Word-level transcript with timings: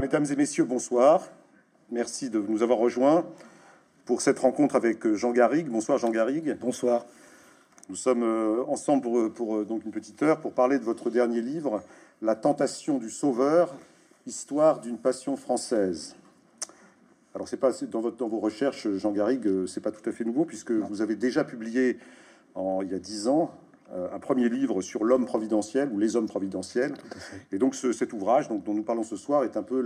Mesdames 0.00 0.24
et 0.30 0.36
messieurs, 0.36 0.64
bonsoir. 0.64 1.28
Merci 1.90 2.30
de 2.30 2.38
nous 2.38 2.62
avoir 2.62 2.78
rejoints 2.78 3.26
pour 4.06 4.22
cette 4.22 4.38
rencontre 4.38 4.74
avec 4.74 5.06
Jean 5.12 5.30
Garrigue. 5.30 5.68
Bonsoir 5.68 5.98
Jean 5.98 6.08
Garrigue. 6.08 6.56
Bonsoir. 6.58 7.04
Nous 7.90 7.96
sommes 7.96 8.22
euh, 8.22 8.64
ensemble 8.66 9.02
pour, 9.02 9.30
pour, 9.30 9.56
euh, 9.56 9.64
donc 9.66 9.84
une 9.84 9.90
petite 9.90 10.22
heure 10.22 10.40
pour 10.40 10.52
parler 10.52 10.78
de 10.78 10.84
votre 10.84 11.10
dernier 11.10 11.42
livre, 11.42 11.82
La 12.22 12.34
tentation 12.34 12.96
du 12.96 13.10
sauveur, 13.10 13.74
histoire 14.26 14.80
d'une 14.80 14.96
passion 14.96 15.36
française. 15.36 16.16
Alors 17.34 17.46
c'est 17.46 17.58
pas 17.58 17.72
dans 17.82 18.00
votre 18.00 18.16
dans 18.16 18.28
vos 18.28 18.40
recherches, 18.40 18.88
Jean 18.96 19.12
Garrigue, 19.12 19.46
euh, 19.46 19.66
c'est 19.66 19.82
pas 19.82 19.92
tout 19.92 20.08
à 20.08 20.12
fait 20.12 20.24
nouveau 20.24 20.46
puisque 20.46 20.72
vous 20.72 21.02
avez 21.02 21.14
déjà 21.14 21.44
publié 21.44 21.98
en, 22.54 22.80
il 22.80 22.90
y 22.90 22.94
a 22.94 22.98
dix 22.98 23.28
ans 23.28 23.50
un 23.92 24.18
premier 24.18 24.48
livre 24.48 24.82
sur 24.82 25.04
l'homme 25.04 25.26
providentiel 25.26 25.90
ou 25.92 25.98
les 25.98 26.16
hommes 26.16 26.28
providentiels. 26.28 26.94
Et 27.52 27.58
donc 27.58 27.74
ce, 27.74 27.92
cet 27.92 28.12
ouvrage 28.12 28.48
donc, 28.48 28.64
dont 28.64 28.74
nous 28.74 28.82
parlons 28.82 29.02
ce 29.02 29.16
soir 29.16 29.44
est 29.44 29.56
un 29.56 29.62
peu 29.62 29.84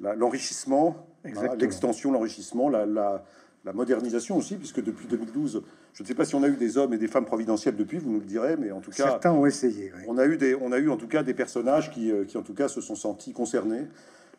l'enrichissement, 0.00 1.06
hein, 1.24 1.30
l'extension, 1.58 2.12
l'enrichissement, 2.12 2.68
la, 2.68 2.86
la, 2.86 3.24
la 3.64 3.72
modernisation 3.72 4.36
aussi, 4.36 4.56
puisque 4.56 4.82
depuis 4.82 5.06
2012, 5.06 5.62
je 5.92 6.02
ne 6.02 6.08
sais 6.08 6.14
pas 6.14 6.24
si 6.24 6.34
on 6.34 6.42
a 6.42 6.48
eu 6.48 6.56
des 6.56 6.78
hommes 6.78 6.94
et 6.94 6.98
des 6.98 7.08
femmes 7.08 7.24
providentielles 7.24 7.76
depuis, 7.76 7.98
vous 7.98 8.10
nous 8.10 8.20
le 8.20 8.24
direz, 8.24 8.56
mais 8.56 8.70
en 8.70 8.80
tout 8.80 8.90
cas, 8.90 9.04
certains 9.04 9.32
ont 9.32 9.46
essayé. 9.46 9.92
On 10.06 10.16
a 10.16 10.26
eu 10.26 10.36
des, 10.36 10.54
on 10.54 10.72
a 10.72 10.78
eu 10.78 10.90
en 10.90 10.96
tout 10.96 11.08
cas 11.08 11.22
des 11.22 11.34
personnages 11.34 11.90
qui, 11.90 12.10
euh, 12.10 12.24
qui 12.24 12.38
en 12.38 12.42
tout 12.42 12.54
cas 12.54 12.68
se 12.68 12.80
sont 12.80 12.94
sentis 12.94 13.32
concernés. 13.32 13.86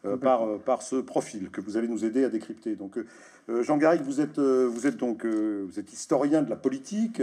Euh, 0.05 0.15
par, 0.15 0.43
euh, 0.43 0.57
par 0.57 0.81
ce 0.81 0.95
profil 0.95 1.49
que 1.49 1.59
vous 1.59 1.75
allez 1.75 1.89
nous 1.89 2.05
aider 2.05 2.23
à 2.23 2.29
décrypter. 2.29 2.77
Donc, 2.77 2.97
Jean 3.61 3.77
Garrigue, 3.77 4.03
vous 4.03 4.21
êtes, 4.21 4.37
vous 4.37 4.85
êtes 4.85 4.97
donc 4.97 5.25
vous 5.25 5.79
êtes 5.79 5.91
historien 5.91 6.43
de 6.43 6.51
la 6.51 6.55
politique. 6.55 7.19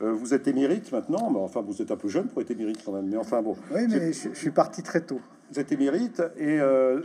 vous 0.00 0.34
êtes 0.34 0.46
émérite 0.48 0.92
maintenant, 0.92 1.30
mais 1.30 1.38
enfin 1.38 1.62
vous 1.62 1.80
êtes 1.80 1.90
un 1.90 1.96
peu 1.96 2.08
jeune 2.08 2.26
pour 2.26 2.42
être 2.42 2.50
émérite 2.50 2.82
quand 2.84 2.92
même. 2.92 3.06
Mais 3.06 3.16
enfin 3.16 3.40
bon. 3.40 3.56
Oui, 3.74 3.86
mais 3.88 4.12
je, 4.12 4.34
suis 4.34 4.50
parti 4.50 4.82
très 4.82 5.00
tôt. 5.00 5.18
Vous 5.50 5.58
êtes 5.58 5.72
émérite 5.72 6.22
et 6.36 6.58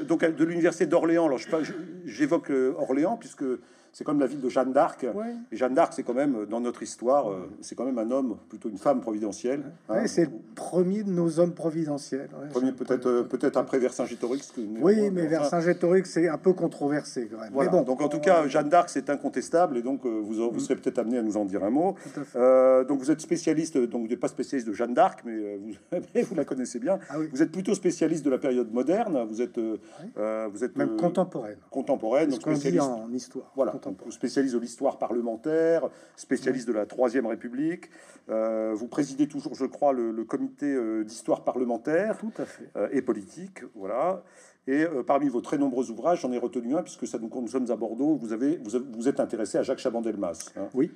donc 0.06 0.26
de 0.26 0.44
l'université 0.44 0.86
d'Orléans. 0.86 1.28
Alors 1.28 1.40
j'évoque 2.04 2.52
Orléans 2.78 3.16
puisque 3.16 3.46
c'est 3.94 4.06
comme 4.06 4.20
la 4.20 4.26
ville 4.26 4.40
de 4.40 4.50
Jeanne 4.50 4.72
d'Arc. 4.72 5.06
Et 5.52 5.58
Jeanne 5.58 5.74
d'Arc, 5.74 5.94
c'est 5.94 6.04
quand 6.04 6.14
même, 6.14 6.46
dans 6.50 6.62
notre 6.62 6.82
histoire, 6.82 7.30
euh, 7.30 7.50
c'est 7.60 7.76
quand 7.76 7.84
même 7.84 7.98
un 7.98 8.10
homme, 8.10 8.38
plutôt 8.48 8.70
une 8.70 8.78
femme 8.78 9.02
providentielle. 9.02 9.64
Hein. 9.90 10.08
c'est 10.08 10.26
le 10.26 10.32
premier 10.56 11.04
de 11.04 11.12
nos 11.12 11.40
hommes 11.40 11.54
providentiels. 11.54 12.30
premier, 12.52 12.72
peut-être 12.72 13.06
euh, 13.08 13.24
peut-être 13.24 13.58
après 13.58 13.80
Vercingétorix. 13.80 14.54
Oui, 14.82 15.10
mais 15.12 15.28
Vercingétorix, 15.28 16.06
c'est 16.06 16.30
un 16.30 16.38
peu 16.38 16.54
controversé 16.54 17.30
quand 17.30 17.42
même. 17.42 17.52
Mais 17.54 17.68
bon. 17.68 17.82
Donc 17.84 18.02
en 18.02 18.08
tout 18.08 18.20
cas, 18.20 18.48
Jeanne 18.48 18.70
d'Arc, 18.70 18.90
c'est 18.90 19.10
incontestable, 19.10 19.78
et 19.78 19.82
donc 19.82 20.06
euh, 20.06 20.22
vous, 20.22 20.50
vous 20.50 20.60
serez 20.60 20.76
peut-être 20.76 21.00
amené 21.00 21.18
à 21.18 21.24
nous 21.24 21.36
en 21.36 21.46
dire 21.46 21.64
un 21.64 21.70
mot. 21.70 21.96
donc 22.88 23.00
vous 23.00 23.12
êtes 23.12 23.22
spécialiste, 23.22 23.78
donc 23.78 24.04
vous 24.04 24.08
n'êtes 24.08 24.20
pas 24.20 24.30
spécialiste 24.30 24.68
de 24.68 24.74
Jeanne 24.74 24.94
d'Arc, 24.94 25.22
mais 25.26 25.58
vous, 25.58 25.74
vous, 26.24 26.36
la 26.36 26.46
connaissez 26.46 26.80
bien. 26.80 27.00
Ah 27.10 27.16
vous 27.32 27.42
êtes 27.42 27.52
plutôt 27.52 27.76
spécialiste 27.76 28.24
de 28.24 28.30
la 28.30 28.38
période 28.38 28.72
moderne. 28.72 29.26
Vous 29.30 29.42
êtes, 29.42 29.60
vous 29.60 30.64
êtes 30.64 30.78
même 30.78 30.96
contemporaine. 30.96 31.58
Contemporaine, 31.70 32.30
donc 32.30 32.42
spécialiste 32.42 32.84
en 32.84 33.12
histoire. 33.12 33.52
Voilà 33.56 33.74
spécialiste 34.10 34.56
de 34.56 34.60
l'histoire 34.60 34.98
parlementaire, 34.98 35.90
spécialiste 36.16 36.68
de 36.68 36.74
la 36.74 36.86
Troisième 36.86 37.26
République. 37.26 37.90
Euh, 38.30 38.74
vous 38.74 38.88
présidez 38.88 39.28
toujours, 39.28 39.56
je 39.56 39.66
crois, 39.66 39.94
le, 39.94 40.24
comité 40.24 40.74
euh, 40.74 41.04
d'histoire 41.04 41.44
parlementaire 41.44 42.18
Tout 42.18 42.34
à 42.38 42.46
fait. 42.46 42.70
Euh, 42.76 42.88
et 42.92 43.02
politique. 43.02 43.64
Voilà. 43.76 44.24
Et 44.68 44.86
parmi 45.08 45.28
vos 45.28 45.42
très 45.42 45.58
nombreux 45.58 45.90
ouvrages, 45.90 46.22
j'en 46.22 46.32
ai 46.32 46.38
retenu 46.38 46.76
un, 46.76 46.84
puisque 46.84 47.08
ça 47.08 47.18
nous, 47.18 47.32
nous 47.34 47.48
sommes 47.48 47.72
à 47.72 47.76
Bordeaux, 47.76 48.16
vous, 48.16 48.32
avez, 48.32 48.58
vous, 48.58 48.80
vous 48.94 49.08
êtes 49.08 49.20
intéressé 49.20 49.58
à 49.58 49.64
Jacques 49.64 49.80
Chaban-Delmas. 49.80 50.52
Hein. 50.56 50.68
Oui. 50.76 50.92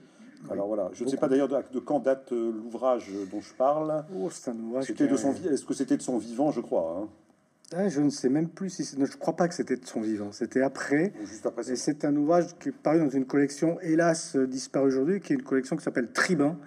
Alors 0.52 0.68
voilà, 0.68 0.92
je 0.94 1.04
ne 1.04 1.10
sais 1.10 1.18
pas 1.18 1.28
d'ailleurs 1.28 1.48
de, 1.48 1.80
quand 1.80 2.00
date 2.00 2.32
l'ouvrage 2.32 3.10
dont 3.32 3.42
je 3.42 3.52
parle. 3.56 4.06
Oh, 4.16 4.30
c'est 4.30 4.52
un 4.52 4.60
ouvrage. 4.60 4.86
C'était 4.86 5.08
de 5.08 5.18
son, 5.18 5.34
est-ce 5.34 5.66
que 5.66 5.74
c'était 5.74 5.98
de 5.98 6.04
son 6.04 6.20
vivant, 6.20 6.52
je 6.52 6.62
crois. 6.62 7.00
Hein 7.02 7.10
ah, 7.78 7.90
je 7.90 8.00
ne 8.00 8.10
sais 8.10 8.30
même 8.30 8.48
plus 8.48 8.70
si 8.70 8.86
c'est. 8.86 8.98
Je 9.06 9.18
crois 9.18 9.36
pas 9.36 9.50
que 9.50 9.54
c'était 9.54 9.76
de 9.76 9.86
son 9.86 10.00
vivant. 10.00 10.32
C'était 10.32 10.62
après. 10.62 11.12
et 11.68 11.76
c'est 11.76 12.06
un 12.06 12.16
ouvrage 12.16 12.58
qui 12.58 12.70
est 12.70 12.72
paru 12.72 13.00
dans 13.00 13.10
une 13.10 13.26
collection, 13.26 13.78
hélas 13.82 14.38
disparue 14.38 14.88
aujourd'hui, 14.88 15.20
qui 15.20 15.34
est 15.34 15.36
une 15.36 15.44
collection 15.44 15.76
qui 15.76 15.84
s'appelle 15.84 16.08
Tribun, 16.14 16.58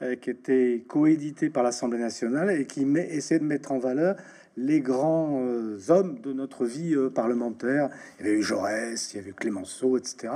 euh, 0.00 0.16
qui 0.16 0.30
était 0.30 0.84
coédité 0.88 1.50
par 1.50 1.62
l'Assemblée 1.62 1.98
nationale 1.98 2.50
et 2.50 2.64
qui 2.64 2.86
met, 2.86 3.06
essaie 3.06 3.38
de 3.38 3.44
mettre 3.44 3.70
en 3.70 3.78
valeur 3.78 4.16
les 4.56 4.80
grands 4.80 5.42
euh, 5.42 5.78
hommes 5.88 6.20
de 6.22 6.32
notre 6.32 6.64
vie 6.64 6.94
euh, 6.94 7.10
parlementaire. 7.10 7.90
Il 8.18 8.26
y 8.26 8.28
avait 8.28 8.38
eu 8.38 8.42
Jaurès, 8.42 9.12
il 9.12 9.16
y 9.16 9.20
avait 9.20 9.30
eu 9.30 9.34
Clémenceau, 9.34 9.98
etc. 9.98 10.32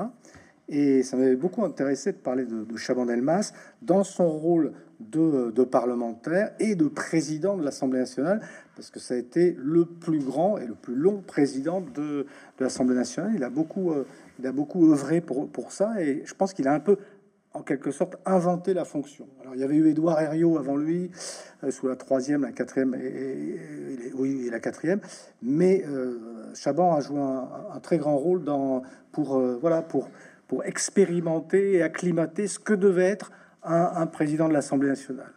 Et 0.68 1.02
ça 1.02 1.16
m'avait 1.16 1.34
beaucoup 1.34 1.64
intéressé 1.64 2.12
de 2.12 2.18
parler 2.18 2.44
de, 2.44 2.64
de 2.64 2.76
Chaban-Delmas 2.76 3.52
dans 3.82 4.04
son 4.04 4.28
rôle 4.28 4.72
de, 5.00 5.50
de, 5.50 5.64
parlementaire 5.64 6.52
et 6.60 6.74
de 6.74 6.86
président 6.86 7.56
de 7.56 7.64
l'Assemblée 7.64 8.00
nationale, 8.00 8.40
parce 8.80 8.90
que 8.90 8.98
ça 8.98 9.12
a 9.12 9.18
été 9.18 9.54
le 9.58 9.84
plus 9.84 10.20
grand 10.20 10.56
et 10.56 10.66
le 10.66 10.72
plus 10.72 10.94
long 10.94 11.20
président 11.20 11.82
de, 11.82 12.24
l'Assemblée 12.58 12.94
nationale. 12.94 13.32
Il 13.34 13.44
a 13.44 13.50
beaucoup, 13.50 13.90
euh, 13.90 14.06
il 14.38 14.46
a 14.46 14.52
beaucoup 14.52 14.90
œuvré 14.90 15.20
pour, 15.20 15.70
ça, 15.70 16.00
et 16.00 16.22
je 16.24 16.32
pense 16.32 16.54
qu'il 16.54 16.66
a 16.66 16.72
un 16.72 16.80
peu, 16.80 16.96
en 17.52 17.60
quelque 17.60 17.90
sorte, 17.90 18.16
inventé 18.24 18.72
la 18.72 18.86
fonction. 18.86 19.28
Alors, 19.42 19.54
il 19.54 19.60
y 19.60 19.64
avait 19.64 19.76
eu 19.76 19.86
Édouard 19.86 20.18
Herriot 20.18 20.56
avant 20.56 20.76
lui, 20.76 21.10
euh, 21.62 21.70
sous 21.70 21.88
la 21.88 21.96
troisième, 21.96 22.40
la 22.40 22.52
quatrième, 22.52 22.94
et, 22.94 24.12
oui, 24.14 24.48
la 24.50 24.60
quatrième, 24.60 25.00
mais 25.42 25.84
euh, 25.86 26.18
Chaban 26.54 26.94
a 26.94 27.00
joué 27.02 27.20
un, 27.20 27.48
un, 27.74 27.80
très 27.80 27.98
grand 27.98 28.16
rôle 28.16 28.44
dans, 28.44 28.82
pour, 29.12 29.38
voilà, 29.60 29.82
pour 29.82 30.08
pour 30.48 30.64
expérimenter 30.64 31.74
et 31.74 31.82
acclimater 31.82 32.48
ce 32.48 32.58
que 32.58 32.72
devait 32.72 33.04
être 33.04 33.30
un, 33.62 34.06
président 34.06 34.48
de 34.48 34.52
l'Assemblée 34.52 34.88
nationale. 34.88 35.32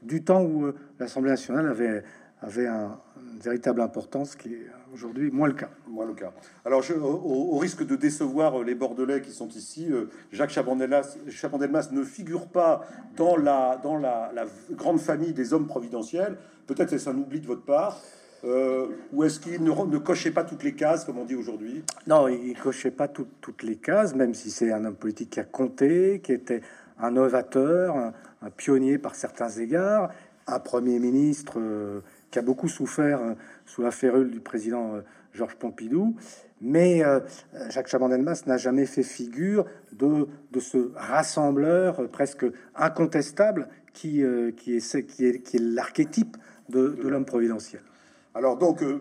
Du 0.00 0.24
temps 0.24 0.42
où 0.42 0.72
l'Assemblée 0.98 1.32
nationale 1.32 1.68
avait, 1.68 2.02
avait 2.44 2.66
un, 2.66 2.98
une 3.32 3.40
véritable 3.40 3.80
importance 3.80 4.36
qui 4.36 4.54
est 4.54 4.66
aujourd'hui 4.92 5.30
moins 5.30 5.48
le 5.48 5.54
cas. 5.54 5.70
Moins 5.88 6.06
le 6.06 6.14
cas. 6.14 6.32
Alors, 6.64 6.82
je, 6.82 6.94
au, 6.94 7.56
risque 7.58 7.86
de 7.86 7.96
décevoir 7.96 8.62
les 8.62 8.74
Bordelais 8.74 9.20
qui 9.20 9.32
sont 9.32 9.48
ici, 9.48 9.88
euh, 9.90 10.10
Jacques 10.32 10.50
Chabandelmas, 10.50 11.88
ne 11.92 12.04
figure 12.04 12.46
pas 12.46 12.86
dans, 13.16 13.36
la, 13.36 13.80
dans 13.82 13.98
la, 13.98 14.30
la 14.34 14.44
grande 14.72 15.00
famille 15.00 15.32
des 15.32 15.52
hommes 15.52 15.66
providentiels. 15.66 16.36
Peut-être 16.66 16.92
est-ce 16.92 17.08
un 17.08 17.16
oubli 17.16 17.40
de 17.40 17.46
votre 17.46 17.64
part. 17.64 18.00
Euh, 18.44 18.88
ou 19.12 19.24
est-ce 19.24 19.40
qu'il 19.40 19.62
ne, 19.62 19.70
ne, 19.70 19.98
cochait 19.98 20.30
pas 20.30 20.44
toutes 20.44 20.64
les 20.64 20.74
cases, 20.74 21.04
comme 21.04 21.18
on 21.18 21.24
dit 21.24 21.34
aujourd'hui? 21.34 21.82
Non, 22.06 22.28
il 22.28 22.54
cochait 22.58 22.90
pas 22.90 23.08
toutes 23.08 23.62
les 23.62 23.76
cases, 23.76 24.14
même 24.14 24.34
si 24.34 24.50
c'est 24.50 24.70
un 24.70 24.84
homme 24.84 24.96
politique 24.96 25.30
qui 25.30 25.40
a 25.40 25.44
compté, 25.44 26.20
qui 26.22 26.32
était 26.32 26.60
un 26.98 27.12
novateur, 27.12 27.96
un, 27.96 28.12
pionnier 28.56 28.98
par 28.98 29.14
certains 29.14 29.48
égards, 29.48 30.10
un 30.46 30.60
premier 30.60 30.98
ministre 30.98 31.54
euh, 31.56 32.00
qui 32.34 32.38
a 32.40 32.42
beaucoup 32.42 32.68
souffert 32.68 33.22
euh, 33.22 33.34
sous 33.64 33.80
la 33.80 33.90
férule 33.90 34.30
du 34.30 34.40
président 34.40 35.00
Georges 35.32 35.54
Pompidou. 35.54 36.16
Mais 36.60 37.02
Jacques 37.68 37.88
Chaban-Delmas 37.88 38.44
n'a 38.46 38.56
jamais 38.56 38.86
fait 38.86 39.02
figure 39.02 39.66
de, 39.92 40.26
de 40.50 40.60
ce 40.60 40.92
rassembleur 40.94 42.08
presque 42.10 42.46
incontestable 42.74 43.68
qui, 43.92 44.22
qui 44.56 44.76
est, 44.76 45.06
qui 45.06 45.26
est, 45.26 45.42
qui 45.42 45.56
est 45.56 45.60
l'archétype 45.60 46.36
de, 46.70 46.88
de 46.88 47.08
l'homme 47.08 47.26
providentiel. 47.26 47.82
Alors 48.34 48.56
donc, 48.56 48.82
euh, 48.82 49.00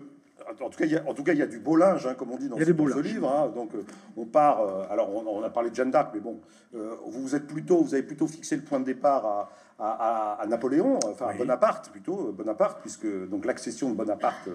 en 0.61 0.69
tout 0.69 0.77
cas, 0.77 0.85
il 0.85 0.91
y 0.91 0.97
a, 0.97 1.03
en 1.07 1.13
tout 1.13 1.23
cas, 1.23 1.33
il 1.33 1.39
y 1.39 1.41
a 1.41 1.47
du 1.47 1.59
beau 1.59 1.75
linge, 1.75 2.05
hein, 2.05 2.13
comme 2.13 2.31
on 2.31 2.38
dit 2.38 2.47
dans 2.47 2.57
ce, 2.57 3.00
livre. 3.01 3.31
Hein. 3.31 3.51
donc, 3.53 3.73
euh, 3.75 3.83
on 4.15 4.25
part. 4.25 4.61
Euh, 4.61 4.85
alors, 4.89 5.09
on, 5.13 5.41
a 5.44 5.50
parlé 5.50 5.69
de 5.69 5.75
Jeanne 5.75 5.91
d'Arc, 5.91 6.11
mais 6.13 6.19
bon, 6.19 6.39
vous 7.07 7.35
êtes 7.35 7.47
plutôt, 7.47 7.81
vous 7.81 7.94
avez 7.94 8.03
plutôt 8.03 8.27
fixé 8.27 8.55
le 8.55 8.61
point 8.61 8.79
de 8.79 8.85
départ 8.85 9.25
à, 9.25 9.50
à, 9.83 10.45
Napoléon, 10.47 10.99
enfin 11.05 11.27
à 11.27 11.33
Bonaparte 11.33 11.89
plutôt, 11.89 12.31
Bonaparte, 12.31 12.79
puisque 12.81 13.07
donc 13.29 13.45
l'accession 13.45 13.89
de 13.89 13.95
Bonaparte 13.95 14.49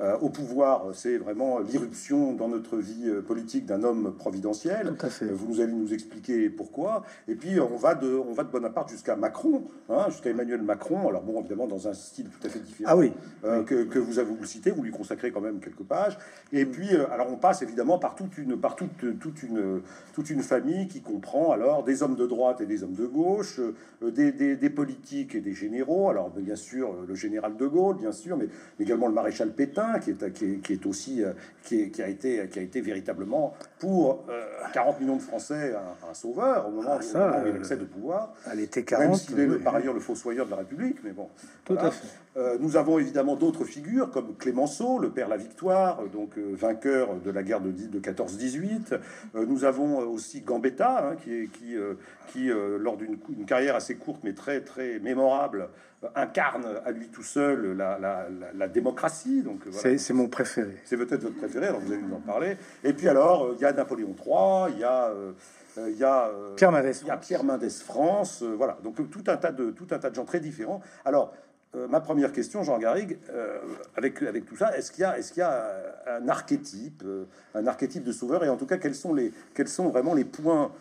euh, 0.00 0.16
au 0.18 0.30
pouvoir, 0.30 0.86
c'est 0.94 1.18
vraiment 1.18 1.58
l'irruption 1.58 2.32
dans 2.32 2.48
notre 2.48 2.78
vie 2.78 3.06
euh, 3.06 3.20
politique 3.20 3.66
d'un 3.66 3.82
homme 3.82 4.14
providentiel. 4.16 4.94
Vous 5.32 5.60
allez 5.60 5.72
nous 5.72 5.92
expliquer 5.92 6.48
pourquoi. 6.48 7.02
Et 7.28 7.34
puis 7.34 7.60
on 7.60 7.76
va 7.76 7.94
de, 7.94 8.08
on 8.08 8.32
va 8.32 8.44
de 8.44 8.48
Bonaparte 8.48 8.88
jusqu'à 8.88 9.16
Macron, 9.16 9.64
hein, 9.90 10.06
jusqu'à 10.08 10.30
Emmanuel 10.30 10.62
Macron. 10.62 11.08
Alors 11.08 11.22
bon, 11.22 11.40
évidemment 11.40 11.66
dans 11.66 11.86
un 11.86 11.92
style 11.92 12.30
tout 12.30 12.46
à 12.46 12.48
fait 12.48 12.60
différent. 12.60 12.90
Ah 12.90 12.96
oui. 12.96 13.12
Euh, 13.44 13.62
que, 13.62 13.84
que, 13.84 13.98
vous 13.98 14.18
avez 14.18 14.30
vous 14.30 14.44
cité, 14.46 14.70
vous 14.70 14.82
lui 14.82 14.90
consacrez 14.90 15.30
quand 15.30 15.42
même 15.42 15.60
quelques 15.60 15.82
pages. 15.82 16.16
Et 16.52 16.64
puis 16.64 16.88
alors 16.96 17.30
on 17.30 17.36
passe 17.36 17.60
évidemment 17.60 17.98
par 17.98 18.14
toute 18.14 18.38
une, 18.38 18.58
par 18.58 18.76
toute, 18.76 19.18
toute 19.18 19.42
une, 19.42 19.82
toute 20.14 20.30
une 20.30 20.42
famille 20.42 20.88
qui 20.88 21.02
comprend 21.02 21.52
alors 21.52 21.84
des 21.84 22.02
hommes 22.02 22.16
de 22.16 22.26
droite 22.26 22.62
et 22.62 22.66
des 22.66 22.82
hommes 22.82 22.94
de 22.94 23.06
gauche, 23.06 23.60
des, 24.00 24.32
des, 24.32 24.56
des 24.56 24.69
politiques 24.70 25.34
et 25.34 25.40
des 25.40 25.54
généraux. 25.54 26.08
Alors 26.08 26.30
bien 26.30 26.56
sûr 26.56 26.94
le 27.06 27.14
général 27.14 27.56
de 27.56 27.66
Gaulle, 27.66 27.96
bien 27.96 28.12
sûr, 28.12 28.36
mais, 28.36 28.48
également 28.78 29.08
le 29.08 29.14
maréchal 29.14 29.52
Pétain, 29.52 29.98
qui 29.98 30.10
est, 30.10 30.62
qui 30.62 30.72
est, 30.72 30.86
aussi 30.86 31.22
euh, 31.22 31.32
qui, 31.62 31.90
qui, 31.90 32.02
a 32.02 32.08
été, 32.08 32.48
qui 32.48 32.58
a 32.58 32.62
été 32.62 32.80
véritablement 32.80 33.54
pour 33.78 34.24
40 34.72 34.96
euh, 34.96 35.00
millions 35.00 35.16
de 35.16 35.22
Français 35.22 35.74
un, 36.08 36.14
sauveur 36.14 36.68
au 36.68 36.70
moment, 36.70 36.98
ah, 37.14 37.42
où, 37.44 37.48
il 37.48 37.56
accède 37.56 37.82
au 37.82 37.86
pouvoir. 37.86 38.32
Elle 38.50 38.60
était 38.60 38.82
40, 38.82 39.06
même 39.06 39.14
s'il 39.14 39.40
est 39.40 39.58
par 39.58 39.76
ailleurs 39.76 39.94
le 39.94 40.00
fossoyeur 40.00 40.46
de 40.46 40.50
la 40.50 40.58
République, 40.58 40.98
mais 41.04 41.12
bon. 41.12 41.28
Tout 41.64 41.74
à 41.74 41.90
fait. 41.90 42.06
Euh, 42.36 42.58
nous 42.60 42.76
avons 42.76 43.00
évidemment 43.00 43.34
d'autres 43.34 43.64
figures 43.64 44.10
comme 44.10 44.36
Clémenceau, 44.36 45.00
le 45.00 45.10
père 45.10 45.28
La 45.28 45.36
Victoire, 45.36 46.04
donc 46.12 46.38
euh, 46.38 46.52
vainqueur 46.54 47.16
de 47.16 47.30
la 47.30 47.42
guerre 47.42 47.60
de, 47.60 47.72
de 47.72 47.98
14-18. 47.98 49.00
Euh, 49.34 49.46
nous 49.46 49.64
avons 49.64 49.98
aussi 49.98 50.40
Gambetta, 50.42 51.08
hein, 51.08 51.16
qui, 51.16 51.34
est, 51.34 51.46
qui, 51.48 51.74
qui 52.28 52.50
lors 52.78 52.96
d'une 52.96 53.44
carrière 53.46 53.74
assez 53.74 53.96
courte 53.96 54.20
mais 54.22 54.32
très 54.32 54.60
très 54.60 55.00
mémorable, 55.00 55.68
incarne 56.14 56.66
à 56.84 56.92
lui 56.92 57.08
tout 57.08 57.24
seul 57.24 57.76
la, 57.76 57.98
la, 57.98 58.28
la, 58.54 58.68
démocratie. 58.68 59.42
Donc 59.42 59.62
c'est 59.72 60.12
mon 60.12 60.28
préféré. 60.28 60.76
C'est 60.84 60.96
peut-être 60.96 61.22
votre 61.22 61.36
préféré. 61.36 61.66
Alors 61.66 61.80
vous 61.80 61.92
allez 61.92 62.02
nous 62.02 62.14
en 62.14 62.20
parler. 62.20 62.56
Et 62.84 62.92
puis 62.92 63.08
alors 63.08 63.54
il 63.56 63.60
y 63.60 63.64
a 63.64 63.72
Napoléon 63.72 64.14
III, 64.24 64.72
il 64.72 64.78
y 64.78 64.84
a 64.84 65.12
il 65.76 65.96
y 65.96 66.04
a 66.04 66.30
Pierre 66.56 66.72
Mendès, 66.72 66.92
il 67.02 67.06
y 67.06 67.10
a 67.10 67.16
Pierre 67.16 67.44
Mendès 67.44 67.70
France, 67.70 68.42
voilà. 68.42 68.78
Donc 68.84 69.10
tout 69.10 69.24
un 69.26 69.36
tas 69.36 69.52
de 69.52 69.70
tout 69.70 69.86
un 69.90 69.98
tas 69.98 70.10
de 70.10 70.14
gens 70.14 70.24
très 70.24 70.40
différents. 70.40 70.80
Alors 71.04 71.32
euh, 71.76 71.86
ma 71.86 72.00
première 72.00 72.32
question, 72.32 72.64
Jean 72.64 72.78
Garrigue, 72.78 73.18
euh, 73.30 73.60
avec, 73.96 74.22
avec 74.22 74.44
tout 74.44 74.56
ça, 74.56 74.76
est-ce 74.76 74.90
qu'il 74.90 75.02
y 75.02 75.04
a, 75.04 75.16
est-ce 75.16 75.32
qu'il 75.32 75.40
y 75.40 75.44
a 75.44 75.70
un 76.08 76.28
archétype, 76.28 77.02
euh, 77.06 77.26
un 77.54 77.64
archétype 77.66 78.02
de 78.02 78.10
sauveur, 78.10 78.44
et 78.44 78.48
en 78.48 78.56
tout 78.56 78.66
cas, 78.66 78.76
quels 78.76 78.96
sont, 78.96 79.14
les, 79.14 79.32
quels 79.54 79.68
sont 79.68 79.88
vraiment 79.88 80.14
les 80.14 80.24
points 80.24 80.72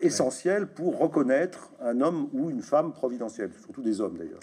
essentiels 0.00 0.66
pour 0.66 0.98
reconnaître 0.98 1.72
un 1.82 2.00
homme 2.00 2.30
ou 2.32 2.48
une 2.48 2.62
femme 2.62 2.94
providentielle, 2.94 3.50
surtout 3.60 3.82
des 3.82 4.00
hommes 4.00 4.16
d'ailleurs. 4.16 4.40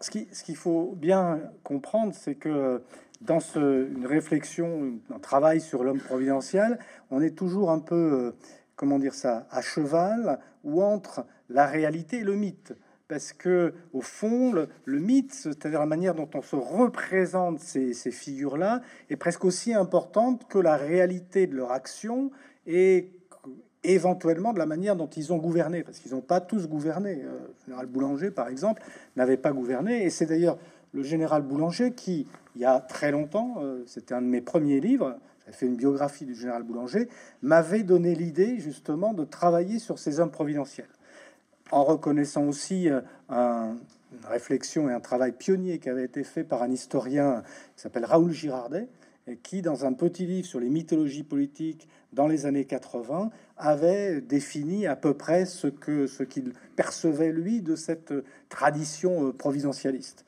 Ce 0.00 0.08
qu'il 0.08 0.28
ce 0.30 0.44
qu'il 0.44 0.54
faut 0.54 0.94
bien 0.96 1.40
comprendre, 1.64 2.14
c'est 2.14 2.36
que 2.36 2.80
dans 3.22 3.40
ce, 3.40 3.88
une 3.90 4.06
réflexion, 4.06 5.00
un 5.12 5.18
travail 5.18 5.60
sur 5.60 5.82
l'homme 5.82 5.98
providentiel, 5.98 6.78
on 7.10 7.20
est 7.20 7.36
toujours 7.36 7.72
un 7.72 7.80
peu, 7.80 8.34
comment 8.76 9.00
dire 9.00 9.14
ça, 9.14 9.48
à 9.50 9.62
cheval 9.62 10.38
ou 10.62 10.80
entre 10.80 11.26
la 11.48 11.66
réalité 11.66 12.18
et 12.18 12.24
le 12.24 12.36
mythe 12.36 12.72
parce 13.12 13.34
que 13.34 13.74
au 13.92 14.00
fond, 14.00 14.54
le, 14.54 14.98
mythe, 14.98 15.34
c'est-à-dire 15.34 15.80
la 15.80 15.86
manière 15.86 16.14
dont 16.14 16.30
on 16.32 16.40
se 16.40 16.56
représente 16.56 17.60
ces, 17.60 17.92
figures-là, 17.92 18.80
est 19.10 19.16
presque 19.16 19.44
aussi 19.44 19.74
importante 19.74 20.48
que 20.48 20.58
la 20.58 20.78
réalité 20.78 21.46
de 21.46 21.54
leur 21.54 21.72
action 21.72 22.30
et 22.66 23.10
éventuellement 23.84 24.54
de 24.54 24.58
la 24.58 24.64
manière 24.64 24.96
dont 24.96 25.08
ils 25.08 25.30
ont 25.30 25.36
gouverné, 25.36 25.82
parce 25.82 25.98
qu'ils 25.98 26.12
n'ont 26.12 26.22
pas 26.22 26.40
tous 26.40 26.68
gouverné. 26.68 27.20
Euh, 27.22 27.38
le 27.48 27.64
général 27.66 27.84
Boulanger, 27.84 28.30
par 28.30 28.48
exemple, 28.48 28.80
n'avait 29.14 29.36
pas 29.36 29.52
gouverné, 29.52 30.04
et 30.04 30.08
c'est 30.08 30.24
d'ailleurs 30.24 30.56
le 30.94 31.02
général 31.02 31.42
Boulanger 31.42 31.92
qui, 31.92 32.26
il 32.56 32.62
y 32.62 32.64
a 32.64 32.80
très 32.80 33.10
longtemps, 33.10 33.56
euh, 33.58 33.82
c'était 33.84 34.14
un 34.14 34.22
de 34.22 34.26
mes 34.26 34.40
premiers 34.40 34.80
livres, 34.80 35.18
j'ai 35.44 35.52
fait 35.52 35.66
une 35.66 35.76
biographie 35.76 36.24
du 36.24 36.34
général 36.34 36.62
Boulanger, 36.62 37.10
m'avait 37.42 37.82
donné 37.82 38.14
l'idée 38.14 38.58
justement 38.58 39.12
de 39.12 39.26
travailler 39.26 39.78
sur 39.78 39.98
ces 39.98 40.18
hommes 40.18 40.30
providentiels 40.30 40.88
en 41.70 41.84
reconnaissant 41.84 42.44
aussi 42.44 42.88
euh, 42.88 43.00
un, 43.28 43.76
une 44.12 44.26
réflexion 44.26 44.88
et 44.88 44.92
un 44.92 45.00
travail 45.00 45.32
pionnier 45.32 45.78
qui 45.78 45.88
avait 45.88 46.04
été 46.04 46.24
fait 46.24 46.44
par 46.44 46.62
un 46.62 46.70
historien 46.70 47.42
qui 47.76 47.82
s'appelle 47.82 48.04
Raoul 48.04 48.32
Girardet, 48.32 48.88
et 49.26 49.36
qui, 49.36 49.62
dans 49.62 49.84
un 49.84 49.92
petit 49.92 50.26
livre 50.26 50.46
sur 50.46 50.58
les 50.58 50.68
mythologies 50.68 51.22
politiques 51.22 51.88
dans 52.12 52.26
les 52.26 52.44
années 52.44 52.64
80, 52.64 53.30
avait 53.56 54.20
défini 54.20 54.86
à 54.86 54.96
peu 54.96 55.14
près 55.14 55.46
ce 55.46 55.68
que 55.68 56.06
ce 56.06 56.24
qu'il 56.24 56.52
percevait 56.74 57.32
lui 57.32 57.62
de 57.62 57.76
cette 57.76 58.12
tradition 58.48 59.28
euh, 59.28 59.32
providentialiste. 59.32 60.24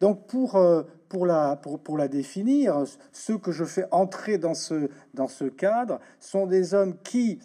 Donc 0.00 0.26
pour, 0.26 0.56
euh, 0.56 0.82
pour, 1.08 1.24
la, 1.24 1.56
pour, 1.56 1.78
pour, 1.78 1.96
la 1.96 2.08
définir, 2.08 2.84
ceux 3.12 3.38
que 3.38 3.52
je 3.52 3.64
fais 3.64 3.86
entrer 3.90 4.36
dans 4.36 4.54
ce, 4.54 4.90
dans 5.14 5.28
ce 5.28 5.44
cadre 5.44 5.98
sont 6.20 6.46
des 6.46 6.74
hommes 6.74 6.96
qui, 7.02 7.38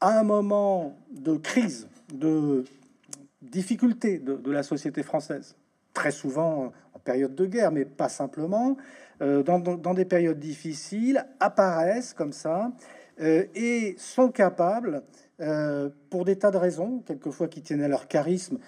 à 0.00 0.18
un 0.18 0.24
moment 0.24 0.96
de 1.12 1.36
crise, 1.36 1.86
de 2.12 2.64
difficultés 3.42 4.18
de, 4.18 4.50
la 4.50 4.62
société 4.62 5.02
française, 5.02 5.56
très 5.94 6.10
souvent 6.10 6.72
en 6.94 6.98
période 6.98 7.34
de 7.34 7.46
guerre, 7.46 7.72
mais 7.72 7.84
pas 7.84 8.08
simplement, 8.08 8.76
euh, 9.22 9.42
dans, 9.42 9.94
des 9.94 10.04
périodes 10.04 10.38
difficiles, 10.38 11.26
apparaissent 11.40 12.14
comme 12.14 12.32
ça 12.32 12.72
euh, 13.20 13.44
et 13.54 13.94
sont 13.98 14.30
capables, 14.30 15.02
euh, 15.40 15.88
pour 16.10 16.24
des 16.24 16.36
tas 16.36 16.50
de 16.50 16.58
raisons, 16.58 17.02
quelquefois 17.06 17.48
qui 17.48 17.62
tiennent 17.62 17.82
à 17.82 17.88
leur 17.88 18.08
charisme, 18.08 18.58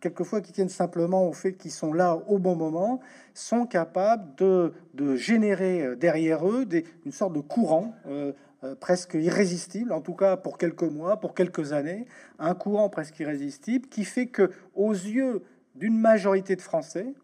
quelquefois 0.00 0.40
qui 0.40 0.52
tiennent 0.52 0.68
simplement 0.68 1.28
au 1.28 1.32
fait 1.32 1.52
qu'ils 1.54 1.70
sont 1.70 1.92
là 1.92 2.16
au 2.26 2.38
bon 2.38 2.56
moment, 2.56 3.00
sont 3.34 3.66
capables 3.66 4.34
de, 4.36 4.72
de 4.94 5.16
générer 5.16 5.96
derrière 5.96 6.46
eux 6.48 6.66
des, 6.66 6.84
une 7.06 7.12
sorte 7.12 7.32
de 7.34 7.40
courant 7.40 7.94
euh, 8.06 8.32
presque 8.80 9.14
irrésistible, 9.14 9.92
en 9.92 10.00
tout 10.00 10.14
cas 10.14 10.36
pour 10.36 10.58
quelques 10.58 10.82
mois, 10.82 11.18
pour 11.18 11.34
quelques 11.34 11.72
années, 11.72 12.06
un 12.38 12.54
courant 12.54 12.88
presque 12.88 13.18
irrésistible 13.20 13.88
qui 13.88 14.04
fait 14.04 14.26
que, 14.26 14.50
aux 14.74 14.92
yeux 14.92 15.42
d'une 15.74 15.98
majorité 15.98 16.56
de 16.56 16.60
Français, 16.60 17.14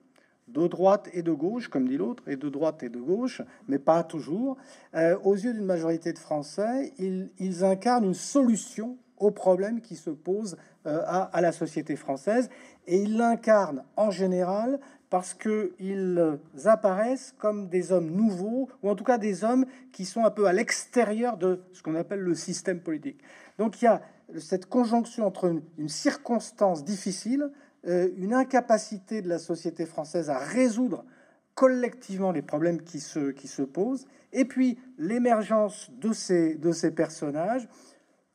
de 0.48 0.66
droite 0.66 1.08
et 1.12 1.22
de 1.22 1.32
gauche, 1.32 1.68
comme 1.68 1.88
dit 1.88 1.96
l'autre, 1.96 2.22
et 2.26 2.36
de 2.36 2.48
droite 2.48 2.82
et 2.82 2.88
de 2.88 2.98
gauche, 2.98 3.42
mais 3.68 3.78
pas 3.78 4.02
toujours, 4.02 4.56
euh, 4.94 5.16
aux 5.22 5.34
yeux 5.34 5.52
d'une 5.52 5.64
majorité 5.64 6.12
de 6.12 6.18
Français, 6.18 6.92
ils, 6.98 7.64
incarnent 7.64 8.04
une 8.04 8.14
solution 8.14 8.96
aux 9.18 9.30
problèmes 9.30 9.80
qui 9.80 9.96
se 9.96 10.10
posent 10.10 10.56
euh, 10.86 11.02
à, 11.06 11.24
à, 11.24 11.40
la 11.40 11.52
société 11.52 11.96
française, 11.96 12.48
et 12.86 13.02
ils 13.02 13.16
l'incarnent 13.16 13.84
en 13.96 14.10
général 14.10 14.80
parce 15.10 15.34
qu'ils 15.34 16.38
apparaissent 16.64 17.34
comme 17.38 17.68
des 17.68 17.92
hommes 17.92 18.10
nouveaux, 18.10 18.68
ou 18.82 18.90
en 18.90 18.94
tout 18.94 19.04
cas 19.04 19.18
des 19.18 19.44
hommes 19.44 19.66
qui 19.92 20.04
sont 20.04 20.24
un 20.24 20.30
peu 20.30 20.46
à 20.46 20.52
l'extérieur 20.52 21.36
de 21.36 21.62
ce 21.72 21.82
qu'on 21.82 21.94
appelle 21.94 22.20
le 22.20 22.34
système 22.34 22.80
politique. 22.80 23.20
Donc 23.58 23.80
il 23.80 23.86
y 23.86 23.88
a 23.88 24.02
cette 24.38 24.66
conjonction 24.66 25.26
entre 25.26 25.60
une, 25.78 25.88
circonstance 25.88 26.84
difficile, 26.84 27.50
euh, 27.86 28.08
une 28.18 28.34
incapacité 28.34 29.22
de 29.22 29.28
la 29.28 29.38
société 29.38 29.86
française 29.86 30.28
à 30.28 30.38
résoudre 30.38 31.04
collectivement 31.54 32.30
les 32.30 32.42
problèmes 32.42 32.82
qui 32.82 33.00
se, 33.00 33.30
qui 33.30 33.48
se 33.48 33.62
posent, 33.62 34.06
et 34.32 34.44
puis 34.44 34.78
l'émergence 34.98 35.90
de 35.98 36.12
ces, 36.12 36.54
de 36.54 36.70
ces 36.70 36.90
personnages 36.90 37.68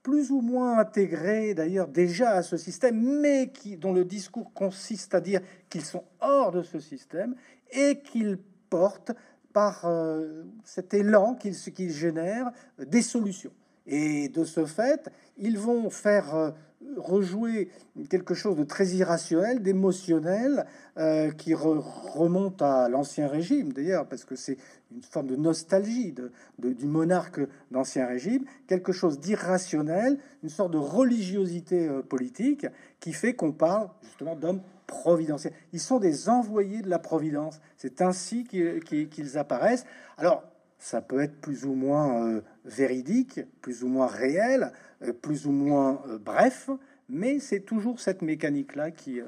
plus 0.04 0.32
ou 0.32 0.42
moins 0.42 0.78
intégrés 0.78 1.54
d'ailleurs 1.54 1.88
déjà 1.88 2.32
à 2.32 2.44
ce 2.44 2.58
système, 2.58 3.02
mais 3.22 3.52
dont 3.80 3.94
le 3.94 4.04
discours 4.04 4.54
consiste 4.54 5.16
à 5.16 5.22
dire 5.22 5.42
qu'ils 5.70 5.86
sont 5.86 6.04
hors 6.20 6.52
de 6.52 6.62
ce 6.62 6.80
système 6.80 7.36
et 7.72 8.02
qu'ils 8.02 8.38
portent 8.70 9.14
par 9.54 9.86
euh, 9.86 10.44
cet 10.66 10.94
élan 10.94 11.36
qu'ils 11.36 11.56
génèrent 11.92 12.52
des 12.78 13.02
solutions. 13.02 13.54
Et 13.86 14.30
de 14.30 14.44
ce 14.44 14.66
fait, 14.66 15.10
ils 15.38 15.58
vont 15.58 15.90
faire 15.90 16.36
euh, 16.36 16.52
rejouer 16.98 17.70
quelque 18.10 18.34
chose 18.34 18.56
de 18.56 18.64
très 18.64 18.88
irrationnel, 18.88 19.62
d'émotionnel, 19.62 20.66
euh, 20.98 21.32
qui 21.32 21.54
remonte 21.54 22.62
à 22.62 22.90
l'ancien 22.90 23.28
régime 23.28 23.74
d'ailleurs, 23.74 24.08
parce 24.08 24.26
que 24.26 24.36
c'est 24.36 24.58
une 24.92 25.02
forme 25.02 25.28
de 25.28 25.36
nostalgie 25.36 26.14
de, 26.14 26.32
du 26.60 26.86
monarque 26.86 27.42
d'ancien 27.72 28.06
régime, 28.06 28.46
quelque 28.68 28.92
chose 28.92 29.20
d'irrationnel, 29.20 30.20
une 30.44 30.50
sorte 30.50 30.72
de 30.72 30.78
religiosité 30.78 31.88
euh, 31.88 32.02
politique 32.02 32.68
qui 33.00 33.14
fait 33.14 33.34
qu'on 33.34 33.52
parle 33.52 33.90
justement 34.04 34.36
d'hommes 34.36 34.62
providentiels. 34.88 35.54
Ils 35.72 35.80
sont 35.80 36.00
des 36.00 36.30
envoyés 36.30 36.82
de 36.82 36.90
la 36.90 37.00
providence. 37.00 37.60
C'est 37.78 38.02
ainsi 38.02 38.44
qu'ils 38.46 39.38
apparaissent. 39.38 39.86
Alors, 40.18 40.44
ça 40.78 41.02
peut 41.02 41.22
être 41.22 41.40
plus 41.40 41.66
ou 41.66 41.74
moins 41.74 42.28
euh, 42.28 42.42
véridique, 42.66 43.42
plus 43.62 43.84
ou 43.84 43.88
moins 43.88 44.08
réel, 44.08 44.72
euh, 45.02 45.14
plus 45.14 45.46
ou 45.46 45.52
moins 45.52 46.02
bref, 46.24 46.70
mais 47.10 47.40
c'est 47.40 47.60
toujours 47.60 48.00
cette 48.00 48.22
mécanique-là 48.22 48.92
qui, 48.92 49.20
euh, 49.20 49.26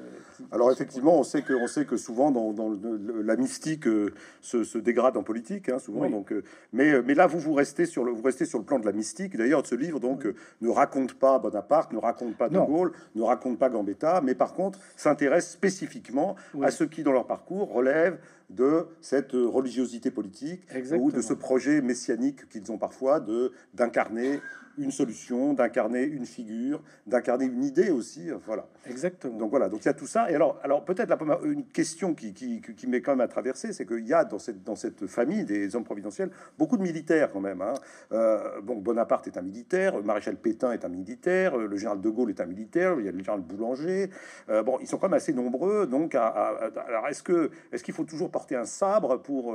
Alors 0.50 0.72
effectivement, 0.72 1.20
on 1.20 1.22
sait 1.22 1.42
que, 1.42 1.52
on 1.52 1.66
sait 1.66 1.84
que 1.84 1.96
souvent 1.96 2.30
dans, 2.30 2.76
la 3.22 3.36
mystique 3.36 3.86
euh, 3.86 4.14
se, 4.40 4.78
dégrade 4.78 5.16
en 5.16 5.22
politique, 5.22 5.68
hein, 5.68 5.78
souvent. 5.78 6.08
Donc, 6.08 6.32
euh, 6.32 6.42
mais, 6.72 7.02
mais 7.02 7.14
là, 7.14 7.26
vous 7.26 7.38
vous 7.38 7.52
restez 7.52 7.84
sur 7.84 8.04
le, 8.04 8.12
vous 8.12 8.22
restez 8.22 8.46
sur 8.46 8.58
le 8.58 8.64
plan 8.64 8.78
de 8.78 8.86
la 8.86 8.92
mystique. 8.92 9.36
D'ailleurs, 9.36 9.64
ce 9.66 9.74
livre 9.74 10.00
donc 10.00 10.26
ne 10.62 10.68
raconte 10.68 11.14
pas 11.14 11.38
Bonaparte, 11.38 11.92
ne 11.92 11.98
raconte 11.98 12.36
pas 12.36 12.48
De 12.48 12.58
Gaulle, 12.58 12.92
ne 13.14 13.22
raconte 13.22 13.58
pas 13.58 13.68
Gambetta, 13.68 14.20
mais 14.22 14.34
par 14.34 14.54
contre 14.54 14.80
s'intéresse 14.96 15.50
spécifiquement 15.50 16.34
à 16.62 16.70
ceux 16.70 16.86
qui, 16.86 17.02
dans 17.02 17.12
leur 17.12 17.26
parcours, 17.26 17.72
relèvent 17.72 18.18
de 18.50 18.86
cette 19.00 19.32
religiosité 19.32 20.10
politique 20.10 20.62
ou 20.98 21.10
de 21.10 21.20
ce 21.20 21.32
projet 21.32 21.80
messianique 21.80 22.48
qu'ils 22.48 22.70
ont 22.70 22.78
parfois 22.78 23.20
de 23.20 23.52
d'incarner 23.74 24.40
une 24.78 24.90
solution, 24.90 25.52
d'incarner 25.52 26.04
une 26.04 26.26
figure, 26.26 26.82
d'incarner 27.06 27.46
une 27.46 27.64
idée 27.64 27.90
aussi. 27.90 28.30
Voilà. 28.46 28.66
Exactement. 28.88 29.36
Donc 29.38 29.50
voilà, 29.50 29.68
donc 29.68 29.82
il 29.82 29.86
y 29.86 29.88
a 29.88 29.94
tout 29.94 30.06
ça. 30.06 30.30
Et 30.30 30.34
alors, 30.34 30.58
alors 30.62 30.84
peut-être 30.84 31.08
la 31.08 31.16
première, 31.16 31.44
une 31.44 31.64
question 31.64 32.14
qui, 32.14 32.32
qui, 32.32 32.60
qui 32.60 32.86
m'est 32.86 33.00
quand 33.00 33.12
même 33.12 33.20
à 33.20 33.28
traverser, 33.28 33.72
c'est 33.72 33.86
qu'il 33.86 34.06
y 34.06 34.12
a 34.12 34.24
dans 34.24 34.38
cette, 34.38 34.62
dans 34.62 34.76
cette 34.76 35.06
famille 35.06 35.44
des 35.44 35.74
hommes 35.74 35.84
providentiels 35.84 36.30
beaucoup 36.58 36.76
de 36.76 36.82
militaires 36.82 37.30
quand 37.32 37.40
même. 37.40 37.62
Hein. 37.62 37.74
Euh, 38.12 38.60
bon, 38.62 38.76
Bonaparte 38.76 39.26
est 39.26 39.36
un 39.36 39.42
militaire, 39.42 40.02
Maréchal 40.02 40.36
Pétain 40.36 40.72
est 40.72 40.84
un 40.84 40.88
militaire, 40.88 41.56
le 41.56 41.76
général 41.76 42.00
de 42.00 42.10
Gaulle 42.10 42.30
est 42.30 42.40
un 42.40 42.46
militaire, 42.46 42.96
il 42.98 43.06
y 43.06 43.08
a 43.08 43.12
le 43.12 43.18
général 43.18 43.40
Boulanger. 43.40 44.10
Euh, 44.48 44.62
bon, 44.62 44.78
ils 44.80 44.86
sont 44.86 44.98
quand 44.98 45.08
même 45.08 45.16
assez 45.16 45.32
nombreux. 45.32 45.86
Donc, 45.86 46.14
alors 46.14 47.08
est-ce 47.08 47.22
que 47.22 47.50
est-ce 47.72 47.82
qu'il 47.82 47.94
faut 47.94 48.04
toujours 48.04 48.30
porter 48.30 48.56
un 48.56 48.64
sabre 48.64 49.20
pour 49.20 49.54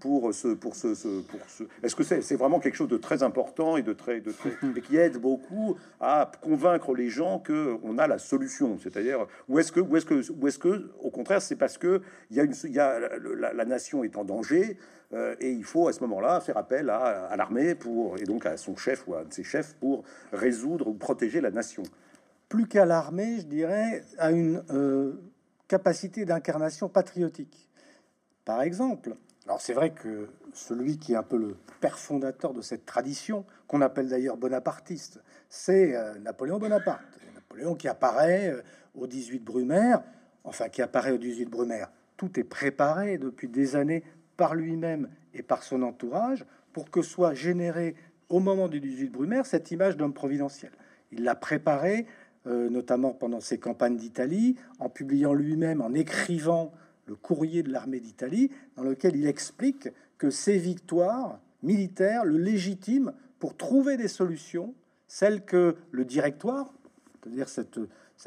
pour 0.00 0.32
ce 0.32 0.48
pour 0.48 0.76
ce, 0.76 0.88
pour 1.22 1.40
ce 1.48 1.64
est-ce 1.82 1.96
que 1.96 2.02
c'est 2.02 2.36
vraiment 2.36 2.60
quelque 2.60 2.76
chose 2.76 2.88
de 2.88 2.96
très 2.96 3.22
important 3.22 3.76
et 3.76 3.82
de 3.82 3.92
très 3.92 4.20
de 4.20 4.30
très 4.30 4.50
et 4.76 4.80
qui 4.80 4.96
aide 4.96 5.18
beaucoup 5.18 5.76
à 6.00 6.30
convaincre 6.40 6.94
les 6.94 7.08
gens 7.08 7.38
que 7.38 7.76
on 7.82 7.98
a 7.98 8.06
la 8.06 8.18
solution 8.18 8.78
c'est-à-dire 8.78 9.26
où 9.48 9.58
est-ce 9.58 9.72
que 9.72 9.80
où 9.80 9.96
est-ce 9.96 10.06
que 10.06 10.32
où 10.32 10.48
est-ce 10.48 10.58
que 10.58 10.90
au 11.00 11.10
contraire 11.10 11.42
c'est 11.42 11.56
parce 11.56 11.78
que 11.78 12.02
il 12.30 12.36
y 12.36 12.40
a 12.40 12.44
une 12.44 12.54
y 12.64 12.78
a 12.78 12.98
la, 12.98 13.64
nation 13.64 14.04
est 14.04 14.16
en 14.16 14.24
danger 14.24 14.78
et 15.40 15.50
il 15.50 15.64
faut 15.64 15.88
à 15.88 15.92
ce 15.92 16.00
moment-là 16.00 16.40
faire 16.40 16.56
appel 16.56 16.90
à, 16.90 17.34
l'armée 17.36 17.74
pour 17.74 18.18
et 18.18 18.24
donc 18.24 18.44
à 18.46 18.56
son 18.56 18.76
chef 18.76 19.06
ou 19.08 19.14
à 19.14 19.24
de 19.24 19.32
ses 19.32 19.44
chefs 19.44 19.74
pour 19.74 20.04
résoudre 20.32 20.88
ou 20.88 20.94
protéger 20.94 21.40
la 21.40 21.50
nation 21.50 21.82
plus 22.48 22.66
qu'à 22.66 22.86
l'armée, 22.86 23.40
je 23.40 23.46
dirais, 23.46 24.04
à 24.18 24.30
une 24.30 24.62
euh, 24.70 25.12
capacité 25.66 26.24
d'incarnation 26.24 26.88
patriotique. 26.88 27.68
Par 28.44 28.62
exemple, 28.62 29.16
alors 29.48 29.62
c'est 29.62 29.72
vrai 29.72 29.92
que 29.92 30.28
celui 30.52 30.98
qui 30.98 31.14
est 31.14 31.16
un 31.16 31.22
peu 31.22 31.38
le 31.38 31.56
père 31.80 31.98
fondateur 31.98 32.52
de 32.52 32.60
cette 32.60 32.84
tradition, 32.84 33.46
qu'on 33.66 33.80
appelle 33.80 34.06
d'ailleurs 34.06 34.36
bonapartiste, 34.36 35.22
c'est 35.48 35.96
euh, 35.96 36.18
Napoléon 36.18 36.58
Bonaparte. 36.58 37.00
Napoléon 37.34 37.74
qui 37.74 37.88
apparaît 37.88 38.50
euh, 38.50 38.60
au 38.94 39.06
18 39.06 39.42
Brumaire, 39.42 40.02
enfin 40.44 40.68
qui 40.68 40.82
apparaît 40.82 41.12
au 41.12 41.16
18 41.16 41.46
Brumaire. 41.46 41.90
Tout 42.18 42.38
est 42.38 42.44
préparé 42.44 43.16
depuis 43.16 43.48
des 43.48 43.74
années 43.74 44.04
par 44.36 44.54
lui-même 44.54 45.08
et 45.32 45.42
par 45.42 45.62
son 45.62 45.80
entourage 45.80 46.44
pour 46.74 46.90
que 46.90 47.00
soit 47.00 47.32
généré 47.32 47.94
au 48.28 48.40
moment 48.40 48.68
du 48.68 48.80
18 48.80 49.08
Brumaire 49.08 49.46
cette 49.46 49.70
image 49.70 49.96
d'homme 49.96 50.12
providentiel. 50.12 50.72
Il 51.10 51.24
l'a 51.24 51.34
préparé 51.34 52.06
euh, 52.46 52.68
notamment 52.68 53.12
pendant 53.12 53.40
ses 53.40 53.58
campagnes 53.58 53.96
d'Italie, 53.96 54.56
en 54.78 54.90
publiant 54.90 55.32
lui-même, 55.32 55.80
en 55.80 55.94
écrivant 55.94 56.72
le 57.08 57.16
courrier 57.16 57.62
de 57.62 57.72
l'armée 57.72 58.00
d'Italie, 58.00 58.50
dans 58.76 58.82
lequel 58.82 59.16
il 59.16 59.26
explique 59.26 59.88
que 60.18 60.30
ces 60.30 60.58
victoires 60.58 61.40
militaires 61.62 62.24
le 62.24 62.38
légitiment 62.38 63.12
pour 63.38 63.56
trouver 63.56 63.96
des 63.96 64.08
solutions, 64.08 64.74
celles 65.06 65.44
que 65.44 65.76
le 65.90 66.04
directoire, 66.04 66.72
c'est-à-dire 67.22 67.48
cette, 67.48 67.78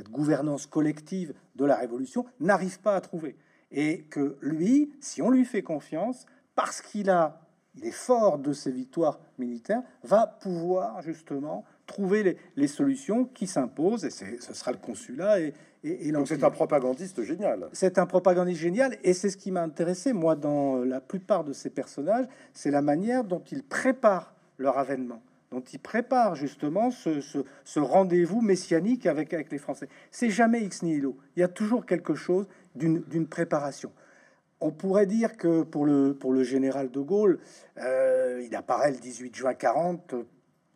gouvernance 0.09 0.65
collective 0.65 1.33
de 1.55 1.65
la 1.65 1.75
Révolution, 1.75 2.25
n'arrive 2.39 2.79
pas 2.79 2.95
à 2.95 3.01
trouver. 3.01 3.35
Et 3.71 4.03
que 4.03 4.37
lui, 4.41 4.93
si 4.99 5.21
on 5.21 5.29
lui 5.29 5.45
fait 5.45 5.61
confiance, 5.61 6.25
parce 6.55 6.81
qu'il 6.81 7.09
a, 7.09 7.41
il 7.75 7.85
est 7.85 7.91
fort 7.91 8.39
de 8.39 8.53
ses 8.53 8.71
victoires 8.71 9.19
militaires, 9.37 9.83
va 10.03 10.27
pouvoir 10.27 11.01
justement 11.01 11.65
trouver 11.85 12.37
les, 12.55 12.67
solutions 12.67 13.25
qui 13.25 13.47
s'imposent, 13.47 14.05
et 14.05 14.09
ce 14.09 14.53
sera 14.53 14.71
le 14.71 14.77
consulat. 14.77 15.39
Et, 15.83 16.11
Donc 16.11 16.27
c'est 16.27 16.43
un 16.43 16.51
propagandiste 16.51 17.23
génial. 17.23 17.67
C'est 17.73 17.97
un 17.97 18.05
propagandiste 18.05 18.61
génial, 18.61 18.97
et 19.03 19.13
c'est 19.13 19.29
ce 19.29 19.37
qui 19.37 19.51
m'a 19.51 19.63
intéressé, 19.63 20.13
moi, 20.13 20.35
dans 20.35 20.77
la 20.77 21.01
plupart 21.01 21.43
de 21.43 21.53
ces 21.53 21.69
personnages, 21.69 22.25
c'est 22.53 22.71
la 22.71 22.81
manière 22.81 23.23
dont 23.23 23.43
ils 23.51 23.63
préparent 23.63 24.33
leur 24.57 24.77
avènement 24.77 25.21
dont 25.51 25.59
ils 25.59 25.79
préparent 25.79 26.35
justement 26.35 26.91
ce, 26.91 27.19
ce, 27.19 27.79
rendez-vous 27.79 28.41
messianique 28.41 29.05
avec, 29.05 29.33
avec 29.33 29.51
les 29.51 29.57
Français. 29.57 29.89
C'est 30.09 30.29
jamais 30.29 30.63
ex 30.63 30.81
nihilo. 30.81 31.17
Il 31.35 31.41
y 31.41 31.43
a 31.43 31.49
toujours 31.49 31.85
quelque 31.85 32.15
chose 32.15 32.47
d'une 32.73 33.27
préparation. 33.27 33.91
On 34.61 34.71
pourrait 34.71 35.07
dire 35.07 35.35
que 35.35 35.63
pour 35.63 35.85
le, 35.85 36.13
pour 36.13 36.31
le 36.31 36.43
général 36.43 36.89
de 36.89 36.99
Gaulle, 37.01 37.39
euh, 37.79 38.41
il 38.45 38.55
apparaît 38.55 38.91
le 38.91 38.97
18 38.97 39.35
juin 39.35 39.53
40 39.53 40.15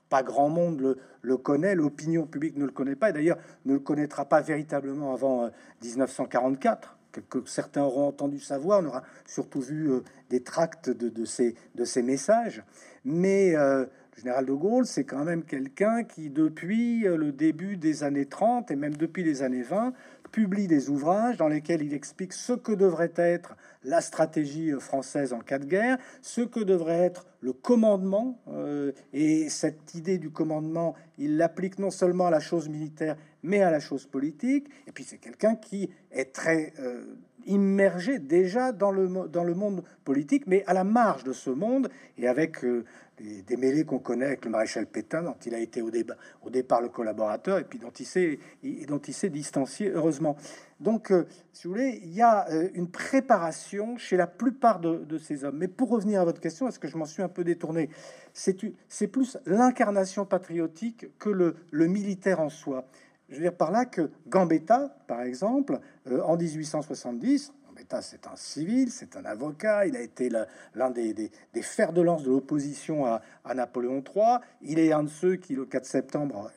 pas 0.10 0.24
grand 0.24 0.50
monde 0.50 0.98
le, 1.22 1.38
connaît, 1.38 1.76
l'opinion 1.76 2.26
publique 2.26 2.58
ne 2.58 2.66
le 2.66 2.72
connaît 2.72 2.96
pas, 2.96 3.10
et 3.10 3.14
d'ailleurs 3.14 3.38
ne 3.66 3.74
le 3.74 3.80
connaîtra 3.80 4.26
pas 4.26 4.42
véritablement 4.42 5.14
avant 5.14 5.50
1944, 5.82 6.98
euh, 7.18 7.22
que, 7.30 7.40
certains 7.46 7.84
auront 7.84 8.08
entendu 8.08 8.40
savoir, 8.40 8.82
on 8.82 8.88
aura 8.88 9.04
surtout 9.26 9.62
vu 9.62 9.92
euh, 9.92 10.02
des 10.30 10.42
tracts 10.42 10.90
de, 10.90 11.10
de 11.10 12.02
messages, 12.02 12.64
mais 13.04 13.56
euh, 13.56 13.86
le 14.16 14.22
général 14.22 14.46
de 14.46 14.54
Gaulle, 14.54 14.86
c'est 14.86 15.04
quand 15.04 15.24
même 15.24 15.44
quelqu'un 15.44 16.04
qui, 16.04 16.30
depuis 16.30 17.02
le 17.02 17.32
début 17.32 17.76
des 17.76 18.04
années 18.04 18.26
30 18.26 18.72
et 18.72 18.76
même 18.76 18.96
depuis 18.96 19.24
les 19.24 19.44
années 19.44 19.64
20, 19.64 19.94
publie 20.32 20.68
des 20.68 20.90
ouvrages 20.90 21.38
dans 21.38 21.48
lesquels 21.48 21.82
il 21.82 21.94
explique 21.94 22.34
ce 22.34 22.54
que 22.54 22.72
devrait 22.72 23.14
être 23.16 23.56
la 23.86 24.02
stratégie 24.02 24.72
française 24.80 25.32
en 25.32 25.40
cas 25.40 25.60
de 25.60 25.66
guerre, 25.66 25.98
ce 26.22 26.42
que 26.42 26.60
devrait 26.60 27.00
être 27.00 27.26
le 27.42 27.54
commandement. 27.54 28.40
Euh, 28.48 28.92
et 29.14 29.50
cette 29.50 29.94
idée 29.94 30.18
du 30.18 30.32
commandement, 30.32 30.96
il 31.18 31.38
l'applique 31.38 31.80
non 31.80 31.92
seulement 31.92 32.28
à 32.28 32.32
la 32.32 32.40
chose 32.40 32.68
militaire, 32.68 33.16
mais 33.44 33.62
à 33.62 33.72
la 33.72 33.80
chose 33.80 34.06
politique. 34.06 34.68
Et 34.88 34.92
puis 34.92 35.04
c'est 35.04 35.20
quelqu'un 35.20 35.56
qui 35.56 35.90
est 36.12 36.34
très 36.34 36.74
euh, 36.80 37.16
immergé 37.46 38.20
déjà 38.20 38.72
dans 38.72 38.92
le, 38.92 39.08
dans 39.28 39.44
le 39.44 39.54
monde 39.54 39.84
politique, 40.04 40.48
mais 40.48 40.64
à 40.68 40.74
la 40.74 40.84
marge 40.84 41.24
de 41.24 41.34
ce 41.34 41.50
monde 41.50 41.90
et 42.18 42.28
avec 42.28 42.64
euh, 42.64 42.84
des, 43.20 43.58
mêlées 43.58 43.86
qu'on 43.86 44.00
connaît 44.00 44.26
avec 44.26 44.46
le 44.46 44.52
maréchal 44.52 44.86
Pétain, 44.86 45.24
dont 45.24 45.36
il 45.46 45.54
a 45.54 45.60
été 45.60 45.82
au, 45.82 45.90
débat, 45.90 46.16
au 46.44 46.50
départ 46.50 46.82
le 46.82 46.90
collaborateur, 46.90 47.60
et 47.60 47.64
puis 47.64 47.80
dont 47.80 47.92
il 47.92 48.06
s'est, 48.06 49.30
distancié, 49.30 49.90
heureusement. 49.90 50.36
Donc, 50.80 51.12
euh, 51.12 51.26
si 51.54 51.68
vous 51.68 51.74
voulez, 51.74 52.00
il 52.04 52.14
y 52.14 52.22
a 52.22 52.50
euh, 52.50 52.70
une 52.74 52.90
préparation 52.90 53.98
chez 53.98 54.18
la 54.18 54.28
plupart 54.28 54.80
de, 54.80 55.18
ces 55.18 55.46
hommes. 55.46 55.58
Mais 55.58 55.68
pour 55.68 55.90
revenir 55.90 56.22
à 56.22 56.26
votre 56.26 56.42
question, 56.42 56.68
est-ce 56.68 56.80
que 56.80 56.88
je 56.88 56.98
m'en 56.98 57.06
suis 57.06 57.24
un 57.24 57.30
peu 57.30 57.44
détourné? 57.44 57.90
C'est, 58.34 59.08
plus 59.08 59.38
l'incarnation 59.46 60.26
patriotique 60.26 61.08
que 61.20 61.30
le 61.30 61.88
militaire 61.88 62.42
en 62.42 62.50
soi. 62.50 62.86
Je 63.30 63.36
veux 63.36 63.42
dire 63.42 63.56
par 63.56 63.72
là 63.72 63.86
que 63.86 64.12
Gambetta, 64.28 64.96
par 65.08 65.22
exemple, 65.22 65.80
euh, 66.08 66.22
en 66.22 66.38
1870, 66.38 67.54
c'est 68.02 68.28
un 68.28 68.36
civil, 68.36 68.92
c'est 68.92 69.16
un 69.16 69.26
avocat, 69.26 69.86
il 69.86 69.96
a 69.96 70.02
été 70.02 70.30
l'un 70.76 70.90
des, 70.92 71.32
fers 71.62 71.94
de 71.94 72.02
lance 72.02 72.24
de 72.24 72.32
l'opposition 72.32 73.06
à, 73.06 73.22
Napoléon 73.54 74.04
III. 74.04 74.38
Il 74.62 74.80
est 74.80 74.92
un 74.92 75.04
de 75.04 75.10
ceux 75.10 75.36
qui, 75.36 75.56
le 75.56 75.66
4 75.66 75.86
septembre, 75.86 76.52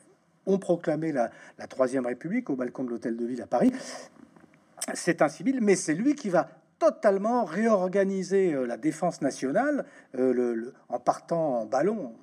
ont 0.45 0.57
proclamé 0.57 1.11
la, 1.11 1.29
Troisième 1.67 2.05
République 2.05 2.49
au 2.49 2.55
balcon 2.55 2.83
de 2.83 2.89
l'Hôtel 2.89 3.17
de 3.17 3.25
Ville 3.25 3.41
à 3.41 3.47
Paris. 3.47 3.71
C'est 4.93 5.21
un 5.21 5.29
civil, 5.29 5.59
mais 5.61 5.75
c'est 5.75 5.93
lui 5.93 6.15
qui 6.15 6.29
va 6.29 6.49
totalement 6.79 7.43
réorganiser 7.43 8.53
euh, 8.53 8.65
la 8.65 8.77
défense 8.77 9.21
nationale 9.21 9.85
euh, 10.17 10.73
en 10.87 10.99
partant 10.99 11.59
en 11.59 11.65
ballon 11.65 12.13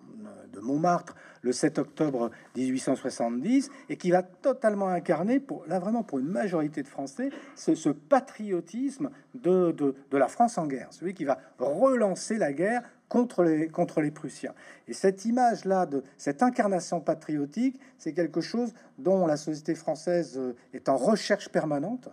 de 0.53 0.61
Montmartre 0.61 1.15
le 1.47 1.53
7 1.53 1.79
octobre 1.79 2.31
1870 2.57 3.71
et 3.89 3.97
qui 3.97 4.11
va 4.11 4.23
totalement 4.23 4.89
incarner, 4.89 5.41
pour, 5.41 5.65
là 5.67 5.79
vraiment 5.79 6.03
pour 6.03 6.19
une 6.19 6.27
majorité 6.27 6.83
de 6.83 6.89
Français, 6.89 7.31
ce, 7.55 7.89
patriotisme 7.89 9.11
de, 9.35 9.71
de, 9.73 10.17
la 10.17 10.29
France 10.29 10.59
en 10.59 10.67
guerre, 10.67 10.89
celui 10.91 11.15
qui 11.15 11.25
va 11.25 11.39
relancer 11.59 12.37
la 12.37 12.53
guerre 12.53 12.83
contre 13.09 13.45
les, 13.45 13.69
contre 13.69 14.01
les 14.01 14.11
Prussiens. 14.11 14.55
Et 14.89 14.93
cette 14.93 15.25
image-là, 15.25 15.87
de 15.87 16.03
cette 16.17 16.43
incarnation 16.43 17.01
patriotique, 17.01 17.81
c'est 17.99 18.13
quelque 18.13 18.41
chose 18.41 18.75
dont 18.99 19.27
la 19.27 19.37
société 19.37 19.75
française 19.75 20.37
euh, 20.37 20.57
est 20.75 20.89
en 20.89 20.97
recherche 20.97 21.49
permanente. 21.49 22.09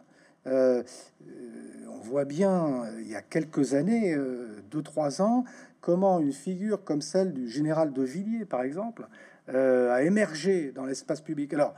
Euh, 0.45 0.83
on 1.89 1.99
voit 2.01 2.25
bien, 2.25 2.83
il 2.99 3.07
y 3.07 3.15
a 3.15 3.21
quelques 3.21 3.73
années, 3.73 4.13
euh, 4.13 4.61
deux, 4.69 4.83
trois 4.83 5.21
ans, 5.21 5.45
comment 5.83 6.21
une 6.21 6.31
figure 6.31 6.83
comme 6.83 7.01
celle 7.01 7.33
du 7.33 7.49
général 7.49 7.91
de 7.91 8.01
Villiers, 8.01 8.45
par 8.45 8.63
exemple, 8.63 9.05
euh, 9.49 9.93
a 9.93 10.01
émergé 10.01 10.71
dans 10.71 10.85
l'espace 10.85 11.19
public. 11.19 11.53
Alors, 11.53 11.75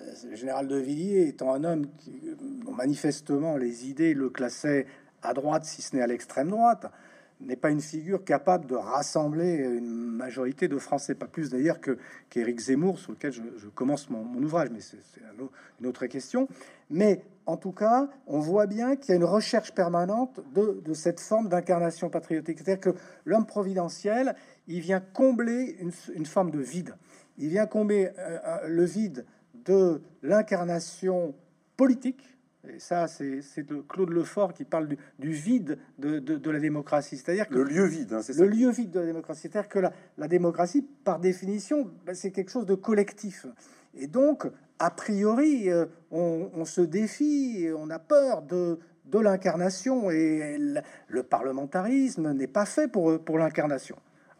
euh, 0.00 0.12
le 0.30 0.34
général 0.34 0.66
de 0.66 0.76
Villiers 0.76 1.28
étant 1.28 1.52
un 1.52 1.62
homme 1.62 1.86
qui, 1.98 2.22
manifestement, 2.74 3.58
les 3.58 3.86
idées 3.86 4.14
le 4.14 4.30
classaient 4.30 4.86
à 5.22 5.34
droite, 5.34 5.66
si 5.66 5.82
ce 5.82 5.94
n'est 5.94 6.02
à 6.02 6.06
l'extrême 6.06 6.48
droite, 6.48 6.86
n'est 7.40 7.56
pas 7.56 7.68
une 7.68 7.82
figure 7.82 8.24
capable 8.24 8.64
de 8.64 8.76
rassembler 8.76 9.56
une 9.56 9.90
majorité 9.90 10.66
de 10.66 10.78
Français, 10.78 11.14
pas 11.14 11.26
plus 11.26 11.50
d'ailleurs 11.50 11.80
que 11.80 11.98
qu'Éric 12.30 12.58
Zemmour, 12.58 12.98
sur 12.98 13.12
lequel 13.12 13.32
je, 13.32 13.68
commence 13.74 14.08
mon, 14.08 14.42
ouvrage, 14.42 14.70
mais 14.72 14.80
c'est 14.80 14.96
une 15.80 15.86
autre 15.86 16.06
question. 16.06 16.48
En 17.46 17.56
tout 17.56 17.72
cas, 17.72 18.08
on 18.26 18.38
voit 18.38 18.66
bien 18.66 18.96
qu'il 18.96 19.10
y 19.10 19.12
a 19.12 19.16
une 19.16 19.24
recherche 19.24 19.72
permanente 19.72 20.40
de, 20.54 20.94
cette 20.94 21.20
forme 21.20 21.48
d'incarnation 21.48 22.08
patriotique. 22.08 22.58
C'est-à-dire 22.58 22.92
que 22.92 22.98
l'homme 23.24 23.46
providentiel, 23.46 24.34
il 24.66 24.80
vient 24.80 25.00
combler 25.00 25.76
une, 25.80 26.26
forme 26.26 26.50
de 26.50 26.60
vide. 26.60 26.94
Il 27.38 27.50
vient 27.50 27.66
combler 27.66 28.10
euh, 28.18 28.38
euh, 28.46 28.68
le 28.68 28.84
vide 28.84 29.26
de 29.64 30.00
l'incarnation 30.22 31.34
politique. 31.76 32.34
Et 32.72 32.78
ça, 32.78 33.08
c'est 33.08 33.42
Claude 33.88 34.08
Lefort 34.08 34.54
qui 34.54 34.64
parle 34.64 34.88
du, 35.18 35.32
vide 35.32 35.78
de, 35.98 36.50
la 36.50 36.60
démocratie. 36.60 37.18
C'est-à-dire 37.18 37.48
que 37.48 37.56
le 37.56 37.64
lieu 37.64 37.84
vide, 37.84 38.14
hein, 38.14 38.22
c'est 38.22 38.38
le 38.38 38.46
lieu 38.46 38.70
vide 38.70 38.90
de 38.90 39.00
la 39.00 39.06
démocratie. 39.06 39.42
C'est-à-dire 39.42 39.68
que 39.68 39.80
la, 40.16 40.28
démocratie, 40.28 40.82
par 41.04 41.18
définition, 41.18 41.90
ben, 42.06 42.14
c'est 42.14 42.30
quelque 42.30 42.50
chose 42.50 42.64
de 42.64 42.74
collectif. 42.74 43.46
Et 43.96 44.06
donc, 44.06 44.46
a 44.78 44.90
priori, 44.90 45.70
euh, 45.70 45.86
on, 46.10 46.64
se 46.64 46.80
défie, 46.80 47.68
on 47.76 47.90
a 47.90 47.98
peur 47.98 48.42
de, 48.42 48.78
l'incarnation 49.12 50.10
et 50.10 50.58
le, 51.08 51.22
parlementarisme 51.22 52.32
n'est 52.32 52.48
pas 52.48 52.66
fait 52.66 52.88
pour, 52.88 53.38
l'incarnation. 53.38 53.96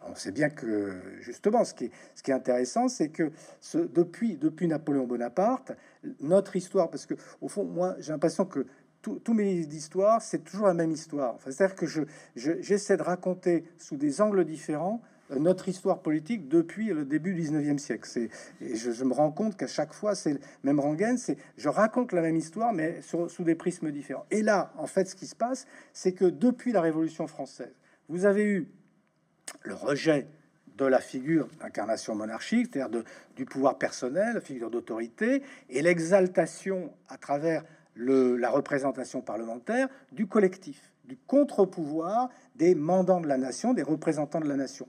On 0.07 0.15
sait 0.15 0.31
bien 0.31 0.49
que 0.49 0.93
justement, 1.21 1.63
ce 1.63 1.73
qui 1.73 1.85
est, 1.85 2.33
intéressant, 2.33 2.89
c'est 2.89 3.09
que 3.09 3.31
depuis, 3.73 4.67
Napoléon 4.67 5.07
Bonaparte, 5.07 5.71
notre 6.19 6.55
histoire, 6.55 6.89
parce 6.89 7.05
que 7.05 7.15
au 7.41 7.47
fond, 7.47 7.63
moi, 7.63 7.95
j'ai 7.99 8.11
l'impression 8.11 8.45
que 8.45 8.65
tous 9.01 9.33
mes 9.33 9.43
livres 9.43 9.67
d'histoire, 9.67 10.21
c'est 10.21 10.39
toujours 10.39 10.67
la 10.67 10.73
même 10.73 10.91
histoire. 10.91 11.37
C'est-à-dire 11.43 11.75
que 11.75 11.85
j'essaie 11.85 12.07
je, 12.35 12.51
j'essaie 12.61 12.97
de 12.97 13.03
raconter 13.03 13.65
sous 13.77 13.97
des 13.97 14.19
angles 14.19 14.45
différents 14.45 15.01
notre 15.29 15.67
histoire 15.69 16.01
politique 16.01 16.47
depuis 16.47 16.87
le 16.87 17.05
début 17.05 17.33
du 17.33 17.41
19e 17.43 17.77
siècle. 17.77 18.07
Et 18.61 18.75
je, 18.75 19.03
me 19.03 19.13
rends 19.13 19.31
compte 19.31 19.57
qu'à 19.57 19.67
chaque 19.67 19.93
fois, 19.93 20.15
c'est 20.15 20.39
même 20.63 20.79
rengaine, 20.79 21.17
c'est 21.17 21.37
je 21.57 21.69
raconte 21.69 22.11
la 22.11 22.21
même 22.21 22.35
histoire, 22.35 22.73
mais 22.73 23.01
sous 23.01 23.43
des 23.43 23.55
prismes 23.55 23.91
différents. 23.91 24.25
Et 24.31 24.41
là, 24.41 24.71
en 24.77 24.87
fait, 24.87 25.05
ce 25.05 25.15
qui 25.15 25.27
se 25.27 25.35
passe, 25.35 25.65
c'est 25.93 26.13
que 26.13 26.25
depuis 26.25 26.71
la 26.71 26.81
Révolution 26.81 27.27
française, 27.27 27.73
vous 28.09 28.25
avez 28.25 28.43
eu 28.43 28.67
le 29.63 29.73
rejet 29.73 30.27
de 30.77 30.85
la 30.85 30.99
figure 30.99 31.47
d'incarnation 31.59 32.15
monarchique, 32.15 32.69
c'est-à-dire 32.71 33.03
du 33.35 33.45
pouvoir 33.45 33.77
personnel, 33.77 34.33
la 34.35 34.41
figure 34.41 34.69
d'autorité, 34.69 35.41
et 35.69 35.81
l'exaltation 35.81 36.93
à 37.07 37.17
travers 37.17 37.63
le, 37.93 38.35
la 38.35 38.49
représentation 38.49 39.21
parlementaire 39.21 39.87
du 40.11 40.27
collectif, 40.27 40.91
du 41.07 41.17
contre-pouvoir 41.27 42.29
des 42.55 42.75
mandants 42.75 43.21
de 43.21 43.27
la 43.27 43.37
nation, 43.37 43.73
des 43.73 43.83
représentants 43.83 44.39
de 44.39 44.47
la 44.47 44.55
nation. 44.55 44.87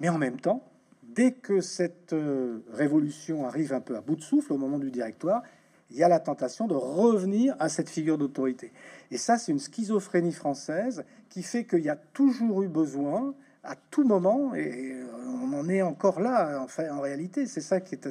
Mais 0.00 0.08
en 0.08 0.18
même 0.18 0.40
temps, 0.40 0.62
dès 1.02 1.32
que 1.32 1.60
cette 1.60 2.12
euh, 2.12 2.60
révolution 2.72 3.46
arrive 3.46 3.72
un 3.72 3.80
peu 3.80 3.96
à 3.96 4.00
bout 4.00 4.16
de 4.16 4.22
souffle 4.22 4.52
au 4.52 4.58
moment 4.58 4.78
du 4.78 4.90
directoire, 4.90 5.42
il 5.90 5.96
y 5.96 6.02
a 6.02 6.08
la 6.08 6.20
tentation 6.20 6.66
de 6.66 6.74
revenir 6.74 7.56
à 7.58 7.68
cette 7.68 7.88
figure 7.88 8.18
d'autorité. 8.18 8.72
Et 9.10 9.16
ça, 9.16 9.38
c'est 9.38 9.52
une 9.52 9.58
schizophrénie 9.58 10.32
française 10.32 11.04
qui 11.30 11.42
fait 11.42 11.64
qu'il 11.64 11.80
y 11.80 11.88
a 11.88 11.96
toujours 11.96 12.62
eu 12.62 12.68
besoin, 12.68 13.34
à 13.68 13.76
tout 13.90 14.02
moment, 14.02 14.54
et 14.54 14.96
on 15.44 15.52
en 15.52 15.68
est 15.68 15.82
encore 15.82 16.20
là, 16.20 16.58
en 16.58 16.68
fait, 16.68 16.88
en 16.88 17.00
réalité, 17.00 17.46
c'est 17.46 17.60
ça 17.60 17.80
qui 17.80 17.94
est 17.94 18.08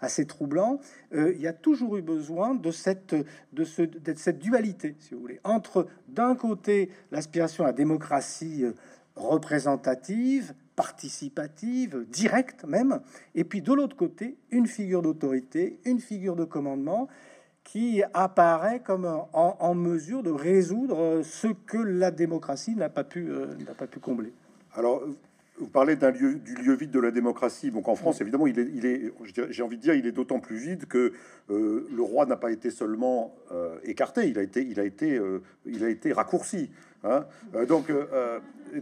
assez, 0.00 0.26
troublant, 0.26 0.80
euh, 1.14 1.32
il 1.32 1.40
y 1.40 1.46
a 1.46 1.52
toujours 1.52 1.96
eu 1.96 2.02
besoin 2.02 2.56
de 2.56 2.70
cette, 2.72 3.14
dualité, 4.40 4.96
si 4.98 5.14
vous 5.14 5.20
voulez, 5.20 5.40
entre, 5.44 5.86
d'un 6.08 6.34
côté, 6.34 6.90
l'aspiration 7.12 7.62
à 7.62 7.68
la 7.68 7.72
démocratie 7.72 8.64
euh, 8.64 8.72
représentative, 9.14 10.54
participative, 10.74 12.04
directe 12.08 12.64
même, 12.64 13.00
et 13.36 13.44
puis 13.44 13.62
de 13.62 13.72
l'autre 13.72 13.96
côté, 13.96 14.36
une 14.50 14.66
figure 14.66 15.02
d'autorité, 15.02 15.78
une 15.84 16.00
figure 16.00 16.34
de 16.34 16.44
commandement 16.44 17.06
qui 17.62 18.02
apparaît 18.12 18.80
comme 18.80 19.06
en, 19.32 19.74
mesure 19.74 20.24
de 20.24 20.30
résoudre 20.30 21.22
ce 21.22 21.48
que 21.48 21.78
la 21.78 22.10
démocratie 22.10 22.72
euh, 22.72 22.76
n'a 22.76 22.88
pas 23.74 23.86
pu 23.86 24.00
combler. 24.00 24.32
Alors, 24.76 25.02
vous 25.58 25.68
parlez 25.68 25.96
d'un 25.96 26.10
lieu, 26.10 26.34
du 26.34 26.54
lieu 26.54 26.74
vide 26.74 26.90
de 26.90 27.00
la 27.00 27.10
démocratie. 27.10 27.70
Donc 27.70 27.88
en 27.88 27.96
France, 27.96 28.20
évidemment, 28.20 28.46
il 28.46 28.58
est, 28.58 28.68
il 28.74 28.86
est 28.86 29.12
j'ai 29.50 29.62
envie 29.62 29.78
de 29.78 29.82
dire, 29.82 29.94
il 29.94 30.06
est 30.06 30.12
d'autant 30.12 30.38
plus 30.38 30.58
vide 30.58 30.86
que 30.86 31.12
euh, 31.50 31.88
le 31.90 32.02
roi 32.02 32.26
n'a 32.26 32.36
pas 32.36 32.50
été 32.50 32.70
seulement 32.70 33.34
euh, 33.52 33.78
écarté, 33.84 34.28
il 34.28 34.38
a 34.38 34.42
été, 34.42 34.62
il 34.62 34.78
a 34.78 34.84
été, 34.84 35.20
il 35.64 35.82
a 35.82 35.88
été 35.88 36.12
raccourci. 36.12 36.70
Hein. 37.04 37.24
donc, 37.68 37.90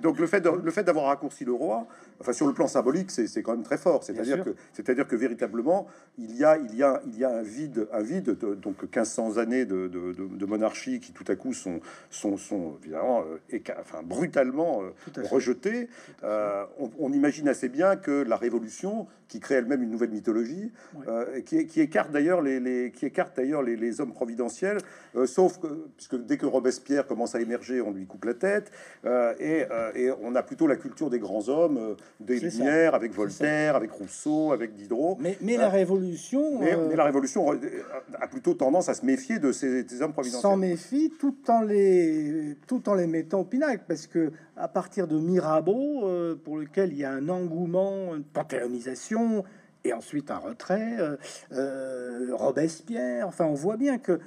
donc 0.01 0.19
le 0.19 0.27
fait 0.27 0.41
de, 0.41 0.51
le 0.51 0.71
fait 0.71 0.85
d'avoir 0.85 1.07
raccourci 1.07 1.45
le 1.45 1.53
roi, 1.53 1.87
enfin 2.21 2.33
sur 2.33 2.47
le 2.47 2.53
plan 2.53 2.67
symbolique, 2.67 3.11
c'est 3.11 3.43
quand 3.43 3.53
même 3.53 3.63
très 3.63 3.79
fort. 3.79 4.05
C'est-à-dire 4.05 4.45
que, 4.45 4.55
c'est-à-dire 4.73 5.07
que 5.07 5.17
véritablement, 5.17 5.87
il 6.19 6.37
y 6.37 6.45
a, 6.45 6.57
il 6.59 6.75
y 6.75 6.83
a, 6.83 7.03
il 7.07 7.19
y 7.19 7.25
a 7.25 7.31
un 7.31 7.43
vide, 7.43 7.89
un 7.93 8.03
vide, 8.03 8.37
de, 8.39 8.55
donc 8.55 8.83
1500 8.83 9.39
années 9.39 9.65
de, 9.65 9.89
de, 9.89 10.47
monarchie 10.47 11.01
qui 11.01 11.13
tout 11.13 11.25
à 11.29 11.37
coup 11.37 11.53
sont, 11.53 11.81
sont, 12.11 12.37
sont 12.37 12.77
évidemment, 12.83 13.25
euh, 13.53 13.59
enfin 13.81 14.03
brutalement 14.03 14.83
euh, 14.83 15.23
rejetés. 15.31 15.89
Euh, 16.23 16.65
on, 16.99 17.13
imagine 17.13 17.49
assez 17.49 17.69
bien 17.69 17.97
que 17.97 18.23
la 18.23 18.37
Révolution, 18.37 19.07
qui 19.29 19.41
crée 19.41 19.55
elle-même 19.55 19.83
une 19.83 19.91
nouvelle 19.91 20.11
mythologie, 20.11 20.73
qui, 21.47 21.67
qui, 21.67 21.81
écarte 21.81 22.11
d'ailleurs 22.11 22.43
les, 22.43 22.61
les, 22.61 22.91
qui 22.91 23.07
écarte 23.07 23.37
d'ailleurs 23.37 23.63
les, 23.63 23.77
les, 23.77 24.01
hommes 24.01 24.13
providentiels, 24.13 24.79
sauf 25.27 25.59
que 25.59 25.87
puisque 25.97 26.17
dès 26.17 26.37
que 26.37 26.47
Robespierre 26.47 27.07
commence 27.07 27.35
à 27.35 27.41
émerger, 27.41 27.81
on 27.81 27.93
lui 27.93 28.07
coupe 28.07 28.25
la 28.25 28.35
tête 28.35 28.71
et 29.39 29.65
et 29.95 30.11
on 30.23 30.35
a 30.35 30.43
plutôt 30.43 30.67
la 30.67 30.77
culture 30.77 31.11
des 31.11 31.19
grands 31.19 31.49
hommes 31.49 31.97
des 32.21 32.41
Lumières, 32.41 32.95
avec 32.95 33.13
Voltaire, 33.13 33.77
avec 33.77 33.91
Rousseau, 33.91 34.53
avec 34.53 34.75
Diderot. 34.75 35.17
Mais, 35.21 35.37
mais 35.41 35.57
la 35.57 35.69
Révolution... 35.69 36.61
Mais, 36.61 36.75
euh, 36.75 36.95
la 36.95 37.05
Révolution 37.05 37.47
a 38.21 38.29
plutôt 38.29 38.55
tendance 38.55 38.89
à 38.89 38.95
se 38.95 39.05
méfier 39.05 39.39
de 39.39 39.53
ces, 39.53 40.03
hommes 40.03 40.13
providentiels. 40.13 40.43
S'en 40.43 40.57
méfie 40.57 41.13
tout 41.19 41.37
en, 41.49 41.63
les, 41.63 42.57
tout 42.67 42.89
en 42.89 42.95
les 42.95 43.07
mettant 43.07 43.41
au 43.41 43.45
pinacle, 43.45 43.85
parce 43.87 44.07
que 44.07 44.33
à 44.57 44.69
partir 44.69 45.07
de 45.07 45.19
Mirabeau, 45.19 46.07
euh, 46.07 46.35
pour 46.35 46.59
lequel 46.59 46.93
il 46.93 46.99
y 46.99 47.05
a 47.05 47.13
un 47.13 47.29
engouement, 47.29 48.15
une 48.15 48.25
panthéonisation, 48.25 49.45
et 49.85 49.93
ensuite 49.93 50.31
un 50.31 50.39
retrait, 50.39 50.97
euh, 51.53 52.29
Robespierre, 52.33 53.29
enfin 53.29 53.45
on 53.45 53.55
voit 53.55 53.77
bien 53.77 53.99
que 53.99 54.19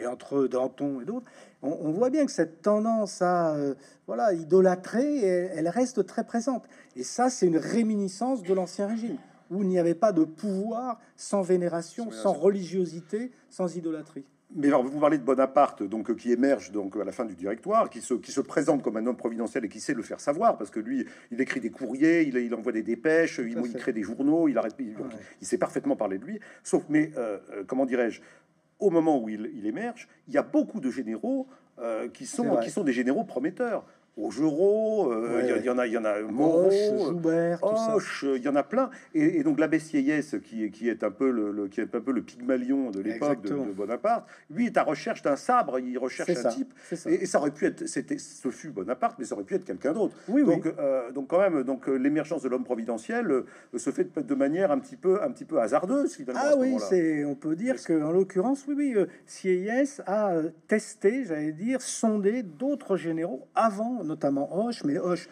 et 0.00 0.06
entre 0.06 0.46
Danton 0.46 1.00
et 1.00 1.04
d'autres, 1.04 1.30
on, 1.64 1.90
voit 1.92 2.10
bien 2.10 2.26
que 2.26 2.32
cette 2.32 2.62
tendance 2.62 3.22
à 3.22 3.54
euh, 3.54 3.74
voilà 4.06 4.32
idolâtrer, 4.32 5.20
elle, 5.24 5.68
reste 5.68 6.06
très 6.06 6.24
présente. 6.24 6.64
Et 6.96 7.02
ça, 7.02 7.30
c'est 7.30 7.46
une 7.46 7.56
réminiscence 7.56 8.42
de 8.42 8.54
l'ancien 8.54 8.86
régime 8.86 9.18
où 9.50 9.62
il 9.62 9.68
n'y 9.68 9.78
avait 9.78 9.94
pas 9.94 10.12
de 10.12 10.24
pouvoir 10.24 11.00
sans 11.16 11.42
vénération, 11.42 12.10
sans 12.10 12.32
religiosité, 12.32 13.30
sans 13.50 13.76
idolâtrie. 13.76 14.24
Mais 14.56 14.68
alors, 14.68 14.84
vous 14.84 15.00
parlez 15.00 15.18
de 15.18 15.24
Bonaparte, 15.24 15.82
donc 15.82 16.10
euh, 16.10 16.14
qui 16.14 16.30
émerge 16.30 16.70
donc 16.70 16.96
à 16.96 17.02
la 17.02 17.10
fin 17.10 17.24
du 17.24 17.34
directoire, 17.34 17.90
qui 17.90 18.00
se, 18.00 18.14
qui 18.14 18.30
se 18.30 18.40
présente 18.40 18.82
comme 18.82 18.96
un 18.96 19.06
homme 19.06 19.16
providentiel 19.16 19.64
et 19.64 19.68
qui 19.68 19.80
sait 19.80 19.94
le 19.94 20.02
faire 20.02 20.20
savoir, 20.20 20.56
parce 20.56 20.70
que 20.70 20.78
lui, 20.78 21.06
il 21.32 21.40
écrit 21.40 21.60
des 21.60 21.70
courriers, 21.70 22.22
il, 22.22 22.36
il 22.36 22.54
envoie 22.54 22.70
des 22.70 22.84
dépêches, 22.84 23.38
il, 23.38 23.58
il, 23.64 23.74
crée 23.74 23.92
des 23.92 24.04
journaux, 24.04 24.46
il 24.46 24.56
arrête, 24.56 24.76
il, 24.78 25.46
sait 25.46 25.58
parfaitement 25.58 25.96
parler 25.96 26.18
de 26.18 26.24
lui. 26.24 26.40
Sauf, 26.62 26.84
mais 26.88 27.10
euh, 27.16 27.38
comment 27.66 27.84
dirais-je, 27.84 28.20
au 28.78 28.90
moment 28.90 29.20
où 29.20 29.28
il, 29.28 29.66
émerge, 29.66 30.08
il 30.28 30.34
y 30.34 30.38
a 30.38 30.42
beaucoup 30.42 30.80
de 30.80 30.90
généraux 30.90 31.48
euh, 31.78 32.08
qui, 32.08 32.26
sont, 32.26 32.56
qui 32.58 32.70
sont 32.70 32.84
des 32.84 32.92
généraux 32.92 33.24
prometteurs. 33.24 33.84
Augereau, 34.16 35.12
euh, 35.12 35.58
il 35.58 35.64
y, 35.64 35.70
en 35.70 35.76
a, 35.76 35.88
il 35.88 35.92
y 35.92 35.98
en 35.98 36.04
a 36.04 36.20
Moreau, 36.22 36.70
Joubert, 36.70 37.58
Hoche, 37.64 38.24
il 38.36 38.42
y 38.42 38.48
en 38.48 38.54
a 38.54 38.62
plein. 38.62 38.90
Et, 39.12 39.42
donc 39.42 39.58
l'abbé 39.58 39.80
Sieyès, 39.80 40.36
qui, 40.44 40.70
qui 40.70 40.88
est 40.88 41.02
un 41.02 41.10
peu 41.10 41.32
le, 41.32 41.66
qui 41.66 41.80
est 41.80 41.92
un 41.96 42.00
peu 42.00 42.12
le 42.12 42.22
Pygmalion 42.22 42.92
de 42.92 43.00
l'époque 43.00 43.42
de, 43.42 43.54
Bonaparte, 43.54 44.28
lui 44.50 44.66
est 44.66 44.76
à 44.76 44.84
recherche 44.84 45.22
d'un 45.22 45.34
sabre. 45.34 45.80
Il 45.80 45.98
recherche 45.98 46.30
un 46.30 46.48
type, 46.48 46.72
Et, 47.06 47.26
ça 47.26 47.40
aurait 47.40 47.50
pu 47.50 47.66
être, 47.66 47.88
c'était, 47.88 48.18
ce 48.18 48.50
fut 48.50 48.70
Bonaparte, 48.70 49.16
mais 49.18 49.24
ça 49.24 49.34
aurait 49.34 49.44
pu 49.44 49.56
être 49.56 49.64
quelqu'un 49.64 49.92
d'autre. 49.92 50.14
Oui, 50.28 50.44
donc, 50.44 50.64
euh, 50.66 51.10
donc 51.10 51.26
quand 51.26 51.40
même, 51.40 51.64
donc 51.64 51.88
l'émergence 51.88 52.42
de 52.42 52.48
l'homme 52.48 52.64
providentiel 52.64 53.30
euh, 53.30 53.44
se 53.76 53.90
fait 53.90 54.16
de, 54.16 54.34
manière 54.36 54.70
un 54.70 54.78
petit 54.78 54.96
peu, 54.96 55.24
un 55.24 55.32
petit 55.32 55.44
peu 55.44 55.60
hasardeuse. 55.60 56.16
Ah 56.36 56.54
oui, 56.56 56.76
c'est, 56.78 57.24
on 57.24 57.34
peut 57.34 57.56
dire 57.56 57.82
que 57.82 58.00
en 58.00 58.12
l'occurrence, 58.12 58.64
oui, 58.68 58.74
oui, 58.76 59.06
Sieyès 59.26 60.02
a 60.06 60.34
testé, 60.68 61.24
j'allais 61.24 61.52
dire, 61.52 61.80
sondé 61.80 62.44
d'autres 62.44 62.96
généraux 62.96 63.48
avant 63.56 64.03
notamment 64.04 64.56
Hoche, 64.56 64.84
mais 64.84 64.98
Hoche 64.98 65.28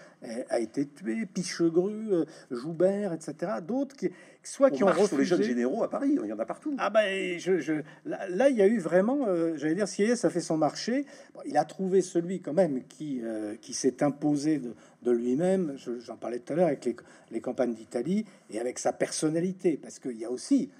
a 0.51 0.61
été 0.61 0.87
tué, 0.87 1.27
Pichegru, 1.27 2.13
euh, 2.13 2.25
Joubert, 2.51 3.13
etc. 3.13 3.53
D'autres 3.67 3.97
qui, 3.97 4.11
soit 4.43 4.71
qui 4.71 4.85
ont 4.85 4.89
refusé. 4.89 5.17
les 5.17 5.25
jeunes 5.25 5.43
généraux 5.43 5.83
à 5.83 5.91
Paris, 5.91 6.17
il 6.23 6.29
y 6.29 6.33
en 6.33 6.39
a 6.39 6.45
partout. 6.45 6.75
Ah 6.79 6.91
ben, 6.91 7.39
je, 7.39 7.83
là, 8.05 8.49
il 8.49 8.57
y 8.57 8.63
a 8.63 8.67
eu 8.67 8.79
vraiment, 8.79 9.27
euh, 9.27 9.57
j'allais 9.57 9.75
dire, 9.75 9.89
Sieyès 9.89 10.25
a 10.25 10.31
fait 10.31 10.41
son 10.41 10.57
marché. 10.57 11.07
il 11.45 11.57
a 11.57 11.65
trouvé 11.65 12.03
celui 12.03 12.41
quand 12.41 12.53
même 12.53 12.85
qui, 12.85 13.21
euh, 13.23 13.57
qui 13.61 13.75
s'est 13.75 14.03
imposé 14.03 14.61
de, 15.03 15.11
lui-même. 15.11 15.77
J'en 16.05 16.17
parlais 16.17 16.39
tout 16.39 16.53
à 16.53 16.57
l'heure 16.57 16.69
avec 16.69 16.85
les, 16.85 16.97
les 17.31 17.41
campagnes 17.41 17.75
d'Italie 17.75 18.25
et 18.51 18.61
avec 18.61 18.79
sa 18.79 18.93
personnalité, 18.93 19.79
parce 19.83 19.99
qu'il 19.99 20.17
y 20.19 20.25
a 20.25 20.31
aussi 20.31 20.71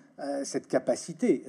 cette 0.45 0.69
capacité 0.69 1.43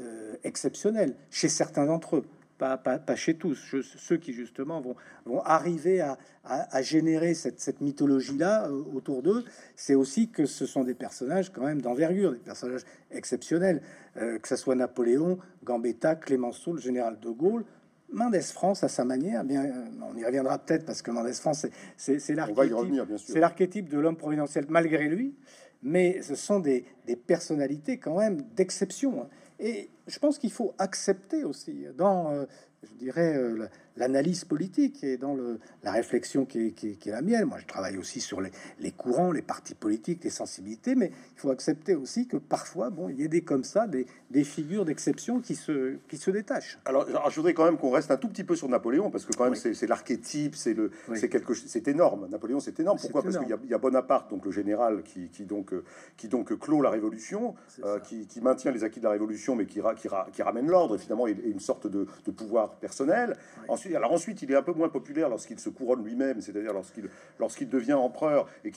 exceptionnelle 0.43 1.13
chez 1.29 1.47
certains 1.47 1.85
d'entre 1.85 2.15
eux 2.15 2.25
pas, 2.57 3.15
chez 3.15 3.35
tous, 3.35 3.55
ceux 3.81 4.17
qui 4.17 4.33
justement 4.33 4.81
vont, 4.81 4.95
vont 5.25 5.41
arriver 5.41 6.01
à, 6.01 6.81
générer 6.81 7.33
cette, 7.33 7.81
mythologie-là 7.81 8.67
euh, 8.67 8.83
autour 8.93 9.23
d'eux, 9.23 9.43
c'est 9.75 9.95
aussi 9.95 10.29
que 10.29 10.45
ce 10.45 10.65
sont 10.65 10.83
des 10.83 10.93
personnages 10.93 11.51
quand 11.51 11.65
même 11.65 11.81
d'envergure, 11.81 12.33
des 12.33 12.39
personnages 12.39 12.83
exceptionnels, 13.11 13.81
euh, 14.17 14.39
que 14.39 14.47
ce 14.47 14.55
soit 14.55 14.75
Napoléon, 14.75 15.39
Gambetta, 15.63 16.15
Clémenceau, 16.15 16.73
le 16.73 16.81
général 16.81 17.19
de 17.19 17.29
Gaulle, 17.29 17.65
Mendès 18.11 18.41
France 18.41 18.83
à 18.83 18.89
sa 18.89 19.05
manière, 19.05 19.43
bien, 19.43 19.65
euh, 19.65 19.85
on 20.01 20.15
y 20.17 20.25
reviendra 20.25 20.59
peut-être 20.59 20.85
parce 20.85 21.01
que 21.01 21.11
Mendès 21.11 21.33
France, 21.33 21.65
c'est 21.97 22.35
l'archétype 22.35 23.89
de 23.89 23.99
l'homme 23.99 24.17
providentiel 24.17 24.65
malgré 24.69 25.07
lui, 25.07 25.35
mais 25.81 26.21
ce 26.21 26.35
sont 26.35 26.59
des, 26.59 26.85
des 27.07 27.15
personnalités 27.15 27.97
quand 27.97 28.17
même 28.17 28.41
d'exception. 28.55 29.23
Hein. 29.23 29.27
Et 29.59 29.89
je 30.07 30.19
pense 30.19 30.37
qu'il 30.37 30.51
faut 30.51 30.73
accepter 30.77 31.43
aussi, 31.43 31.85
dans, 31.97 32.31
euh, 32.31 32.45
je 32.83 32.93
dirais, 32.95 33.35
euh, 33.35 33.67
l'analyse 33.97 34.45
politique 34.45 35.03
et 35.03 35.17
dans 35.17 35.35
le, 35.35 35.59
la 35.83 35.91
réflexion 35.91 36.45
qui 36.45 36.59
est, 36.59 37.05
la 37.05 37.21
mienne. 37.21 37.45
Moi, 37.45 37.59
je 37.59 37.67
travaille 37.67 37.97
aussi 37.97 38.21
sur 38.21 38.41
les, 38.41 38.51
les, 38.79 38.91
courants, 38.91 39.31
les 39.31 39.41
partis 39.41 39.75
politiques, 39.75 40.23
les 40.23 40.29
sensibilités, 40.29 40.95
mais 40.95 41.11
il 41.35 41.39
faut 41.39 41.51
accepter 41.51 41.95
aussi 41.95 42.27
que 42.27 42.37
parfois, 42.37 42.89
bon, 42.89 43.09
il 43.09 43.21
y 43.21 43.25
a 43.25 43.27
des 43.27 43.41
comme 43.41 43.63
ça, 43.63 43.87
des, 43.87 44.05
des 44.31 44.43
figures 44.43 44.85
d'exception 44.85 45.39
qui 45.39 45.55
se, 45.55 45.97
qui 46.07 46.17
se 46.17 46.31
détachent. 46.31 46.79
Alors, 46.85 47.07
je 47.29 47.35
voudrais 47.35 47.53
quand 47.53 47.65
même 47.65 47.77
qu'on 47.77 47.91
reste 47.91 48.11
un 48.11 48.17
tout 48.17 48.29
petit 48.29 48.43
peu 48.43 48.55
sur 48.55 48.67
Napoléon, 48.67 49.11
parce 49.11 49.25
que 49.25 49.33
quand 49.33 49.45
même, 49.45 49.55
c'est 49.55 49.87
l'archétype, 49.87 50.55
c'est 50.55 50.73
le, 50.73 50.91
c'est 51.15 51.29
quelque, 51.29 51.53
c'est 51.53 51.87
énorme. 51.87 52.27
Napoléon, 52.29 52.59
c'est 52.59 52.79
énorme. 52.79 52.97
Pourquoi? 52.99 53.23
Parce 53.23 53.37
qu'il 53.37 53.49
y, 53.69 53.73
a 53.73 53.77
Bonaparte, 53.77 54.29
donc 54.29 54.45
le 54.45 54.51
général, 54.51 55.03
qui, 55.03 55.27
qui 55.29 55.45
donc, 55.45 55.73
qui 56.17 56.27
donc 56.27 56.57
clôt 56.57 56.81
la 56.81 56.89
Révolution, 56.89 57.55
euh, 57.83 57.99
qui, 57.99 58.27
qui, 58.27 58.41
maintient 58.41 58.71
les 58.71 58.83
acquis 58.83 58.99
de 58.99 59.05
la 59.05 59.11
Révolution, 59.11 59.55
mais 59.55 59.65
qui, 59.65 59.81
qui, 59.97 60.07
qui 60.31 60.41
ramène 60.41 60.67
l'ordre, 60.67 60.97
finalement, 60.97 61.27
et, 61.27 61.35
une 61.45 61.59
sorte 61.59 61.87
de, 61.87 62.07
de 62.25 62.31
pouvoir 62.31 62.75
personnel. 62.75 63.35
Ensuite, 63.67 63.82
alors 63.95 64.11
ensuite, 64.11 64.41
il 64.41 64.51
est 64.51 64.55
un 64.55 64.61
peu 64.61 64.73
moins 64.73 64.89
populaire 64.89 65.29
lorsqu'il 65.29 65.59
se 65.59 65.69
couronne 65.69 66.03
lui-même, 66.03 66.41
c'est-à-dire 66.41 66.73
lorsqu'il 66.73 67.09
lorsqu'il 67.39 67.69
devient 67.69 67.93
empereur 67.93 68.47
et 68.63 68.71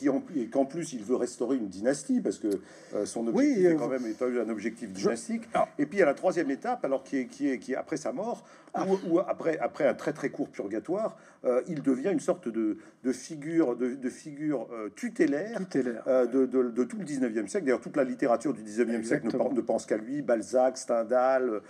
qu'en 0.49 0.65
plus 0.65 0.93
il 0.93 1.03
veut 1.03 1.17
restaurer 1.17 1.57
une 1.57 1.69
dynastie 1.69 2.21
parce 2.21 2.39
que 2.39 2.49
euh, 2.95 3.07
son 3.07 3.27
objectif 3.29 3.57
oui, 3.59 3.67
est 3.67 3.77
quand 3.77 3.89
même 3.89 4.05
un 4.21 4.49
objectif 4.49 4.91
dynastique. 4.91 5.43
Et 5.79 5.87
puis 5.87 6.03
à 6.03 6.07
la 6.07 6.15
troisième 6.15 6.51
étape, 6.51 6.85
alors 6.85 7.03
qui 7.03 7.19
est 7.19 7.27
qui 7.27 7.49
est 7.49 7.59
qui 7.59 7.73
est 7.73 7.77
après 7.77 7.97
sa 7.97 8.13
mort, 8.13 8.45
ah. 8.75 8.87
ou, 9.09 9.21
après 9.21 9.59
après 9.59 9.87
un 9.87 9.95
très 9.95 10.13
très 10.13 10.31
court 10.31 10.49
purgatoire, 10.49 11.17
euh, 11.45 11.63
il 11.69 11.83
devient 11.83 12.11
une 12.13 12.21
sorte 12.21 12.49
de, 12.49 12.79
de 13.05 13.13
figure 13.13 13.77
de, 13.77 13.95
de 13.95 14.11
figure 14.11 14.67
euh, 14.73 14.89
tutélaire, 14.95 15.61
de, 15.61 16.47
de, 16.47 16.85
tout 16.85 16.99
le 16.99 17.05
19e 17.05 17.47
siècle. 17.47 17.67
D'ailleurs, 17.67 17.81
toute 17.81 17.97
la 17.97 18.05
littérature 18.05 18.53
du 18.53 18.63
19e 18.63 19.03
siècle 19.05 19.27
ne, 19.27 19.61
pense 19.61 19.87
qu'à 19.87 19.97
lui. 19.97 20.23
Balzac, 20.23 20.79
Stendhal, 20.79 21.61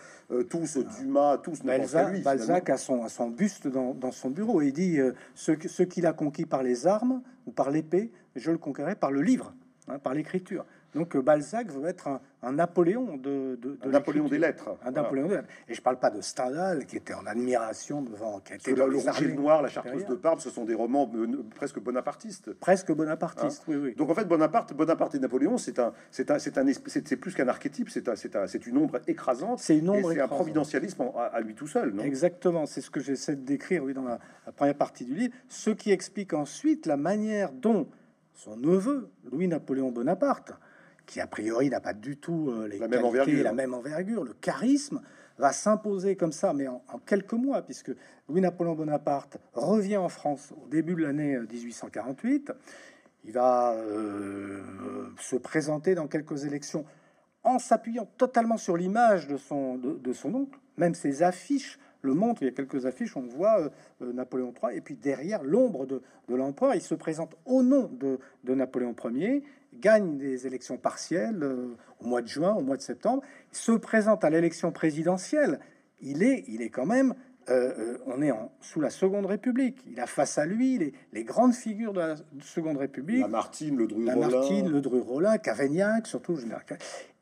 tous, 0.49 0.79
Dumas, 0.99 1.38
tous 1.38 1.62
ne 1.64 1.77
pensent 1.77 1.92
qu'à 1.92 2.11
lui. 2.11 2.20
Balzac 2.20 2.70
a 2.70 2.77
son, 2.77 3.09
son 3.09 3.26
buste 3.31 3.69
dans, 3.69 4.12
son 4.12 4.31
bureau 4.31 4.62
et 4.62 4.69
il 4.69 4.73
dit 4.73 4.99
ce, 5.35 5.53
ce 5.67 5.83
qu'il 5.83 6.07
a 6.07 6.12
conquis 6.12 6.47
par 6.47 6.62
les 6.62 6.87
armes 6.87 7.23
ou 7.47 7.53
par 7.53 7.71
l'épée, 7.71 8.11
je 8.35 8.51
le 8.51 8.59
conquérais 8.59 8.97
par 8.97 9.11
le 9.11 9.23
livre, 9.23 9.55
hein, 9.89 9.99
par 9.99 10.15
l'écriture. 10.15 10.65
Donc 10.96 11.14
euh, 11.14 11.20
Balzac 11.20 11.70
veut 11.70 11.87
être 11.87 12.09
un, 12.42 12.52
Napoléon 12.52 13.18
de, 13.18 13.59
Napoléon 13.85 14.28
des 14.28 14.38
lettres. 14.38 14.70
Un 14.82 14.92
Napoléon 14.92 15.28
des 15.28 15.35
lettres. 15.35 15.48
Et 15.68 15.74
je 15.74 15.82
parle 15.82 15.98
pas 15.98 16.09
de 16.09 16.22
Stendhal 16.22 16.87
qui 16.87 16.96
était 16.96 17.12
en 17.12 17.26
admiration 17.26 18.00
devant. 18.00 18.40
Qui 18.40 18.54
était 18.54 18.72
le, 18.72 18.85
Rouge 18.85 19.04
et 19.20 19.24
le 19.26 19.35
Noir, 19.35 19.61
la 19.61 19.68
Chartreuse 19.68 20.06
de 20.06 20.14
Parme, 20.14 20.40
ce 20.40 20.48
sont 20.48 20.64
des 20.64 20.74
romans 20.74 21.11
euh, 21.14 21.44
presque 21.54 21.80
bonapartistes. 21.80 22.54
Presque 22.54 22.92
bonapartistes, 22.92 23.64
hein 23.68 23.72
oui, 23.72 23.76
oui. 23.76 23.94
Donc 23.94 24.09
en 24.09 24.14
fait, 24.14 24.24
Bonaparte, 24.24 24.72
Bonaparte 24.72 25.14
et 25.14 25.18
Napoléon, 25.18 25.59
c'est 25.59 25.78
un, 25.78 25.92
c'est 26.11 26.30
un, 26.30 26.38
c'est 26.38 26.56
un, 26.56 26.64
c'est 26.87 27.16
plus 27.16 27.35
qu'un 27.35 27.48
archétype, 27.48 27.90
c'est 27.90 28.09
un, 28.09 28.16
c'est 28.16 28.35
c'est 28.46 28.66
une 28.66 28.78
ombre 28.78 29.00
écrasante. 29.06 29.59
C'est 29.59 29.76
une 29.76 29.90
ombre. 29.90 30.12
C'est 30.12 30.20
un 30.20 30.28
providentialisme 30.28 31.04
à, 31.14 31.40
lui 31.40 31.54
tout 31.54 31.66
seul, 31.66 31.92
non? 31.92 32.04
Exactement. 32.04 32.64
C'est 32.64 32.80
ce 32.80 32.90
que 32.90 33.00
j'essaie 33.00 33.37
de 33.37 33.44
décrire, 33.44 33.85
oui, 33.85 33.92
dans 33.92 34.04
la, 34.04 34.18
la 34.46 34.52
première 34.52 34.76
partie 34.76 35.04
du 35.04 35.14
livre. 35.14 35.35
Ce 35.48 35.68
qui 35.68 35.92
explique 35.92 36.32
ensuite 36.32 36.87
la 36.87 36.96
manière 36.96 37.52
dont 37.52 37.87
son 38.37 38.56
neveu, 38.56 39.09
Louis-Napoléon 39.30 39.90
Bonaparte, 39.90 40.52
qui 41.07 41.21
a 41.21 41.27
priori 41.27 41.71
n'a 41.71 41.81
pas 41.81 41.95
du 41.95 42.16
tout 42.16 42.51
euh, 42.51 42.66
les 42.66 42.79
la, 42.79 42.88
même 42.88 43.05
envergure. 43.05 43.42
la 43.42 43.53
même 43.53 43.75
envergure, 43.75 44.25
le 44.25 44.35
charisme, 44.35 45.01
va 45.38 45.53
s'imposer 45.53 46.16
comme 46.16 46.33
ça, 46.33 46.53
mais 46.53 46.66
en, 46.66 46.81
quelques 47.05 47.35
mois, 47.35 47.62
puisque 47.62 47.92
Louis-Napoléon 48.29 48.75
Bonaparte 48.75 49.37
revient 49.53 49.99
en 49.99 50.09
France 50.09 50.53
au 50.64 50.66
début 50.69 50.95
de 50.95 51.03
l'année 51.03 51.38
1848. 51.38 52.51
Euh, 52.51 52.55
Il 53.25 53.33
va 53.33 53.75
euh, 53.75 54.62
se 55.21 55.37
présenter 55.37 55.95
dans 55.95 56.07
quelques 56.07 56.45
élections 56.45 56.85
en 57.45 57.59
s'appuyant 57.59 58.09
totalement 58.16 58.57
sur 58.57 58.77
l'image 58.77 59.29
de 59.29 59.37
son, 59.37 59.77
de, 59.77 60.12
son 60.12 60.35
oncle, 60.35 60.59
même 60.79 60.95
ses 60.95 61.23
affiches 61.23 61.79
le 62.03 62.14
montrent. 62.14 62.42
Il 62.42 62.47
y 62.47 62.49
a 62.49 62.55
quelques 62.55 62.87
affiches, 62.87 63.16
on 63.16 63.23
voit 63.23 63.71
Napoléon 64.01 64.53
III, 64.62 64.77
et 64.77 64.81
puis 64.81 64.97
derrière 64.97 65.45
l'ombre 65.45 65.87
de, 65.87 66.03
de 66.29 66.35
l'empereur, 66.35 66.75
il 66.75 66.81
se 66.81 66.95
présente 66.95 67.37
au 67.45 67.62
nom 67.62 67.88
de, 67.92 68.19
de 68.42 68.55
Napoléon 68.55 68.97
Ier 69.11 69.45
gagne 69.81 70.19
des 70.19 70.47
élections 70.47 70.77
partielles 70.77 71.43
euh, 71.43 71.77
au 72.01 72.07
mois 72.07 72.23
de 72.23 72.29
juin, 72.29 72.55
au 72.55 72.62
mois 72.62 72.77
de 72.77 72.83
septembre, 72.83 73.23
se 73.53 73.73
présente 73.73 74.25
à 74.25 74.31
l'élection 74.31 74.73
présidentielle. 74.73 75.61
Il 76.01 76.23
est, 76.23 76.45
il 76.49 76.62
est 76.62 76.69
quand 76.69 76.87
même, 76.87 77.15
euh, 77.49 77.73
euh, 77.79 77.99
on 78.07 78.23
est 78.23 78.31
en, 78.31 78.53
sous 78.61 78.81
la 78.81 78.91
Seconde 78.91 79.27
République. 79.27 79.79
Il 79.87 80.01
a 80.01 80.07
face 80.07 80.39
à 80.39 80.47
lui 80.47 80.79
les, 80.79 80.93
les 81.12 81.25
grandes 81.25 81.55
figures 81.55 81.93
de 81.93 82.01
la 82.01 82.15
Seconde 82.41 82.79
République. 82.79 83.21
La 83.21 83.29
Martine, 83.29 83.77
le 83.77 83.87
Dru 83.87 84.03
Martine, 84.03 84.69
le 84.69 84.81
Dru 84.81 85.01
Rollin, 85.01 85.39
Cavaignac, 85.39 86.07
surtout. 86.07 86.39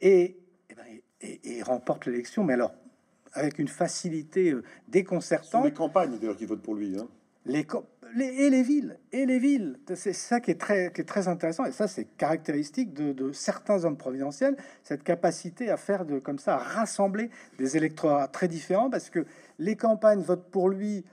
Et, 0.00 0.36
eh 0.70 0.74
ben, 0.74 0.82
et, 1.20 1.58
et, 1.58 1.62
remporte 1.62 2.06
l'élection, 2.06 2.44
mais 2.44 2.54
alors 2.54 2.74
avec 3.32 3.58
une 3.58 3.68
facilité 3.68 4.54
déconcertante. 4.86 5.64
les 5.64 5.72
campagnes 5.72 6.18
d'ailleurs 6.18 6.36
qui 6.36 6.46
votent 6.46 6.62
pour 6.62 6.76
lui. 6.76 6.96
Hein 6.96 7.08
les, 7.46 7.66
et 8.20 8.50
les 8.50 8.62
villes, 8.62 8.98
et 9.12 9.26
les 9.26 9.38
villes. 9.38 9.78
C'est 9.94 10.12
ça 10.12 10.40
qui 10.40 10.50
est 10.50 10.60
très, 10.60 11.28
intéressant, 11.28 11.64
et 11.64 11.72
ça 11.72 11.88
c'est 11.88 12.04
caractéristique 12.04 12.92
de, 12.92 13.32
certains 13.32 13.84
hommes 13.84 13.96
providentiels, 13.96 14.56
cette 14.82 15.02
capacité 15.02 15.70
à 15.70 15.76
faire 15.76 16.04
de 16.04 16.18
comme 16.18 16.38
ça, 16.38 16.54
à 16.54 16.58
rassembler 16.58 17.30
des 17.58 17.76
électorats 17.76 18.28
très 18.28 18.48
différents, 18.48 18.90
parce 18.90 19.10
que 19.10 19.24
les 19.58 19.76
campagnes 19.76 20.20
votent 20.20 20.50
pour 20.50 20.68
lui 20.68 21.04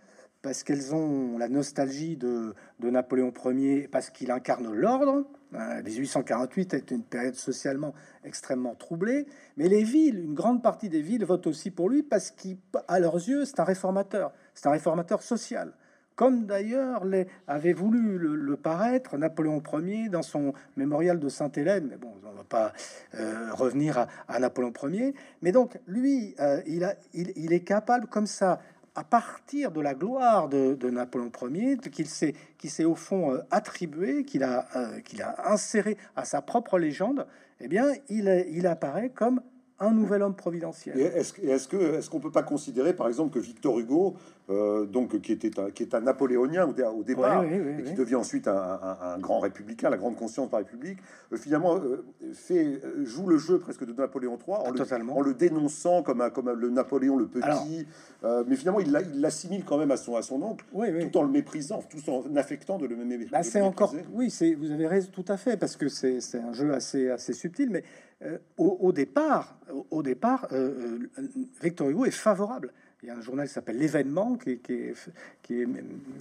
parce 0.42 0.64
qu'elles 0.64 0.96
ont 0.96 1.38
la 1.38 1.48
nostalgie 1.50 2.18
de, 2.18 2.56
de 2.80 2.90
Napoléon 2.90 3.32
Ier, 3.46 3.88
parce 3.88 4.10
qu'il 4.10 4.32
incarne 4.32 4.74
l'ordre. 4.74 5.24
1848 5.52 6.74
hein, 6.74 6.78
est 6.78 6.92
une 6.92 7.04
période 7.04 7.36
socialement 7.36 7.94
extrêmement 8.24 8.74
troublée, 8.74 9.28
mais 9.58 9.68
les 9.68 9.84
villes, 9.84 10.18
une 10.18 10.34
grande 10.34 10.64
partie 10.64 10.90
des 10.90 11.02
villes 11.02 11.26
votent 11.26 11.46
aussi 11.46 11.70
pour 11.70 11.90
lui 11.90 12.04
parce 12.04 12.32
qu'à 12.32 13.00
leurs 13.00 13.18
yeux, 13.18 13.46
c'est 13.46 13.60
un 13.60 13.66
réformateur, 13.66 14.32
c'est 14.56 14.68
un 14.68 14.72
réformateur 14.72 15.22
social 15.22 15.74
comme 16.22 16.46
d'ailleurs 16.46 17.04
avait 17.48 17.74
voulu 17.74 18.20
le, 18.20 18.56
paraître 18.56 19.18
Napoléon 19.18 19.64
Ier 19.74 20.08
dans 20.08 20.22
son 20.22 20.54
mémorial 20.78 21.18
de 21.18 21.28
Sainte-Hélène. 21.30 21.88
Mais 21.90 21.98
bon, 21.98 22.14
on 22.24 22.32
va 22.34 22.44
pas 22.44 22.74
euh, 23.16 23.52
revenir 23.54 24.06
à, 24.28 24.40
Napoléon 24.40 24.72
Ier. 24.84 25.16
Mais 25.42 25.52
donc, 25.52 25.80
lui, 25.88 26.36
euh, 26.40 26.62
il, 26.68 26.84
a, 26.84 26.94
est 27.16 27.64
capable 27.66 28.06
comme 28.06 28.28
ça, 28.28 28.60
à 28.94 29.04
partir 29.04 29.72
de 29.72 29.82
la 29.82 29.96
gloire 29.96 30.48
de, 30.48 30.90
Napoléon 30.92 31.32
Ier, 31.56 31.78
qu'il 31.78 32.06
s'est, 32.06 32.36
qui 32.60 32.70
s'est 32.70 32.86
au 32.86 32.94
fond 32.94 33.34
euh, 33.34 33.40
attribué, 33.50 34.24
qu'il 34.24 34.44
a, 34.44 34.68
inséré 35.44 35.98
à 36.16 36.24
sa 36.24 36.44
propre 36.44 36.78
légende, 36.78 37.26
eh 37.60 37.68
bien, 37.68 37.88
il 38.10 38.68
apparaît 38.68 39.10
comme 39.10 39.42
un 39.82 39.92
nouvel 39.92 40.22
homme 40.22 40.36
providentiel. 40.36 40.98
Est-ce 40.98 41.34
est 41.42 41.68
que 41.68 41.98
est-ce 41.98 42.10
qu'on 42.10 42.20
peut 42.20 42.32
pas 42.32 42.44
considérer, 42.44 42.94
par 42.94 43.08
exemple, 43.08 43.34
que 43.34 43.40
Victor 43.40 43.80
Hugo, 43.80 44.16
euh, 44.50 44.86
donc 44.86 45.20
qui 45.22 45.32
était 45.32 45.60
un, 45.60 45.72
qui 45.72 45.84
est 45.84 45.96
un 45.96 46.02
napoléonien 46.02 46.68
au, 46.68 47.04
départ, 47.04 47.44
et 47.44 47.84
qui 47.84 47.94
devient 47.94 48.16
ensuite 48.16 48.48
un, 48.48 49.18
grand 49.20 49.40
républicain, 49.40 49.90
la 49.90 49.98
grande 49.98 50.16
conscience 50.16 50.50
de 50.50 50.52
la 50.52 50.60
République, 50.60 51.00
euh, 51.34 51.38
finalement 51.38 51.78
euh, 51.78 52.06
fait 52.34 52.80
joue 53.04 53.28
le 53.28 53.38
jeu 53.38 53.58
presque 53.58 53.86
de 53.86 53.94
Napoléon 53.94 54.38
III 54.38 54.58
en, 54.58 54.64
ah, 54.68 54.98
le, 54.98 55.10
en 55.10 55.22
le, 55.22 55.34
dénonçant 55.34 56.04
comme 56.04 56.22
un, 56.22 56.30
comme 56.30 56.52
le 56.52 56.70
Napoléon 56.70 57.18
le 57.18 57.28
petit, 57.28 57.88
mais 58.48 58.56
finalement 58.56 58.80
il 58.80 58.92
l'assimile 58.92 59.64
quand 59.66 59.78
même 59.78 59.92
à 59.92 59.98
son 59.98 60.16
à 60.16 60.22
son 60.22 60.42
oncle, 60.44 60.66
tout 60.72 61.18
en 61.18 61.24
le 61.24 61.30
méprisant, 61.30 61.84
tout 61.90 62.08
en 62.12 62.36
affectant 62.36 62.78
de 62.78 62.86
le 62.86 62.96
même 62.96 63.26
bah, 63.32 63.42
C'est 63.42 63.62
encore, 63.62 63.96
oui, 64.14 64.30
c'est 64.30 64.54
vous 64.54 64.72
avez 64.72 64.88
raison 64.88 65.10
tout 65.12 65.26
à 65.28 65.38
fait 65.38 65.58
parce 65.58 65.76
que 65.76 65.88
c'est 65.88 66.20
un 66.36 66.54
jeu 66.54 66.72
assez 66.74 67.10
assez 67.10 67.34
subtil, 67.34 67.70
mais 67.72 67.84
euh, 68.24 68.38
au, 68.58 68.92
départ, 68.92 69.58
au, 69.90 70.04
départ 70.04 70.48
euh, 70.52 71.00
euh, 71.18 71.28
Victor 71.62 71.90
Hugo 71.90 72.06
est 72.06 72.12
favorable. 72.12 72.72
Il 73.02 73.08
y 73.08 73.10
a 73.10 73.16
un 73.16 73.22
journal 73.22 73.48
qui 73.48 73.54
s'appelle 73.54 73.78
L'événement, 73.78 74.36
qui, 74.38 74.60
est, 74.70 75.68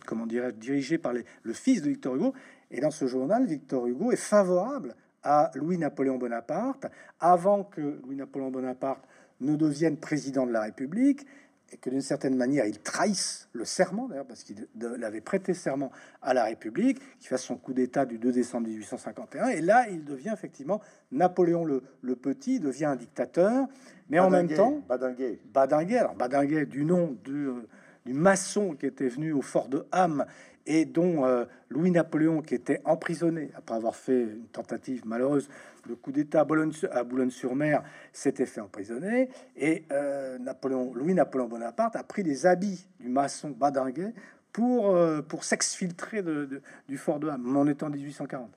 comment 0.07 0.25
dirais 0.25 0.53
dirigé 0.53 0.97
par 0.97 1.13
le 1.13 1.53
fils 1.53 1.83
de 1.83 1.91
Victor 1.91 2.17
Hugo. 2.17 2.33
Et 2.71 2.81
dans 2.81 2.91
ce 2.91 3.07
journal, 3.07 3.45
Victor 3.45 3.87
Hugo 3.87 4.13
est 4.13 4.17
favorable 4.17 4.95
à 5.23 5.51
Louis-Napoléon 5.55 6.17
Bonaparte, 6.17 6.87
avant 7.19 7.65
que 7.65 8.01
Louis-Napoléon 8.03 8.51
Bonaparte 8.51 9.05
ne 9.43 9.57
devienne 9.57 9.99
président 9.99 10.47
de 10.47 10.53
la 10.53 10.63
République 10.63 11.27
et 11.73 11.77
que 11.77 11.91
d'une 11.91 12.01
certaine 12.01 12.37
manière 12.37 12.67
il 12.67 12.81
trahisse 12.81 13.49
le 13.53 13.65
serment, 13.65 14.09
d'ailleurs, 14.09 14.27
parce 14.27 14.43
qu'il 14.43 14.67
avait 15.03 15.21
prêté 15.21 15.55
serment 15.55 15.91
à 16.23 16.35
la 16.35 16.45
République, 16.45 17.01
qui 17.19 17.29
fasse 17.29 17.43
son 17.43 17.57
coup 17.57 17.73
d'État 17.73 18.05
du 18.05 18.19
2 18.19 18.33
décembre 18.33 18.69
1851, 18.69 19.49
et 19.49 19.61
là 19.61 19.89
il 19.89 20.05
devient 20.05 20.33
effectivement 20.33 20.81
Napoléon 21.13 21.65
le, 21.65 21.83
Petit, 22.17 22.61
devient 22.61 22.87
un 22.87 22.97
dictateur, 22.97 23.67
mais 24.09 24.19
en 24.19 24.31
même 24.31 24.49
temps... 24.49 24.83
Badinguet. 24.89 25.39
Badinguet, 25.53 25.99
alors 25.99 26.15
Badinguet 26.15 26.67
du 26.67 26.85
nom 26.85 27.17
du, 27.25 27.47
euh, 27.47 27.67
du 28.05 28.13
maçon 28.13 28.75
qui 28.75 28.87
était 28.87 29.09
venu 29.09 29.33
au 29.33 29.43
fort 29.43 29.69
de 29.69 29.87
Ham 29.93 30.27
et 30.67 30.85
dont 30.85 31.25
euh, 31.25 31.45
Louis-Napoléon, 31.69 32.43
qui 32.43 32.55
était 32.55 32.81
emprisonné 32.85 33.51
après 33.57 33.75
avoir 33.75 33.97
fait 33.97 34.23
une 34.23 34.47
tentative 34.53 35.07
malheureuse 35.07 35.49
de 35.88 35.95
coup 35.95 36.12
d'État 36.12 36.40
à 36.40 37.05
Boulogne-sur-Mer, 37.05 37.83
s'était 38.12 38.47
fait 38.47 38.61
emprisonner. 38.61 39.29
Et 39.57 39.85
euh, 39.93 40.38
Napoléon, 40.38 40.93
Louis-Napoléon 40.95 41.49
Bonaparte 41.49 41.97
a 41.97 42.03
pris 42.03 42.23
les 42.23 42.47
habits 42.47 42.87
du 42.99 43.09
maçon 43.09 43.51
Badinguet 43.51 44.12
pour, 44.53 44.95
euh, 44.95 45.23
pour 45.23 45.45
s'exfiltrer 45.45 46.23
de, 46.23 46.61
du 46.88 46.99
fort 46.99 47.21
de 47.21 47.29
Ham, 47.29 47.57
en 47.57 47.66
étant 47.66 47.88
1840. 47.88 48.51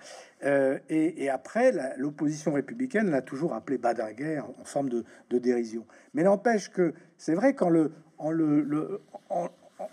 et, 0.89 1.29
après, 1.29 1.71
l'opposition 1.97 2.53
républicaine 2.53 3.09
l'a 3.09 3.21
toujours 3.21 3.53
appelé 3.53 3.77
Badinguet 3.77 4.39
en, 4.39 4.63
forme 4.63 4.89
de, 4.89 5.03
dérision. 5.31 5.86
Mais 6.13 6.23
n'empêche 6.23 6.69
que 6.69 6.93
c'est 7.17 7.36
vrai 7.36 7.53
qu'en 7.53 7.69
le, 7.69 7.91
en 8.17 8.31
le, 8.31 8.62
le 8.62 9.01
en, 9.29 9.49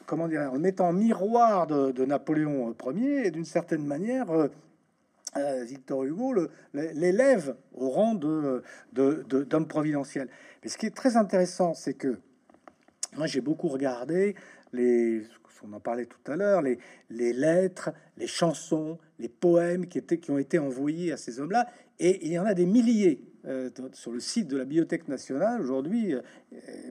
comment 0.07 0.29
dire, 0.29 0.51
en 0.53 0.59
mettant 0.59 0.88
en 0.88 0.93
miroir 0.93 1.66
de, 1.66 2.05
Napoléon 2.05 2.75
Ier 2.95 3.31
d'une 3.31 3.45
certaine 3.45 3.85
manière. 3.87 4.27
Victor 5.64 6.05
Hugo 6.05 6.35
l'élève 6.75 7.57
au 7.75 7.90
rang 7.90 8.14
de, 8.14 8.62
d'homme 8.93 9.69
providentiel. 9.69 10.29
Mais 10.62 10.69
ce 10.69 10.77
qui 10.77 10.87
est 10.87 10.95
très 10.95 11.16
intéressant, 11.16 11.75
c'est 11.75 11.95
que 11.95 12.19
moi 13.16 13.27
j'ai 13.27 13.40
beaucoup 13.40 13.69
regardé 13.69 14.35
les, 14.73 15.23
on 15.62 15.73
en 15.73 15.81
parlait 15.81 16.07
tout 16.07 16.33
à 16.33 16.37
l'heure, 16.37 16.62
les 16.62 16.79
lettres, 17.33 17.90
les 18.16 18.27
chansons, 18.27 18.99
les 19.21 19.29
poèmes 19.29 19.87
qui, 19.87 19.99
étaient, 19.99 20.19
qui 20.19 20.31
ont 20.31 20.39
été 20.39 20.59
envoyés 20.59 21.13
à 21.13 21.17
ces 21.17 21.41
hommes-là. 21.41 21.69
Et 21.99 22.27
il 22.27 22.33
y 22.33 22.39
en 22.39 22.47
a 22.47 22.55
des 22.55 22.67
milliers 22.67 23.23
euh, 23.47 23.71
sur 23.95 24.13
le 24.13 24.21
site 24.21 24.49
de 24.49 24.59
la 24.59 24.65
Bibliothèque 24.65 25.09
nationale 25.09 25.63
aujourd'hui, 25.63 26.13
euh, 26.13 26.21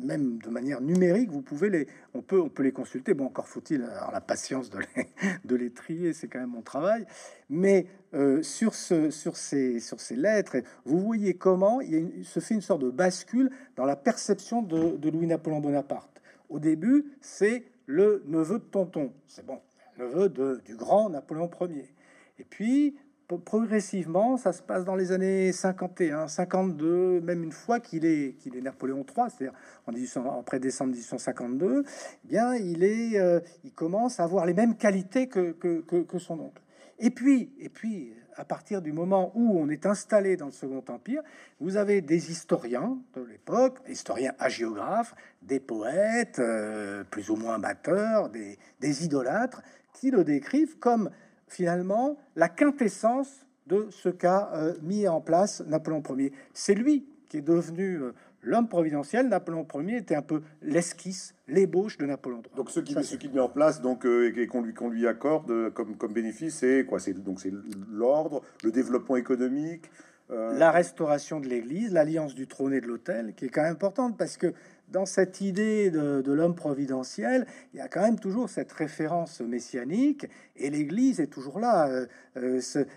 même 0.02 0.40
de 0.40 0.50
manière 0.50 0.82
numérique, 0.82 1.30
vous 1.30 1.44
pouvez 1.44 1.70
les, 1.70 1.88
on 2.16 2.24
peut, 2.24 2.42
on 2.42 2.50
peut 2.50 2.64
les 2.64 2.72
consulter. 2.72 3.14
Bon, 3.14 3.26
encore 3.26 3.48
faut-il 3.48 3.84
avoir 3.84 4.12
la 4.12 4.22
patience 4.22 4.72
de 4.72 5.56
les, 5.56 5.70
trier, 5.70 6.12
c'est 6.14 6.28
quand 6.28 6.40
même 6.40 6.50
mon 6.50 6.64
travail. 6.64 7.06
Mais 7.50 7.86
euh, 8.16 8.42
sur, 8.42 8.74
ce, 8.74 9.12
sur, 9.12 9.38
ces, 9.38 9.80
lettres, 10.16 10.58
vous 10.86 11.00
voyez 11.00 11.36
comment 11.36 11.82
il, 11.82 12.26
se 12.26 12.40
fait 12.40 12.56
une 12.56 12.62
sorte 12.62 12.82
de 12.82 12.90
bascule 12.90 13.52
dans 13.76 13.86
la 13.86 13.96
perception 13.96 14.64
de, 14.64 15.10
Louis-Napoléon 15.10 15.60
Bonaparte. 15.60 16.20
Au 16.50 16.58
début, 16.58 17.14
c'est 17.22 17.64
le 17.86 18.24
neveu 18.26 18.58
de 18.58 18.64
Tonton. 18.64 19.14
C'est 19.28 19.46
bon, 19.46 19.60
neveu 20.00 20.30
du 20.66 20.76
grand 20.76 21.12
Napoléon 21.12 21.50
Ier. 21.62 21.94
Et 22.40 22.46
puis, 22.50 22.96
progressivement, 23.38 24.38
ça 24.38 24.54
se 24.54 24.64
passe 24.64 24.86
dans 24.86 24.96
les 24.96 25.12
années 25.12 25.52
51, 25.52 26.28
52, 26.28 27.22
même 27.22 27.44
une 27.44 27.52
fois 27.52 27.80
qu'il 27.80 28.06
est, 28.06 28.36
qu'il 28.40 28.56
est 28.56 28.62
Napoléon 28.62 29.06
III, 29.06 29.28
c'est-à-dire 29.30 29.54
en 29.86 29.92
1800, 29.92 30.40
après 30.40 30.60
décembre 30.60 30.92
1852, 30.92 31.84
eh 31.86 32.28
bien, 32.28 32.56
il, 32.56 32.84
est, 32.84 33.20
euh, 33.20 33.40
il 33.64 33.74
commence 33.74 34.20
à 34.20 34.24
avoir 34.24 34.46
les 34.46 34.54
mêmes 34.54 34.76
qualités 34.76 35.28
que, 35.28 35.52
que, 35.52 36.18
son 36.18 36.40
oncle. 36.40 36.62
Et 36.98 37.12
puis, 37.12 37.54
et 37.60 37.70
puis, 37.70 38.14
à 38.36 38.46
partir 38.46 38.82
du 38.82 38.92
moment 38.92 39.32
où 39.36 39.60
on 39.60 39.70
est 39.70 39.86
installé 39.86 40.36
dans 40.36 40.48
le 40.48 40.52
Second 40.52 40.84
Empire, 40.88 41.22
vous 41.60 41.78
avez 41.78 42.02
des 42.02 42.32
historiens 42.32 42.98
de 43.14 43.22
l'époque, 43.22 43.86
des 43.86 43.94
historiens 43.94 44.34
hagiographes, 44.40 45.14
des 45.42 45.60
poètes, 45.60 46.40
euh, 46.40 47.04
plus 47.04 47.30
ou 47.30 47.36
moins 47.36 47.56
amateurs, 47.56 48.30
des, 48.30 49.06
idolâtres, 49.06 49.62
qui 49.94 50.10
le 50.10 50.24
décrivent 50.24 50.78
comme 50.80 51.10
finalement 51.50 52.18
la 52.36 52.48
quintessence 52.48 53.46
de 53.68 53.88
ce 53.92 54.10
qu'a 54.10 54.52
euh, 54.54 54.74
mis 54.82 55.08
en 55.08 55.22
place 55.22 55.62
Napoléon 55.68 56.02
Ier. 56.18 56.34
C'est 56.54 56.76
lui 56.76 57.06
qui 57.28 57.38
est 57.38 57.42
devenu 57.42 58.02
euh, 58.02 58.14
l'homme 58.42 58.68
providentiel, 58.68 59.28
Napoléon 59.28 59.68
Ier, 59.76 59.98
était 59.98 60.16
un 60.16 60.22
peu 60.22 60.42
l'esquisse, 60.62 61.36
l'ébauche 61.48 61.98
de 61.98 62.06
Napoléon 62.06 62.42
III. 62.42 62.56
Donc 62.56 62.72
ce 62.72 62.80
qui, 62.80 62.94
ce 63.04 63.16
qui 63.16 63.30
met 63.30 63.40
en 63.40 63.50
place, 63.50 63.82
donc 63.82 64.06
euh, 64.06 64.34
et 64.36 64.48
qu'on 64.48 64.62
lui, 64.62 64.74
qu'on 64.74 64.90
lui 64.90 65.08
accorde 65.08 65.72
comme, 65.74 65.96
comme 65.98 66.14
bénéfice, 66.14 66.56
c'est 66.56 66.86
quoi? 66.86 67.00
C'est 67.00 67.14
donc 67.14 67.40
c'est 67.40 67.54
l'ordre, 67.92 68.42
le 68.64 68.72
développement 68.72 69.18
économique, 69.18 69.90
la 70.30 70.70
restauration 70.70 71.40
de 71.40 71.48
l'Église, 71.48 71.92
l'alliance 71.92 72.36
du 72.36 72.46
trône 72.46 72.72
et 72.72 72.82
de 72.82 72.86
l'autel, 72.86 73.34
qui 73.36 73.46
est 73.46 73.50
quand 73.50 73.64
même 73.64 73.74
importante 73.74 74.16
parce 74.16 74.38
que 74.38 74.54
dans 74.92 75.06
cette 75.06 75.42
idée 75.42 75.92
de, 75.92 76.32
l'homme 76.32 76.56
providentiel, 76.56 77.46
il 77.74 77.78
y 77.78 77.82
a 77.82 77.88
quand 77.88 78.02
même 78.02 78.20
toujours 78.20 78.50
cette 78.50 78.72
référence 78.72 79.42
messianique 79.42 80.28
et 80.56 80.70
l'Église 80.70 81.20
est 81.20 81.28
toujours 81.28 81.60
là. 81.60 82.06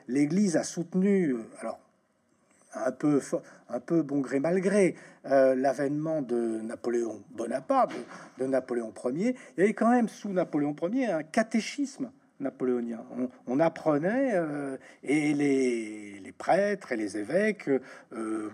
L'Église 0.08 0.56
a 0.56 0.64
soutenu, 0.64 1.36
alors 1.60 1.78
un 2.74 2.92
peu, 2.92 3.20
un 3.68 3.80
peu 3.80 4.02
bon 4.02 4.20
gré 4.20 4.40
mal 4.40 4.60
gré, 4.60 4.96
euh, 5.26 5.54
l'avènement 5.54 6.22
de 6.22 6.60
Napoléon 6.62 7.22
Bonaparte, 7.30 7.92
de, 8.38 8.46
Napoléon 8.46 8.92
Ier. 9.06 9.36
Il 9.56 9.60
y 9.60 9.62
avait 9.64 9.74
quand 9.74 9.90
même 9.90 10.08
sous 10.08 10.30
Napoléon 10.30 10.74
Ier 10.90 11.06
un 11.06 11.22
catéchisme 11.22 12.10
napoléonien. 12.40 13.04
On, 13.46 13.60
apprenait, 13.60 14.32
euh, 14.34 14.76
et 15.04 15.32
les, 15.32 16.34
prêtres 16.36 16.90
et 16.90 16.96
les 16.96 17.16
évêques, 17.16 17.70
euh, 18.12 18.50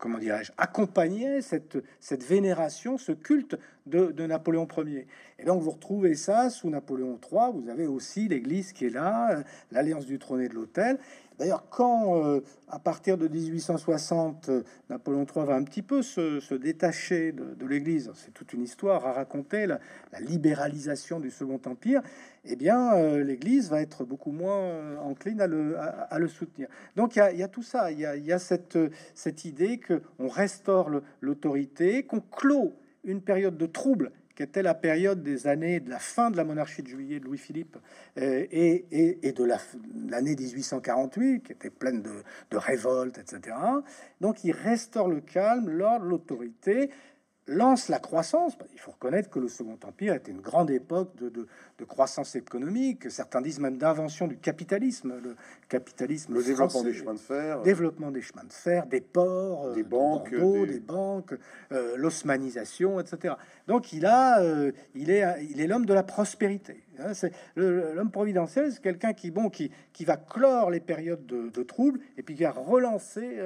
comment 0.00 0.18
dirais-je, 0.18 0.50
accompagnaient 0.58 1.42
cette, 1.42 1.78
cette 2.00 2.24
vénération, 2.24 2.98
ce 2.98 3.12
culte 3.12 3.56
de, 3.86 4.06
de, 4.06 4.26
Napoléon 4.26 4.66
Ier. 4.78 5.06
Et 5.38 5.44
donc 5.44 5.62
vous 5.62 5.70
retrouvez 5.70 6.14
ça 6.14 6.50
sous 6.50 6.70
Napoléon 6.70 7.20
III, 7.30 7.52
vous 7.54 7.68
avez 7.68 7.86
aussi 7.86 8.26
l'Église 8.26 8.72
qui 8.72 8.86
est 8.86 8.90
là, 8.90 9.42
l'alliance 9.70 10.06
du 10.06 10.18
trône 10.18 10.40
et 10.40 10.48
de 10.48 10.54
l'autel. 10.54 10.98
D'ailleurs, 11.40 11.64
quand 11.70 12.22
euh, 12.22 12.42
à 12.68 12.78
partir 12.78 13.16
de 13.16 13.26
1860, 13.26 14.50
euh, 14.50 14.62
Napoléon 14.90 15.24
III 15.24 15.46
va 15.46 15.54
un 15.54 15.64
petit 15.64 15.80
peu 15.80 16.02
se, 16.02 16.54
détacher 16.54 17.32
de, 17.32 17.66
l'Église, 17.66 18.10
c'est 18.14 18.34
toute 18.34 18.52
une 18.52 18.62
histoire 18.62 19.06
à 19.06 19.12
raconter, 19.12 19.66
la, 19.66 19.80
libéralisation 20.20 21.18
du 21.18 21.30
Second 21.30 21.58
Empire, 21.64 22.02
eh 22.44 22.56
bien, 22.56 22.92
euh, 22.94 23.24
l'Église 23.24 23.70
va 23.70 23.80
être 23.80 24.04
beaucoup 24.04 24.32
moins 24.32 24.98
encline 24.98 25.40
à 25.40 25.46
le, 25.46 26.28
soutenir. 26.28 26.68
Donc, 26.94 27.16
il 27.16 27.38
y, 27.38 27.42
a, 27.42 27.48
tout 27.48 27.62
ça, 27.62 27.90
il 27.90 28.00
y 28.00 28.32
a, 28.32 28.38
cette, 28.38 28.78
cette 29.14 29.46
idée 29.46 29.80
qu'on 29.80 30.28
restaure 30.28 30.90
l'autorité, 31.22 32.02
qu'on 32.02 32.20
clôt 32.20 32.74
une 33.02 33.22
période 33.22 33.56
de 33.56 33.64
trouble 33.64 34.12
qui 34.40 34.44
était 34.44 34.62
la 34.62 34.72
période 34.72 35.22
des 35.22 35.46
années 35.46 35.80
de 35.80 35.90
la 35.90 35.98
fin 35.98 36.30
de 36.30 36.38
la 36.38 36.44
monarchie 36.44 36.82
de 36.82 36.88
juillet 36.88 37.20
de 37.20 37.26
Louis-Philippe 37.26 37.76
euh, 38.16 38.46
et, 38.50 39.34
de 39.36 39.44
l'année 40.08 40.34
1848, 40.34 41.42
qui 41.42 41.52
était 41.52 41.68
pleine 41.68 42.00
de, 42.00 42.22
de 42.50 42.56
révoltes, 42.56 43.18
etc. 43.18 43.54
Donc 44.22 44.42
il 44.42 44.52
restaure 44.52 45.10
le 45.10 45.20
calme, 45.20 45.68
l'ordre, 45.68 46.06
l'autorité, 46.06 46.88
lance 47.46 47.88
la 47.88 47.98
croissance. 47.98 48.56
Il 48.72 48.78
faut 48.78 48.92
reconnaître 48.92 49.28
que 49.28 49.38
le 49.38 49.48
Second 49.48 49.78
Empire 49.84 50.14
était 50.14 50.30
une 50.30 50.40
grande 50.40 50.70
époque 50.70 51.16
de, 51.16 51.28
de, 51.28 51.84
croissance 51.84 52.36
économique. 52.36 53.10
Certains 53.10 53.40
disent 53.40 53.58
même 53.58 53.78
d'invention 53.78 54.28
du 54.28 54.36
capitalisme. 54.36 55.14
Le 55.22 55.36
capitalisme, 55.68 56.34
le 56.34 56.44
développement 56.44 56.82
des 56.82 56.92
chemins 56.92 57.14
de 57.14 57.18
fer, 57.18 57.62
développement 57.62 58.10
des 58.10 58.22
chemins 58.22 58.44
de 58.44 58.52
fer, 58.52 58.86
des 58.86 59.00
ports, 59.00 59.66
euh, 59.66 59.74
des 59.74 59.82
banques, 59.82 60.30
des... 60.30 60.80
banques, 60.80 61.34
euh, 61.72 61.96
l'osmanisation, 61.96 63.00
etc. 63.00 63.34
Donc 63.66 63.92
il 63.92 64.06
a, 64.06 64.40
euh, 64.40 64.72
il 64.94 65.10
est, 65.10 65.24
il 65.50 65.60
est 65.60 65.66
l'homme 65.66 65.86
de 65.86 65.94
la 65.94 66.02
prospérité. 66.02 66.84
Hein. 66.98 67.14
c'est 67.14 67.32
l'homme 67.56 68.10
providentiel, 68.10 68.70
c'est 68.72 68.82
quelqu'un 68.82 69.14
qui, 69.14 69.30
bon, 69.30 69.48
qui, 69.48 69.70
qui 69.92 70.04
va 70.04 70.16
clore 70.16 70.70
les 70.70 70.80
périodes 70.80 71.24
de, 71.24 71.48
de 71.48 71.62
troubles 71.62 72.00
et 72.18 72.22
puis 72.22 72.34
qui 72.34 72.42
va 72.42 72.50
relancer 72.50 73.38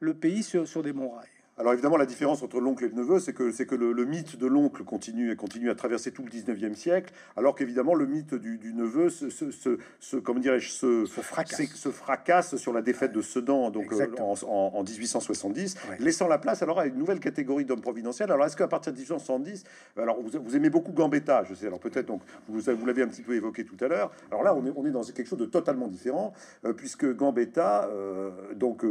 le 0.00 0.14
pays 0.14 0.42
sur, 0.42 0.68
sur 0.68 0.82
des 0.82 0.92
bons 0.92 1.10
rails. 1.10 1.37
Alors 1.58 1.72
évidemment, 1.72 1.96
la 1.96 2.06
différence 2.06 2.44
entre 2.44 2.60
l'oncle 2.60 2.84
et 2.84 2.88
le 2.88 2.94
neveu, 2.94 3.18
c'est 3.18 3.32
que 3.32 3.50
c'est 3.50 3.66
que 3.66 3.74
le, 3.74 4.04
mythe 4.04 4.36
de 4.38 4.46
l'oncle 4.46 4.84
continue 4.84 5.32
et 5.32 5.36
continue 5.36 5.70
à 5.70 5.74
traverser 5.74 6.12
tout 6.12 6.22
le 6.22 6.30
19e 6.30 6.74
siècle, 6.74 7.12
alors 7.36 7.56
qu'évidemment 7.56 7.94
le 7.94 8.06
mythe 8.06 8.36
du, 8.36 8.72
neveu 8.72 9.10
se, 9.10 9.28
se, 9.28 9.50
se, 9.98 10.16
comment 10.16 10.38
dirais-je 10.38 10.70
se, 10.70 11.04
se, 11.04 11.90
fracasse. 11.90 12.56
sur 12.56 12.72
la 12.72 12.80
défaite 12.80 13.12
de 13.12 13.22
Sedan 13.22 13.70
donc 13.70 13.92
euh, 13.92 14.06
en, 14.18 14.84
1870, 14.84 15.76
laissant 15.98 16.28
la 16.28 16.38
place 16.38 16.62
alors 16.62 16.78
à 16.78 16.86
une 16.86 16.96
nouvelle 16.96 17.18
catégorie 17.18 17.64
d'hommes 17.64 17.80
providentiels. 17.80 18.30
Alors 18.30 18.46
est-ce 18.46 18.56
qu'à 18.56 18.68
partir 18.68 18.92
de 18.92 18.98
1870, 18.98 19.64
alors 19.96 20.18
vous, 20.22 20.56
aimez 20.56 20.70
beaucoup 20.70 20.92
Gambetta, 20.92 21.42
je 21.42 21.54
sais, 21.54 21.66
alors 21.66 21.80
peut-être 21.80 22.06
donc 22.06 22.22
vous, 22.48 22.60
vous 22.60 22.86
l'avez 22.86 23.02
un 23.02 23.08
petit 23.08 23.22
peu 23.22 23.34
évoqué 23.34 23.64
tout 23.64 23.76
à 23.80 23.88
l'heure. 23.88 24.12
Alors 24.30 24.44
là, 24.44 24.54
on 24.54 24.64
est 24.64 24.72
on 24.76 24.86
est 24.86 24.92
dans 24.92 25.02
quelque 25.02 25.26
chose 25.26 25.40
de 25.40 25.46
totalement 25.46 25.88
différent 25.88 26.32
euh, 26.64 26.72
puisque 26.72 27.12
Gambetta, 27.16 27.88
euh, 27.88 28.30
donc 28.54 28.84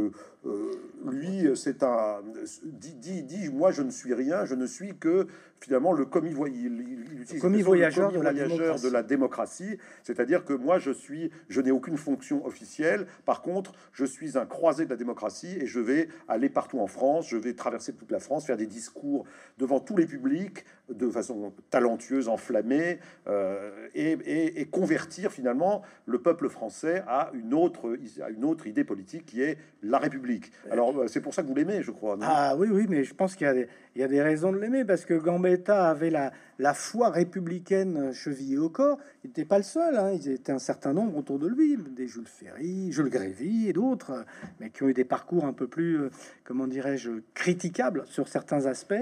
lui, 1.06 1.48
c'est 1.54 1.82
un 1.82 2.20
dit, 2.64 3.22
dit, 3.22 3.48
moi 3.48 3.70
je 3.72 3.82
ne 3.82 3.90
suis 3.90 4.14
rien, 4.14 4.44
je 4.44 4.54
ne 4.54 4.66
suis 4.66 4.96
que 4.96 5.26
finalement 5.60 5.92
le 5.92 6.04
commis, 6.04 6.32
voyageur, 6.32 8.12
de, 8.12 8.20
la 8.20 8.32
de, 8.32 8.88
la 8.88 9.02
démocratie, 9.02 9.78
c'est-à-dire 10.02 10.44
que 10.44 10.52
moi 10.52 10.78
je 10.78 10.90
suis, 10.90 11.30
je 11.48 11.60
n'ai 11.60 11.70
aucune 11.70 11.96
fonction 11.96 12.44
officielle, 12.46 13.06
par 13.24 13.42
contre 13.42 13.72
je 13.92 14.04
suis 14.04 14.38
un 14.38 14.46
croisé 14.46 14.84
de 14.84 14.90
la 14.90 14.96
démocratie 14.96 15.58
et 15.60 15.66
je 15.66 15.80
vais 15.80 16.08
aller 16.28 16.48
partout 16.48 16.80
en 16.80 16.86
France, 16.86 17.28
je 17.28 17.36
vais 17.36 17.54
traverser 17.54 17.92
toute 17.92 18.10
la 18.10 18.20
France, 18.20 18.46
faire 18.46 18.56
des 18.56 18.66
discours 18.66 19.24
devant 19.58 19.80
tous 19.80 19.96
les 19.96 20.06
publics 20.06 20.64
de 20.88 21.10
façon 21.10 21.52
talentueuse, 21.70 22.28
enflammée, 22.28 22.98
euh, 23.26 23.88
et, 23.94 24.66
convertir 24.70 25.32
finalement 25.32 25.82
le 26.06 26.18
peuple 26.20 26.48
français 26.48 27.02
à 27.06 27.30
une 27.34 27.54
autre, 27.54 27.96
à 28.22 28.30
une 28.30 28.44
autre 28.44 28.66
idée 28.66 28.84
politique 28.84 29.26
qui 29.26 29.42
est 29.42 29.58
la 29.82 29.98
République. 29.98 30.52
Alors 30.70 31.04
c'est 31.08 31.20
pour 31.20 31.34
ça 31.34 31.42
que 31.42 31.48
vous 31.48 31.54
l'aimez, 31.54 31.82
je 31.82 31.90
crois. 31.90 32.16
ah 32.22 32.54
oui, 32.56 32.68
oui, 32.70 32.86
mais 32.88 33.04
je 33.04 33.14
pense 33.14 33.34
qu'il 33.34 33.46
y 33.46 33.50
a 33.50 33.54
des, 33.54 33.68
il 33.94 34.00
y 34.00 34.04
a 34.04 34.08
des 34.08 34.22
raisons 34.22 34.52
de 34.52 34.58
l'aimer 34.58 34.84
parce 34.84 35.04
que 35.04 35.14
Gambetta 35.48 35.88
avait 35.88 36.10
la, 36.10 36.74
foi 36.74 37.08
républicaine 37.08 38.12
chevillée 38.12 38.58
au 38.58 38.68
corps. 38.68 38.98
Il 39.24 39.28
n'était 39.28 39.46
pas 39.46 39.56
le 39.56 39.64
seul, 39.64 39.96
hein. 39.96 40.12
il 40.12 40.30
était 40.30 40.52
un 40.52 40.58
certain 40.58 40.92
nombre 40.92 41.16
autour 41.16 41.38
de 41.38 41.46
lui, 41.46 41.78
des 41.96 42.06
Jules 42.06 42.26
Ferry, 42.26 42.92
Jules 42.92 43.08
Grévy 43.08 43.68
et 43.68 43.72
d'autres, 43.72 44.26
mais 44.60 44.68
qui 44.68 44.82
ont 44.82 44.88
eu 44.88 44.94
des 44.94 45.04
parcours 45.04 45.46
un 45.46 45.54
peu 45.54 45.66
plus, 45.66 45.98
euh, 45.98 46.10
comment 46.44 46.66
dirais-je, 46.66 47.10
critiquables 47.32 48.04
sur 48.06 48.28
certains 48.28 48.66
aspects. 48.66 48.94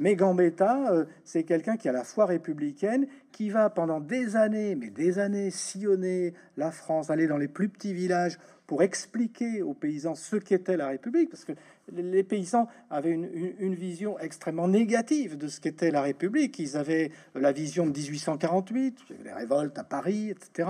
Mais 0.00 0.16
Gambetta, 0.16 0.92
euh, 0.92 1.04
c'est 1.24 1.44
quelqu'un 1.44 1.76
qui 1.76 1.88
a 1.88 1.92
la 1.92 2.04
foi 2.04 2.26
républicaine, 2.26 3.06
qui 3.30 3.50
va 3.50 3.70
pendant 3.70 4.00
des 4.00 4.34
années, 4.34 4.74
mais 4.74 4.90
des 4.90 5.20
années, 5.20 5.50
sillonner 5.50 6.34
la 6.56 6.72
France, 6.72 7.10
aller 7.10 7.28
dans 7.28 7.38
les 7.38 7.48
plus 7.48 7.68
petits 7.68 7.94
villages 7.94 8.38
pour 8.66 8.82
expliquer 8.82 9.62
aux 9.62 9.74
paysans 9.74 10.14
ce 10.14 10.36
qu'était 10.36 10.76
la 10.76 10.88
République, 10.88 11.30
parce 11.30 11.44
que 11.44 11.52
les 11.90 12.22
paysans 12.22 12.68
avaient 12.90 13.10
une, 13.10 13.74
vision 13.74 14.18
extrêmement 14.18 14.68
négative 14.68 15.36
de 15.36 15.48
ce 15.48 15.60
qu'était 15.60 15.90
la 15.90 16.02
République. 16.02 16.58
Ils 16.58 16.76
avaient 16.76 17.10
la 17.34 17.52
vision 17.52 17.86
de 17.86 17.90
1848, 17.90 18.98
les 19.24 19.32
révoltes 19.32 19.78
à 19.78 19.84
Paris, 19.84 20.30
etc. 20.30 20.68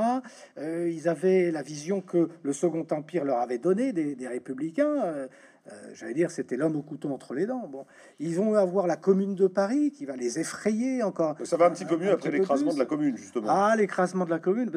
Euh, 0.58 0.90
ils 0.90 1.08
avaient 1.08 1.50
la 1.50 1.62
vision 1.62 2.00
que 2.00 2.28
le 2.42 2.52
Second 2.52 2.86
Empire 2.90 3.24
leur 3.24 3.38
avait 3.38 3.58
donnée 3.58 3.92
des, 3.92 4.28
républicains. 4.28 5.02
Euh, 5.04 5.28
euh, 5.70 5.90
j'allais 5.94 6.14
dire, 6.14 6.30
c'était 6.30 6.56
l'homme 6.56 6.76
au 6.76 6.82
couteau 6.82 7.10
entre 7.12 7.34
les 7.34 7.46
dents. 7.46 7.68
Bon, 7.68 7.86
ils 8.18 8.34
vont 8.34 8.54
avoir 8.54 8.86
la 8.86 8.96
Commune 8.96 9.34
de 9.36 9.46
Paris 9.46 9.92
qui 9.92 10.06
va 10.06 10.16
les 10.16 10.40
effrayer 10.40 11.02
encore. 11.02 11.36
Ça 11.44 11.56
va 11.56 11.66
un 11.66 11.70
petit 11.70 11.84
peu 11.84 11.96
mieux 11.96 12.10
après 12.10 12.30
l'écrasement 12.30 12.72
de 12.72 12.78
la 12.78 12.86
Commune, 12.86 13.16
justement. 13.16 13.46
Ah, 13.48 13.74
l'écrasement 13.76 14.24
de 14.24 14.30
la 14.30 14.40
Commune, 14.40 14.72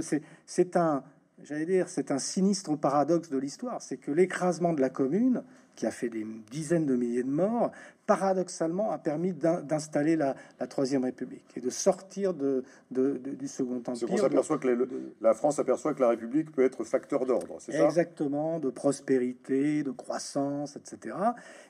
c'est 0.45 0.76
un, 0.76 1.04
j'allais 1.43 1.65
dire, 1.65 1.89
c'est 1.89 2.12
un 2.12 2.19
sinistre 2.19 2.76
paradoxe 2.76 3.30
de 3.30 3.38
l'histoire. 3.38 3.82
C'est 3.82 3.98
que 3.98 4.12
l'écrasement 4.12 4.74
de 4.74 4.82
la 4.82 4.89
Commune 4.89 5.43
qui 5.75 5.85
a 5.85 5.91
fait 5.91 6.09
des 6.09 6.25
dizaines 6.51 6.85
de 6.85 6.95
milliers 6.95 7.23
de 7.23 7.29
morts, 7.29 7.71
paradoxalement 8.05 8.91
a 8.91 8.97
permis 8.97 9.33
d'installer 9.33 10.15
la, 10.15 10.35
Troisième 10.69 11.03
République 11.03 11.45
et 11.55 11.61
de 11.61 11.69
sortir 11.69 12.33
de, 12.33 12.63
du 12.91 13.47
Second 13.47 13.81
Empire. 13.85 14.07
On 14.09 14.17
s'aperçoit 14.17 14.57
que 14.57 14.88
la 15.21 15.33
France 15.33 15.59
aperçoit 15.59 15.93
que 15.93 16.01
la 16.01 16.09
République 16.09 16.51
peut 16.51 16.63
être 16.63 16.83
facteur 16.83 17.25
d'ordre, 17.25 17.57
c'est 17.59 17.71
ça? 17.71 17.85
Exactement, 17.85 18.59
de 18.59 18.69
prospérité, 18.69 19.83
de 19.83 19.91
croissance, 19.91 20.75
etc. 20.75 21.15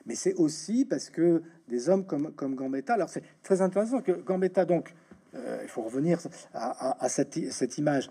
Mais 0.06 0.14
c'est 0.14 0.34
aussi 0.34 0.84
parce 0.84 1.10
que 1.10 1.42
des 1.68 1.88
hommes 1.88 2.06
comme, 2.06 2.32
comme 2.32 2.54
Gambetta, 2.54 2.94
alors 2.94 3.08
c'est 3.08 3.22
très 3.42 3.60
intéressant 3.60 4.00
que 4.00 4.12
Gambetta, 4.12 4.64
donc, 4.64 4.94
euh, 5.34 5.60
il 5.62 5.68
faut 5.68 5.82
revenir 5.82 6.18
à, 6.54 7.04
à 7.04 7.08
cette, 7.08 7.52
cette 7.52 7.76
image 7.78 8.08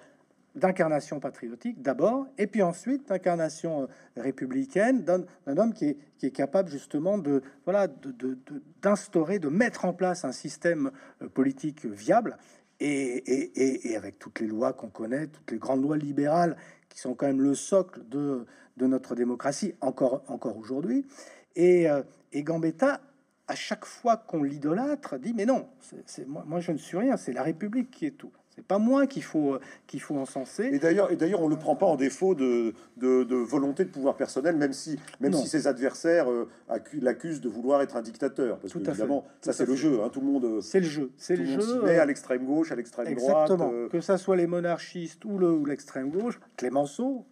d'incarnation 0.56 1.20
patriotique 1.20 1.82
d'abord, 1.82 2.28
et 2.38 2.48
puis 2.48 2.62
ensuite 2.62 3.10
d'incarnation 3.10 3.84
euh, 3.84 3.88
républicaine 4.18 5.04
d'un 5.04 5.58
homme 5.58 5.74
qui 5.74 5.86
est, 5.86 5.98
qui 6.18 6.28
est, 6.28 6.32
capable 6.32 6.70
justement 6.70 7.18
de 7.18 7.44
voilà 7.66 7.88
d'instaurer, 8.82 9.40
de, 9.40 9.50
de, 9.50 9.54
mettre 9.54 9.86
en 9.86 9.94
place 9.94 10.26
un 10.26 10.32
système 10.32 10.92
euh, 11.22 11.28
politique 11.28 11.86
viable 11.86 12.38
et, 12.80 12.88
et, 12.88 13.92
et 13.92 13.96
avec 13.96 14.20
toutes 14.20 14.40
les 14.40 14.48
lois 14.48 14.74
qu'on 14.74 14.90
connaît, 14.90 15.28
toutes 15.28 15.52
les 15.52 15.58
grandes 15.58 15.82
lois 15.82 15.98
libérales 15.98 16.58
qui 16.90 17.00
sont 17.00 17.14
quand 17.14 17.28
même 17.28 17.42
le 17.42 17.56
socle 17.56 18.02
de, 18.08 18.46
de 18.78 18.88
notre 18.88 19.16
démocratie 19.16 19.74
encore, 19.82 20.24
encore 20.28 20.58
aujourd'hui. 20.58 21.06
Et, 21.56 21.90
euh, 21.90 22.04
et 22.32 22.44
Gambetta, 22.44 23.02
à 23.48 23.56
chaque 23.56 23.86
fois 23.86 24.18
qu'on 24.18 24.44
l'idolâtre, 24.44 25.18
dit 25.18 25.34
mais 25.34 25.46
non, 25.46 25.68
c'est 26.06 26.28
moi, 26.28 26.44
moi 26.48 26.60
je 26.60 26.72
ne 26.72 26.78
suis 26.78 26.98
rien, 26.98 27.18
c'est 27.18 27.34
la 27.34 27.44
République 27.44 27.92
qui 27.92 28.06
est 28.06 28.12
tout. 28.12 28.32
C'est 28.56 28.66
pas 28.66 28.78
moi 28.78 29.06
qu'il 29.06 29.24
faut 29.24 29.58
qu'il 29.86 30.00
faut 30.00 30.16
encenser. 30.16 30.70
Et 30.72 30.80
d'ailleurs, 30.80 31.12
et 31.12 31.18
d'ailleurs, 31.18 31.42
on 31.42 31.48
le 31.48 31.58
prend 31.58 31.76
pas 31.76 31.86
en 31.86 31.98
défaut 31.98 32.36
de, 32.36 32.74
de, 32.98 33.36
volonté 33.36 33.84
de 33.84 33.90
pouvoir 33.90 34.16
personnel, 34.16 34.56
même 34.56 34.72
si 34.72 34.98
même 35.20 35.34
si 35.34 35.48
ses 35.48 35.68
adversaires 35.68 36.32
euh, 36.32 36.48
l'accusent 37.02 37.42
de 37.42 37.50
vouloir 37.50 37.82
être 37.82 37.98
un 37.98 38.02
dictateur. 38.02 38.58
Parce 38.60 38.74
que 38.74 38.80
évidemment, 38.80 39.26
ça 39.42 39.52
c'est 39.52 39.66
le 39.66 39.76
jeu. 39.76 40.02
Hein, 40.02 40.10
tout 40.12 40.22
le 40.22 40.28
monde. 40.28 40.46
Euh, 40.46 40.62
c'est 40.62 40.80
le 40.80 40.86
jeu. 40.86 41.12
C'est 41.18 41.36
le 41.36 41.46
jeu. 41.46 41.82
Met 41.84 42.00
à 42.00 42.06
l'extrême 42.06 42.46
gauche, 42.46 42.72
à 42.72 42.76
l'extrême 42.76 43.14
droite. 43.14 43.44
Exactement. 43.44 43.72
Euh. 43.74 43.90
Que 43.90 44.02
ça 44.02 44.18
soit 44.18 44.38
les 44.38 44.48
monarchistes 44.48 45.26
ou 45.26 45.38
le 45.38 45.52
ou 45.52 45.66
l'extrême 45.66 46.10
gauche, 46.10 46.40
Clémenceau, 46.56 47.26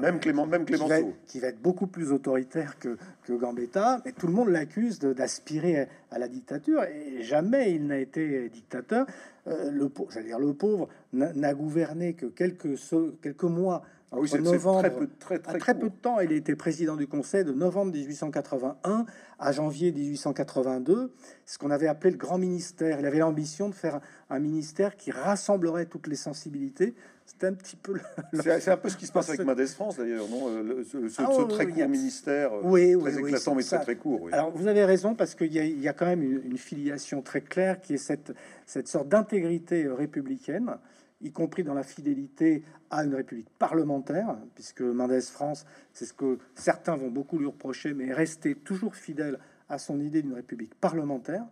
même 0.00 0.20
Clément, 0.20 0.46
même 0.46 0.64
Clémenceau. 0.64 1.14
Qui 1.26 1.40
va, 1.40 1.48
être, 1.48 1.60
beaucoup 1.60 1.86
plus 1.86 2.12
autoritaire 2.12 2.78
que, 2.78 2.96
que 3.24 3.32
Gambetta, 3.32 4.02
mais 4.04 4.12
tout 4.12 4.26
le 4.26 4.32
monde 4.32 4.48
l'accuse 4.48 4.98
d'aspirer 4.98 5.88
à 6.10 6.18
la 6.18 6.28
dictature, 6.28 6.84
et 6.84 7.22
jamais 7.22 7.72
il 7.72 7.86
n'a 7.86 7.98
été 7.98 8.48
dictateur. 8.48 9.06
Euh, 9.46 9.70
le, 9.70 9.90
j'allais 10.10 10.26
dire, 10.26 10.38
le 10.38 10.52
pauvre 10.52 10.88
n'a 11.12 11.54
gouverné 11.54 12.14
que 12.14 12.26
quelques, 12.26 12.78
quelques 13.20 13.44
mois 13.44 13.82
ah 14.14 14.18
oui, 14.20 14.28
c'est 14.28 14.42
très 14.42 14.90
peu, 14.90 15.08
très, 15.18 15.38
très, 15.38 15.58
très 15.58 15.74
peu 15.74 15.88
de 15.88 15.94
temps, 15.94 16.20
il 16.20 16.30
a 16.32 16.36
été 16.36 16.54
président 16.54 16.96
du 16.96 17.06
Conseil 17.06 17.44
de 17.44 17.52
novembre 17.52 17.92
1881 17.92 19.06
à 19.38 19.52
janvier 19.52 19.90
1882, 19.90 21.10
ce 21.46 21.56
qu'on 21.56 21.70
avait 21.70 21.86
appelé 21.86 22.10
le 22.10 22.18
grand 22.18 22.36
ministère. 22.36 23.00
Il 23.00 23.06
avait 23.06 23.20
l'ambition 23.20 23.70
de 23.70 23.74
faire 23.74 24.00
un 24.28 24.38
ministère 24.38 24.98
qui 24.98 25.10
rassemblerait 25.10 25.86
toutes 25.86 26.08
les 26.08 26.16
sensibilités. 26.16 26.94
C'était 27.32 27.46
un 27.46 27.54
petit 27.54 27.76
peu. 27.76 27.94
C'est 28.34 28.68
un 28.68 28.76
peu 28.76 28.90
ce 28.90 28.96
qui 28.96 29.06
se 29.06 29.12
passe 29.12 29.30
avec 29.30 29.44
Madès 29.44 29.66
France 29.66 29.96
d'ailleurs, 29.96 30.28
non 30.28 30.48
euh, 30.48 30.84
Ce, 30.84 31.08
ce, 31.08 31.22
ah 31.22 31.46
très 31.48 31.66
court 31.66 31.88
ministère, 31.88 32.52
euh, 32.52 32.60
oui, 32.62 32.94
très 33.00 33.16
oui, 33.16 33.28
éclatant 33.30 33.54
mais 33.54 33.62
très 33.62 33.80
très 33.80 33.96
court. 33.96 34.28
Alors 34.32 34.50
vous 34.50 34.66
avez 34.66 34.84
raison 34.84 35.14
parce 35.14 35.34
qu'il 35.34 35.52
y, 35.52 35.58
y, 35.58 35.88
a 35.88 35.92
quand 35.94 36.06
même 36.06 36.22
une, 36.22 36.42
une, 36.44 36.58
filiation 36.58 37.22
très 37.22 37.40
claire 37.40 37.80
qui 37.80 37.94
est 37.94 37.98
cette, 37.98 38.34
cette 38.66 38.86
sorte 38.86 39.08
d'intégrité 39.08 39.84
euh, 39.84 39.94
républicaine 39.94 40.76
y 41.22 41.30
compris 41.30 41.62
dans 41.62 41.74
la 41.74 41.84
fidélité 41.84 42.64
à 42.90 43.04
une 43.04 43.14
république 43.14 43.48
parlementaire, 43.58 44.36
puisque 44.54 44.82
Mendès 44.82 45.20
France, 45.22 45.64
c'est 45.92 46.04
ce 46.04 46.12
que 46.12 46.38
certains 46.54 46.96
vont 46.96 47.10
beaucoup 47.10 47.38
lui 47.38 47.46
reprocher, 47.46 47.94
mais 47.94 48.12
rester 48.12 48.56
toujours 48.56 48.96
fidèle 48.96 49.38
à 49.68 49.78
son 49.78 50.00
idée 50.00 50.20
d'une 50.20 50.34
république 50.34 50.74
parlementaire, 50.74 51.44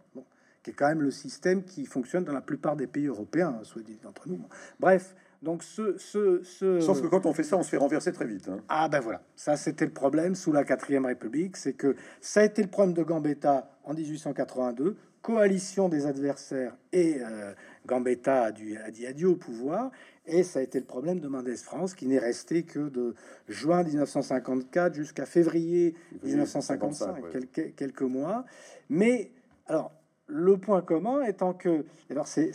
qui 0.62 0.70
est 0.70 0.74
quand 0.74 0.88
même 0.88 1.02
le 1.02 1.12
système 1.12 1.62
qui 1.62 1.86
fonctionne 1.86 2.24
dans 2.24 2.32
la 2.32 2.40
plupart 2.40 2.74
des 2.74 2.88
pays 2.88 3.06
européens, 3.06 3.60
soit 3.62 3.82
dit 3.82 3.98
entre 4.04 4.28
nous. 4.28 4.40
Bref, 4.80 5.14
donc 5.42 5.62
ce, 5.62 5.96
ce, 5.98 6.42
ce, 6.42 6.80
Sauf 6.80 7.00
que 7.00 7.06
quand 7.06 7.24
on 7.24 7.32
fait 7.32 7.42
ça, 7.42 7.56
on 7.56 7.62
se 7.62 7.70
fait 7.70 7.78
renverser 7.78 8.12
très 8.12 8.26
vite. 8.26 8.48
Hein. 8.48 8.58
Ah 8.68 8.88
ben 8.88 9.00
voilà, 9.00 9.22
ça 9.36 9.56
c'était 9.56 9.86
le 9.86 9.92
problème 9.92 10.34
sous 10.34 10.52
la 10.52 10.64
quatrième 10.64 11.06
République, 11.06 11.56
c'est 11.56 11.72
que 11.72 11.96
ça 12.20 12.40
a 12.40 12.44
été 12.44 12.62
le 12.62 12.68
problème 12.68 12.94
de 12.94 13.02
Gambetta 13.02 13.70
en 13.84 13.94
1882, 13.94 14.96
coalition 15.22 15.88
des 15.88 16.06
adversaires 16.06 16.76
et 16.92 17.18
euh, 17.20 17.52
Gambetta 17.86 18.44
a, 18.44 18.52
dû, 18.52 18.76
a 18.78 18.90
dit 18.90 19.06
adieu 19.06 19.28
au 19.28 19.36
pouvoir. 19.36 19.90
Et 20.26 20.42
ça 20.44 20.60
a 20.60 20.62
été 20.62 20.78
le 20.78 20.84
problème 20.84 21.18
de 21.18 21.26
Mendès 21.26 21.56
France, 21.56 21.94
qui 21.94 22.06
n'est 22.06 22.18
resté 22.18 22.62
que 22.62 22.88
de 22.88 23.14
juin 23.48 23.82
1954 23.82 24.94
jusqu'à 24.94 25.26
février 25.26 25.96
1955, 26.22 27.30
quelques, 27.32 27.74
quelques 27.74 28.02
mois. 28.02 28.44
Mais 28.88 29.32
alors, 29.66 29.92
le 30.30 30.56
point 30.56 30.80
commun 30.82 31.22
étant 31.22 31.52
que, 31.52 31.84
alors 32.10 32.26
c'est 32.26 32.52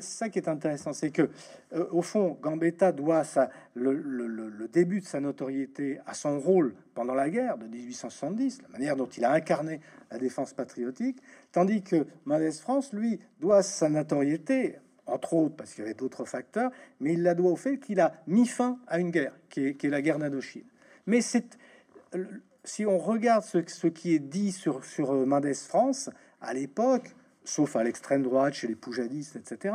ça 0.00 0.28
qui 0.28 0.38
est 0.38 0.48
intéressant, 0.48 0.92
c'est 0.92 1.10
que 1.10 1.28
euh, 1.74 1.86
au 1.92 2.02
fond, 2.02 2.38
Gambetta 2.40 2.92
doit 2.92 3.22
le, 3.74 4.68
début 4.72 5.00
de 5.00 5.06
sa 5.06 5.20
notoriété 5.20 5.98
à 6.06 6.14
son 6.14 6.38
rôle 6.38 6.74
pendant 6.94 7.14
la 7.14 7.30
guerre 7.30 7.58
de 7.58 7.66
1870, 7.66 8.62
la 8.62 8.68
manière 8.68 8.96
dont 8.96 9.06
il 9.06 9.24
a 9.24 9.32
incarné 9.32 9.80
la 10.10 10.18
défense 10.18 10.52
patriotique, 10.52 11.18
tandis 11.52 11.82
que 11.82 12.06
Mendès 12.24 12.52
France, 12.52 12.92
lui, 12.92 13.20
doit 13.40 13.62
sa 13.62 13.88
notoriété, 13.88 14.76
entre 15.06 15.34
autres 15.34 15.56
parce 15.56 15.74
qu'il 15.74 15.84
y 15.84 15.86
avait 15.86 15.94
d'autres 15.94 16.24
facteurs, 16.24 16.70
mais 17.00 17.14
il 17.14 17.22
la 17.22 17.34
doit 17.34 17.50
au 17.50 17.56
fait 17.56 17.78
qu'il 17.78 18.00
a 18.00 18.14
mis 18.26 18.46
fin 18.46 18.78
à 18.86 18.98
une 18.98 19.10
guerre, 19.10 19.32
qui 19.48 19.66
est, 19.66 19.84
la 19.84 20.02
guerre 20.02 20.18
d'Indochine. 20.18 20.64
Mais 21.06 21.20
c'est 21.20 21.58
si 22.64 22.84
on 22.84 22.98
regarde 22.98 23.44
ce, 23.44 23.86
qui 23.86 24.14
est 24.14 24.18
dit 24.18 24.52
sur, 24.52 24.84
sur 24.84 25.12
Mendès 25.26 25.54
France 25.54 26.10
à 26.40 26.52
l'époque, 26.52 27.14
sauf 27.48 27.76
à 27.76 27.82
l'extrême 27.82 28.22
droite, 28.22 28.54
chez 28.54 28.68
les 28.68 28.74
poujadistes, 28.74 29.36
etc., 29.36 29.74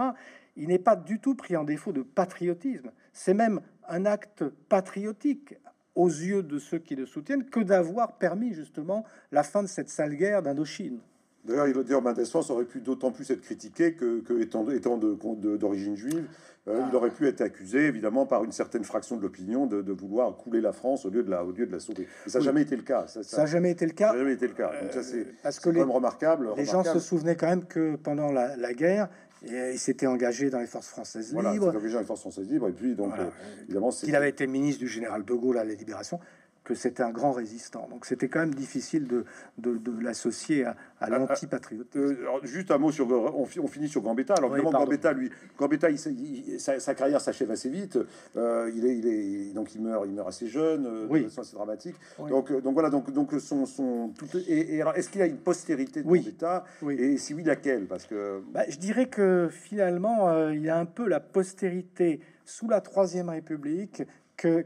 il 0.56 0.68
n'est 0.68 0.80
pas 0.80 0.96
du 0.96 1.20
tout 1.20 1.36
pris 1.36 1.56
en 1.56 1.64
défaut 1.64 1.92
de 1.92 2.04
patriotisme. 2.04 2.92
C'est 3.12 3.34
même 3.34 3.62
un 3.88 4.06
acte 4.06 4.44
patriotique 4.70 5.56
aux 5.96 6.08
yeux 6.08 6.44
de 6.44 6.60
ceux 6.60 6.80
qui 6.80 6.96
le 6.96 7.06
soutiennent 7.06 7.46
que 7.46 7.60
d'avoir 7.60 8.18
permis 8.18 8.54
justement 8.54 9.04
la 9.32 9.44
fin 9.44 9.64
de 9.64 9.68
cette 9.68 9.90
sale 9.90 10.16
guerre 10.16 10.42
d'Indochine. 10.42 11.00
D'ailleurs, 11.46 11.68
il 11.68 12.26
France 12.26 12.50
aurait 12.50 12.66
pu 12.66 12.80
d'autant 12.80 13.12
plus 13.12 13.30
être 13.32 13.42
critiqué 13.42 13.94
que, 13.94 14.22
que 14.22 14.42
étant, 14.42 14.70
étant 14.70 14.98
d'origine 14.98 15.96
juive, 15.96 16.26
euh, 16.70 16.82
il 16.90 16.96
aurait 16.96 17.10
pu 17.10 17.28
être 17.28 17.42
accusé, 17.42 17.88
évidemment, 17.88 18.26
par 18.26 18.46
une 18.46 18.54
certaine 18.54 18.86
fraction 18.86 19.18
de 19.18 19.22
l'opinion 19.22 19.66
de, 19.66 19.92
vouloir 19.92 20.36
couler 20.38 20.62
la 20.62 20.72
France 20.72 21.06
au 21.06 21.10
lieu 21.10 21.22
de 21.22 21.30
la, 21.30 21.44
au 21.44 21.52
lieu 21.52 21.66
de 21.66 21.72
la 21.72 21.80
sauver. 21.80 22.08
ça 22.28 22.40
n'a 22.40 22.46
jamais 22.46 22.62
été 22.62 22.76
le 22.76 22.84
cas. 22.84 23.06
Ça 23.08 23.22
n'a 23.38 23.46
jamais 23.46 23.72
été 23.72 23.86
le 23.86 23.92
cas. 23.92 24.14
jamais 24.16 24.34
été 24.34 24.48
le 24.48 24.54
cas. 24.54 24.72
Donc 24.82 24.94
ça, 24.94 25.04
c'est 25.04 25.20
euh, 25.20 25.36
parce 25.44 25.60
que 25.60 25.70
les, 25.70 25.82
remarquable. 25.82 26.50
Les 26.56 26.66
gens 26.66 26.84
se 26.84 27.00
souvenaient 27.00 27.36
quand 27.36 27.48
même 27.48 27.66
que 27.66 27.98
pendant 27.98 28.32
la, 28.32 28.74
guerre, 28.74 29.10
il 29.46 29.78
s'était 29.78 30.08
engagé 30.08 30.50
dans 30.50 30.60
les 30.60 30.68
forces 30.68 30.88
françaises 30.88 31.34
voilà, 31.34 31.52
libres. 31.52 31.68
engagé 31.68 31.94
dans 31.94 32.00
les 32.00 32.06
forces 32.06 32.22
françaises 32.22 32.50
libres. 32.50 32.70
Et 32.70 32.74
puis, 32.74 32.96
donc, 32.96 33.12
euh, 33.20 33.30
évidemment, 33.64 33.90
il 34.04 34.16
avait 34.16 34.30
été 34.30 34.48
ministre 34.48 34.80
du 34.80 34.88
général 34.88 35.26
de 35.26 35.34
Gaulle 35.34 35.58
à 35.58 35.66
la 35.66 35.74
Libération 35.74 36.20
que 36.64 36.76
c'était 36.76 37.04
un 37.04 37.12
grand 37.12 37.32
résistant. 37.32 37.88
Donc 37.90 38.06
c'était 38.06 38.30
quand 38.30 38.40
même 38.40 38.54
difficile 38.54 39.08
de, 39.08 39.26
de, 39.58 40.00
l'associer 40.02 40.66
à, 40.66 40.72
à 40.72 40.76
ah, 41.02 41.06
ah, 41.08 41.10
l'antipatriotisme. 41.10 42.00
Euh, 42.00 42.40
juste 42.44 42.72
un 42.72 42.78
mot 42.78 42.92
sur... 42.92 43.10
On, 43.12 43.44
on 43.44 43.68
finit 43.68 43.90
sur 43.90 44.02
Gambetta. 44.02 44.36
Alors 44.36 44.56
évidemment, 44.56 44.80
Gambetta, 44.80 45.12
lui, 45.14 45.30
Gambetta, 45.58 45.90
il, 45.90 46.60
sa, 46.60 46.96
carrière 46.96 47.20
s'achève 47.20 47.52
assez 47.52 47.70
vite. 47.70 48.00
Euh, 48.38 48.72
il, 48.74 48.86
est, 48.86 48.98
il 48.98 49.08
est, 49.08 49.54
donc 49.54 49.76
il 49.76 49.82
meurt, 49.82 50.06
il 50.08 50.14
meurt 50.14 50.30
assez 50.30 50.48
jeune, 50.48 50.86
euh, 50.86 51.08
oui. 51.10 51.24
de 51.24 51.30
façon 51.30 51.42
assez 51.42 51.56
dramatique. 51.56 51.96
Donc, 52.18 52.52
donc 52.62 52.74
voilà, 52.74 52.90
donc, 52.90 53.12
donc 53.12 53.34
son... 53.40 53.66
son 53.66 54.14
tout, 54.18 54.26
et, 54.48 54.82
est-ce 54.96 55.10
qu'il 55.10 55.22
a 55.22 55.26
une 55.26 55.38
postérité 55.38 56.02
de 56.02 56.08
Gambetta? 56.08 56.64
Oui. 56.82 56.96
Et 56.96 57.18
si 57.18 57.34
oui, 57.34 57.44
laquelle? 57.44 57.88
Parce 57.88 58.06
que... 58.06 58.42
Bah, 58.54 58.64
je 58.70 58.78
dirais 58.78 59.08
que 59.08 59.50
finalement, 59.52 60.50
il 60.50 60.70
a 60.70 60.80
un 60.80 60.86
peu 60.86 61.08
la 61.08 61.20
postérité 61.20 62.22
sous 62.46 62.70
la 62.70 62.82
Troisième 62.82 63.30
République 63.30 64.04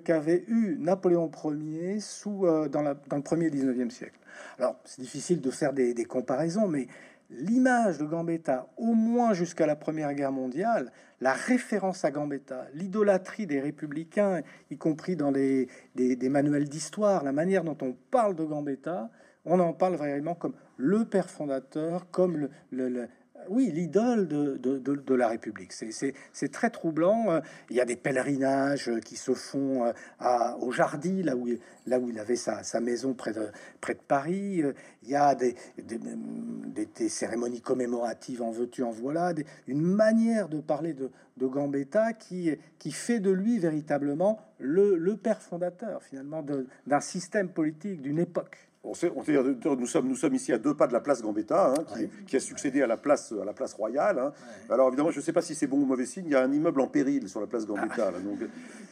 qu'avait 0.03 0.43
eu 0.47 0.77
Napoléon 0.79 1.29
Ier 1.45 1.99
sous, 1.99 2.45
euh, 2.45 2.67
dans, 2.69 2.81
le 2.81 3.21
premier 3.21 3.49
19e 3.49 3.89
siècle. 3.89 4.19
Alors, 4.59 4.79
c'est 4.85 5.01
difficile 5.01 5.41
de 5.41 5.51
faire 5.51 5.73
des, 5.73 6.05
comparaisons, 6.05 6.67
mais 6.67 6.87
l'image 7.29 7.97
de 7.97 8.05
Gambetta, 8.05 8.67
au 8.77 8.93
moins 8.93 9.33
jusqu'à 9.33 9.65
la 9.65 9.75
Première 9.75 10.13
Guerre 10.13 10.31
mondiale, 10.31 10.91
la 11.19 11.33
référence 11.33 12.05
à 12.05 12.11
Gambetta, 12.11 12.67
l'idolâtrie 12.73 13.47
des 13.47 13.59
républicains, 13.59 14.41
y 14.69 14.77
compris 14.77 15.15
dans 15.15 15.31
des, 15.31 15.67
des 15.95 16.29
manuels 16.29 16.69
d'histoire, 16.69 17.23
la 17.23 17.31
manière 17.31 17.63
dont 17.63 17.77
on 17.81 17.95
parle 18.11 18.35
de 18.35 18.43
Gambetta, 18.43 19.09
on 19.47 19.59
en 19.59 19.73
parle 19.73 19.95
vraiment 19.95 20.35
comme 20.35 20.53
le 20.75 21.05
père 21.05 21.29
fondateur, 21.29 22.11
comme 22.11 22.49
le, 22.71 23.07
oui, 23.49 23.71
l'idole 23.71 24.27
de, 24.27 24.57
de, 24.57 25.15
la 25.15 25.27
République. 25.27 25.71
C'est 25.71 26.51
très 26.51 26.69
troublant. 26.69 27.41
Il 27.69 27.75
y 27.75 27.81
a 27.81 27.85
des 27.85 27.95
pèlerinages 27.95 28.91
qui 29.03 29.15
se 29.15 29.33
font 29.33 29.85
euh, 29.85 29.91
à, 30.19 30.57
au 30.57 30.71
Jardy, 30.71 31.23
là 31.23 31.35
où, 31.35 31.47
là 31.85 31.99
où 31.99 32.09
il 32.09 32.19
avait 32.19 32.35
sa, 32.35 32.79
maison 32.79 33.13
près 33.13 33.33
de, 33.33 33.47
près 33.81 33.93
de 33.93 33.99
Paris. 33.99 34.63
Il 35.03 35.09
y 35.09 35.15
a 35.15 35.35
des, 35.35 35.55
des, 35.77 37.09
cérémonies 37.09 37.61
commémoratives 37.61 38.41
en 38.41 38.51
veux-tu, 38.51 38.83
en 38.83 38.91
voilà. 38.91 39.33
une 39.67 39.81
manière 39.81 40.49
de 40.49 40.59
parler 40.59 40.93
de, 40.93 41.09
Gambetta 41.39 42.13
qui, 42.13 42.51
qui 42.79 42.91
fait 42.91 43.19
de 43.19 43.29
lui 43.29 43.59
véritablement 43.59 44.39
le, 44.59 44.97
le 44.97 45.15
père 45.15 45.41
fondateur, 45.41 46.01
finalement, 46.03 46.43
d'un 46.87 46.99
système 46.99 47.49
politique, 47.49 48.01
d'une 48.01 48.19
époque. 48.19 48.66
On 48.89 48.93
sait, 48.93 49.11
nous, 49.11 49.85
sommes, 49.85 50.07
nous 50.07 50.15
sommes 50.15 50.35
ici 50.35 50.53
à 50.53 50.57
deux 50.57 50.73
pas 50.73 50.87
de 50.87 50.93
la 50.93 51.01
place 51.01 51.21
Gambetta, 51.21 51.73
hein, 51.73 51.83
qui, 52.25 52.35
a 52.35 52.39
succédé 52.39 52.81
à 52.81 52.87
la 52.87 52.97
place, 52.97 53.33
à 53.39 53.43
la 53.43 53.53
place 53.53 53.73
royale. 53.73 54.19
Hein. 54.19 54.31
Alors 54.69 54.87
évidemment, 54.87 55.11
je 55.11 55.19
ne 55.19 55.23
sais 55.23 55.33
pas 55.33 55.41
si 55.41 55.55
c'est 55.55 55.67
bon 55.67 55.77
ou 55.77 55.85
mauvais 55.85 56.05
signe. 56.05 56.25
Il 56.25 56.31
y 56.31 56.35
a 56.35 56.41
un 56.41 56.51
immeuble 56.51 56.79
en 56.81 56.87
péril 56.87 57.27
sur 57.27 57.41
la 57.41 57.47
place 57.47 57.65
Gambetta. 57.65 58.11
donc, 58.23 58.39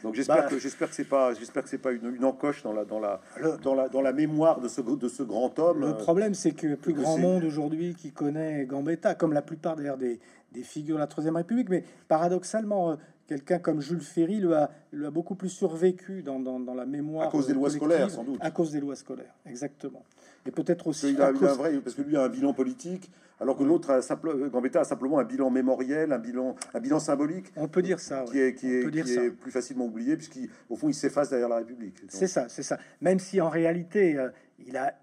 donc 0.02 0.14
j'espère 0.14 0.36
bah. 0.36 0.48
que 0.50 0.58
j'espère 0.58 0.88
que 0.90 0.94
c'est 0.94 1.04
pas, 1.04 1.32
j'espère 1.34 1.62
que 1.62 1.68
c'est 1.68 1.78
pas 1.78 1.92
une, 1.92 2.24
encoche 2.24 2.62
dans 2.62 2.72
la, 2.72 2.84
dans 2.84 3.00
la, 3.00 3.20
dans 3.62 3.74
la, 3.74 3.88
dans 3.88 4.02
la 4.02 4.12
mémoire 4.12 4.60
de 4.60 4.68
ce, 4.68 4.80
de 4.80 5.08
ce 5.08 5.22
grand 5.22 5.58
homme. 5.58 5.80
Le 5.80 5.96
problème, 5.96 6.34
c'est 6.34 6.52
que 6.52 6.74
plus 6.74 6.92
grand 6.92 7.18
monde 7.18 7.44
aujourd'hui 7.44 7.94
qui 7.94 8.12
connaît 8.12 8.66
Gambetta, 8.66 9.14
comme 9.14 9.32
la 9.32 9.42
plupart 9.42 9.76
d'ailleurs 9.76 9.98
des, 9.98 10.20
des 10.52 10.62
figures 10.62 10.96
de 10.96 11.00
la 11.00 11.06
Troisième 11.06 11.36
République, 11.36 11.68
mais 11.68 11.84
paradoxalement, 12.08 12.92
euh, 12.92 12.96
quelqu'un 13.26 13.58
comme 13.58 13.80
Jules 13.80 14.00
Ferry 14.00 14.40
le 14.40 14.56
a, 14.56 14.70
a 15.04 15.10
beaucoup 15.10 15.34
plus 15.34 15.48
survécu 15.48 16.22
dans, 16.22 16.40
dans, 16.40 16.60
dans, 16.60 16.74
la 16.74 16.86
mémoire. 16.86 17.28
À 17.28 17.30
cause 17.30 17.46
des 17.46 17.54
lois 17.54 17.70
scolaires, 17.70 18.10
sans 18.10 18.24
doute. 18.24 18.38
À 18.40 18.50
cause 18.50 18.72
des 18.72 18.80
lois 18.80 18.96
scolaires, 18.96 19.34
exactement. 19.46 20.04
Et 20.46 20.50
peut-être 20.50 20.86
aussi. 20.86 21.10
Il 21.10 21.20
a, 21.20 21.28
un 21.28 21.32
vrai, 21.32 21.78
parce 21.80 21.96
que 21.96 22.02
lui 22.02 22.16
a 22.16 22.22
un 22.22 22.28
bilan 22.28 22.52
politique, 22.52 23.10
alors 23.40 23.56
que 23.56 23.64
l'autre, 23.64 24.00
Gambetta, 24.48 24.80
a 24.80 24.84
simplement 24.84 25.18
un 25.18 25.24
bilan 25.24 25.50
mémoriel, 25.50 26.12
un 26.12 26.18
bilan, 26.18 26.54
un 26.72 26.80
bilan 26.80 27.00
symbolique. 27.00 27.52
On 27.56 27.68
peut 27.68 27.82
dire 27.82 28.00
ça. 28.00 28.24
Qui 28.30 28.38
est, 28.38 28.54
qui 28.54 28.72
est, 28.72 28.90
qui 28.90 29.12
est 29.12 29.30
plus 29.30 29.50
facilement 29.50 29.86
oublié, 29.86 30.16
puisqu'au 30.16 30.76
fond, 30.76 30.88
il 30.88 30.94
s'efface 30.94 31.30
derrière 31.30 31.48
la 31.48 31.56
République. 31.56 31.96
C'est 32.08 32.28
ça, 32.28 32.48
c'est 32.48 32.62
ça. 32.62 32.78
Même 33.00 33.18
si 33.18 33.40
en 33.40 33.48
réalité, 33.48 34.16
euh, 34.16 34.30
il 34.66 34.76
a 34.76 34.94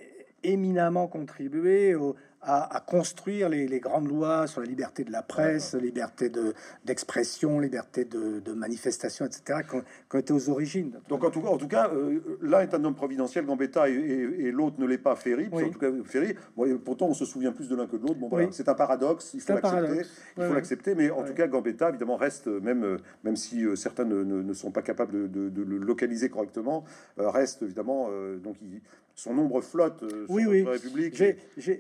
éminemment 0.43 1.07
contribué 1.07 1.95
au, 1.95 2.15
à, 2.46 2.84
construire 2.86 3.50
les, 3.50 3.80
grandes 3.80 4.08
lois 4.08 4.48
sur 4.48 4.62
la 4.62 4.68
liberté 4.68 5.04
de 5.04 5.12
la 5.12 5.22
presse, 5.22 5.76
liberté 5.76 6.32
d'expression, 6.86 7.60
liberté 7.60 8.06
de, 8.06 8.54
manifestation, 8.54 9.26
etc., 9.26 9.62
qui 9.70 9.76
ont, 10.16 10.20
été 10.20 10.34
aux 10.34 10.50
origines. 10.50 11.00
Donc 11.10 11.24
en 11.24 11.32
tout 11.32 11.41
cas, 11.41 11.48
en 11.48 11.58
tout 11.58 11.68
cas 11.68 11.89
euh, 11.89 12.20
l'un 12.41 12.62
est 12.62 12.74
un 12.74 12.84
homme 12.84 12.96
providentiel, 12.96 13.46
Gambetta, 13.46 13.89
et, 13.89 14.52
l'autre 14.52 14.80
ne 14.80 14.86
l'est 14.86 14.98
pas, 14.98 15.16
Ferry. 15.16 15.48
En 15.52 15.70
tout 15.70 15.80
cas, 15.80 15.89
Ferry, 16.06 16.36
pourtant 16.84 17.08
on 17.08 17.14
se 17.14 17.26
souvient 17.26 17.52
plus 17.52 17.70
de 17.70 17.76
l'un 17.76 17.88
que 17.88 17.98
de 17.98 18.02
l'autre. 18.02 18.20
Bon, 18.20 18.30
voilà, 18.30 18.48
c'est 18.52 18.70
un 18.70 18.76
paradoxe, 18.76 19.34
il 19.34 19.41
faut 19.41 19.54
l'accepter. 19.54 20.10
Il 20.38 20.44
faut 20.44 20.54
l'accepter, 20.54 20.96
mais 20.96 21.10
en 21.10 21.24
tout 21.24 21.34
cas, 21.34 21.48
Gambetta, 21.48 21.89
évidemment, 21.89 22.18
reste, 22.18 22.48
même, 22.48 22.84
euh, 22.84 22.98
même 23.24 23.36
si 23.36 23.66
euh, 23.66 23.76
certains 23.76 24.06
ne, 24.06 24.24
ne, 24.24 24.54
sont 24.54 24.72
pas 24.72 24.82
capables 24.82 25.32
de, 25.32 25.64
le 25.64 25.78
localiser 25.78 26.30
correctement, 26.30 26.84
reste 27.18 27.64
évidemment, 27.64 28.10
donc 28.44 28.56
il, 28.62 28.82
son 29.16 29.34
nombre 29.34 29.61
flotte 29.61 29.99
sur 29.99 30.30
oui, 30.30 30.45
oui. 30.45 30.64
République. 30.64 31.22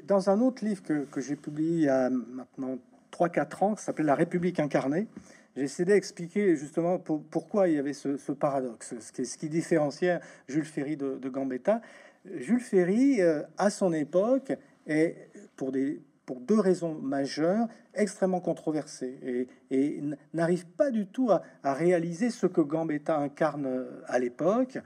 Dans 0.07 0.29
un 0.29 0.41
autre 0.41 0.63
livre 0.63 0.83
que, 0.83 1.05
que 1.05 1.21
j'ai 1.21 1.35
publié 1.35 1.71
il 1.71 1.83
y 1.83 1.89
a 1.89 2.09
maintenant 2.09 2.77
3-4 3.11 3.63
ans, 3.63 3.75
qui 3.75 3.83
s'appelait 3.83 4.05
La 4.05 4.15
République 4.15 4.59
incarnée, 4.59 5.07
j'ai 5.55 5.63
essayé 5.63 5.85
d'expliquer 5.85 6.55
justement 6.55 6.97
pourquoi 6.97 7.67
il 7.67 7.75
y 7.75 7.77
avait 7.77 7.93
ce, 7.93 8.31
paradoxe, 8.31 8.95
ce 8.99 9.11
qui, 9.11 9.25
ce 9.25 9.37
qui, 9.37 9.49
différenciait 9.49 10.19
Jules 10.47 10.65
Ferry 10.65 10.97
de, 10.97 11.29
Gambetta. 11.29 11.81
Jules 12.25 12.59
Ferry, 12.59 13.21
euh, 13.21 13.43
à 13.57 13.69
son 13.69 13.93
époque, 13.93 14.53
est 14.87 15.29
pour, 15.55 15.71
des, 15.71 16.01
pour 16.25 16.39
deux 16.39 16.59
raisons 16.59 16.95
majeures, 16.95 17.67
extrêmement 17.93 18.39
controversé 18.39 19.19
et, 19.21 19.47
et 19.69 20.01
n'arrive 20.33 20.65
pas 20.65 20.89
du 20.89 21.05
tout 21.05 21.29
à, 21.29 21.43
à, 21.61 21.73
réaliser 21.73 22.31
ce 22.31 22.47
que 22.47 22.61
Gambetta 22.61 23.17
incarne 23.17 23.67
euh, 23.67 24.01
à 24.07 24.17
l'époque 24.17 24.79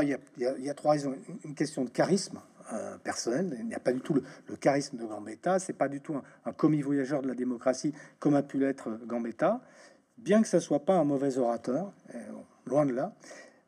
il, 0.00 0.18
y 0.38 0.70
a, 0.70 0.74
trois 0.74 0.92
raisons. 0.92 1.14
Une 1.44 1.54
question 1.54 1.84
de 1.84 1.90
charisme 1.90 2.40
euh, 2.72 2.96
personnel. 2.98 3.56
Il 3.58 3.66
n'y 3.66 3.74
a 3.74 3.80
pas 3.80 3.92
du 3.92 4.00
tout 4.00 4.14
le, 4.14 4.56
charisme 4.56 4.96
de 4.96 5.04
Gambetta. 5.04 5.58
C'est 5.58 5.74
pas 5.74 5.88
du 5.88 6.00
tout 6.00 6.16
un, 6.44 6.52
commis 6.52 6.80
voyageur 6.80 7.20
de 7.20 7.28
la 7.28 7.34
démocratie 7.34 7.92
comme 8.18 8.34
a 8.34 8.42
pu 8.42 8.58
l'être 8.58 8.88
Gambetta. 9.06 9.60
Bien 10.16 10.40
que 10.40 10.48
ça 10.48 10.60
soit 10.60 10.84
pas 10.84 10.94
un 10.94 11.04
mauvais 11.04 11.36
orateur, 11.36 11.92
euh, 12.14 12.18
loin 12.64 12.86
de 12.86 12.94
là. 12.94 13.14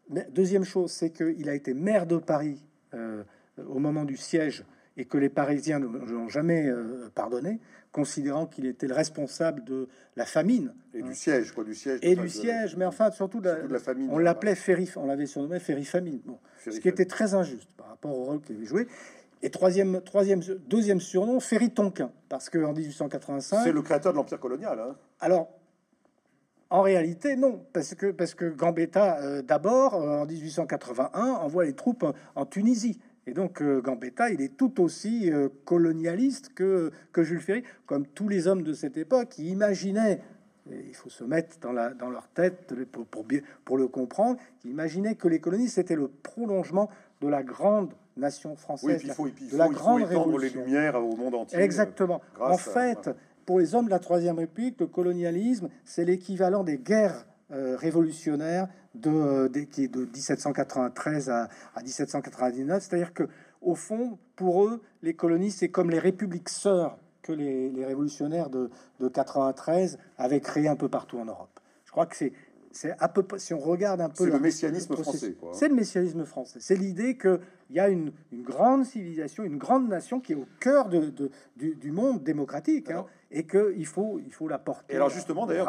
Mais 0.08 0.26
deuxième 0.30 0.64
chose, 0.64 0.92
c'est 0.92 1.10
qu'il 1.10 1.48
a 1.48 1.54
été 1.54 1.74
maire 1.74 2.06
de 2.06 2.16
Paris 2.16 2.64
euh, 2.94 3.24
au 3.66 3.78
moment 3.78 4.04
du 4.04 4.16
siège 4.16 4.64
et 4.96 5.04
que 5.04 5.18
les 5.18 5.28
Parisiens 5.28 5.78
n'ont 5.78 6.28
jamais 6.28 6.70
pardonné 7.14 7.60
considérant 7.94 8.46
qu'il 8.46 8.66
était 8.66 8.88
le 8.88 8.94
responsable 8.94 9.62
de 9.62 9.88
la 10.16 10.26
famine 10.26 10.74
et 10.92 11.00
du 11.00 11.14
siège, 11.14 11.52
quoi, 11.52 11.62
du 11.62 11.76
siège 11.76 12.00
et 12.02 12.16
du 12.16 12.28
siège, 12.28 12.76
mais 12.76 12.84
enfin 12.84 13.12
surtout 13.12 13.40
de 13.40 13.48
la, 13.48 13.78
famine. 13.78 14.08
On 14.10 14.18
l'appelait 14.18 14.56
Ferry, 14.56 14.90
on 14.96 15.06
l'avait 15.06 15.26
surnommé 15.26 15.60
Ferry 15.60 15.84
famine, 15.84 16.20
bon, 16.24 16.38
ce 16.58 16.78
qui 16.80 16.88
était 16.88 17.04
très 17.04 17.34
injuste 17.34 17.70
par 17.76 17.88
rapport 17.88 18.10
au 18.10 18.24
rôle 18.24 18.40
qu'il 18.40 18.56
avait 18.56 18.66
joué. 18.66 18.88
Et 19.42 19.50
troisième, 19.50 20.00
troisième, 20.00 20.40
deuxième 20.66 21.00
surnom, 21.00 21.38
Ferry 21.38 21.70
Tonquin, 21.70 22.10
parce 22.28 22.50
que 22.50 22.58
en 22.64 22.72
1885, 22.72 23.62
c'est 23.62 23.72
le 23.72 23.82
créateur 23.82 24.12
de 24.12 24.16
l'empire 24.16 24.40
colonial. 24.40 24.80
Hein. 24.80 24.96
Alors, 25.20 25.50
en 26.70 26.82
réalité, 26.82 27.36
non, 27.36 27.64
parce 27.72 27.94
que 27.94 28.10
parce 28.10 28.34
que 28.34 28.46
Gambetta, 28.46 29.18
euh, 29.20 29.42
d'abord, 29.42 29.94
euh, 29.94 30.22
en 30.22 30.26
1881, 30.26 31.20
envoie 31.20 31.64
les 31.64 31.74
troupes 31.74 32.04
en 32.34 32.46
Tunisie. 32.46 32.98
Et 33.26 33.32
donc 33.32 33.62
euh, 33.62 33.80
Gambetta, 33.80 34.30
il 34.30 34.40
est 34.40 34.56
tout 34.56 34.80
aussi 34.80 35.30
euh, 35.30 35.48
colonialiste 35.64 36.52
que, 36.54 36.92
que 37.12 37.22
Jules 37.22 37.40
Ferry, 37.40 37.64
comme 37.86 38.06
tous 38.06 38.28
les 38.28 38.46
hommes 38.46 38.62
de 38.62 38.72
cette 38.74 38.96
époque 38.96 39.30
qui 39.30 39.50
imaginaient, 39.50 40.20
il 40.70 40.94
faut 40.94 41.10
se 41.10 41.24
mettre 41.24 41.58
dans, 41.60 41.72
la, 41.72 41.92
dans 41.92 42.10
leur 42.10 42.28
tête 42.28 42.74
pour, 42.90 43.06
pour, 43.06 43.24
pour 43.64 43.78
le 43.78 43.88
comprendre, 43.88 44.38
qui 44.60 44.70
imaginaient 44.70 45.14
que 45.14 45.28
les 45.28 45.38
colonies, 45.38 45.68
c'était 45.68 45.96
le 45.96 46.08
prolongement 46.08 46.90
de 47.20 47.28
la 47.28 47.42
grande 47.42 47.92
nation 48.16 48.56
française, 48.56 49.00
il 49.04 49.10
faut, 49.10 49.28
de 49.28 49.56
la 49.56 49.68
grande 49.68 50.04
révolution. 50.04 50.60
les 50.60 50.64
lumières 50.64 50.96
au 50.96 51.16
monde 51.16 51.34
entier. 51.34 51.58
Exactement. 51.58 52.20
en 52.40 52.56
fait, 52.56 53.10
pour 53.44 53.58
les 53.58 53.74
hommes 53.74 53.86
de 53.86 53.90
la 53.90 53.98
Troisième 53.98 54.38
République, 54.38 54.80
le 54.80 54.86
colonialisme, 54.86 55.68
c'est 55.84 56.04
l'équivalent 56.04 56.64
des 56.64 56.78
guerres 56.78 57.26
euh, 57.52 57.76
révolutionnaire 57.76 58.68
de, 58.94 59.48
de, 59.48 59.60
qui 59.60 59.84
est 59.84 59.88
de 59.88 60.00
1793 60.00 61.30
à, 61.30 61.48
à 61.74 61.82
1799. 61.82 62.82
C'est-à-dire 62.82 63.12
que, 63.12 63.24
au 63.60 63.74
fond, 63.74 64.18
pour 64.36 64.64
eux, 64.64 64.82
les 65.02 65.14
colonies, 65.14 65.50
c'est 65.50 65.68
comme 65.68 65.90
les 65.90 65.98
républiques 65.98 66.48
sœurs 66.48 66.98
que 67.22 67.32
les, 67.32 67.70
les 67.70 67.84
révolutionnaires 67.84 68.50
de, 68.50 68.70
de 69.00 69.08
93 69.08 69.98
avaient 70.18 70.40
créé 70.40 70.68
un 70.68 70.76
peu 70.76 70.88
partout 70.88 71.18
en 71.18 71.24
Europe. 71.24 71.60
Je 71.86 71.90
crois 71.90 72.06
que 72.06 72.16
c'est 72.16 72.32
c'est 72.74 72.94
à 72.98 73.08
peu 73.08 73.24
si 73.38 73.54
on 73.54 73.60
regarde 73.60 74.00
un 74.00 74.08
peu 74.08 74.26
le 74.26 74.38
messianisme 74.38 74.96
français 74.96 75.36
c'est 75.52 75.68
le 75.68 75.74
messianisme 75.74 76.24
français 76.24 76.58
c'est 76.60 76.74
l'idée 76.74 77.16
que 77.16 77.40
il 77.70 77.76
y 77.76 77.80
a 77.80 77.88
une, 77.88 78.12
une, 78.32 78.42
grande 78.42 78.84
civilisation 78.84 79.44
une 79.44 79.58
grande 79.58 79.88
nation 79.88 80.20
qui 80.20 80.32
est 80.32 80.36
au 80.36 80.46
cœur 80.60 80.88
de, 80.88 81.10
de 81.10 81.30
du, 81.56 81.76
du, 81.76 81.92
monde 81.92 82.22
démocratique 82.22 82.90
hein, 82.90 83.06
et 83.34 83.44
que 83.44 83.74
il 83.76 83.86
faut 83.86 84.20
il 84.24 84.32
faut 84.32 84.48
la 84.48 84.58
porter 84.58 84.92
et 84.92 84.96
alors 84.96 85.10
justement 85.10 85.46
d'ailleurs 85.46 85.68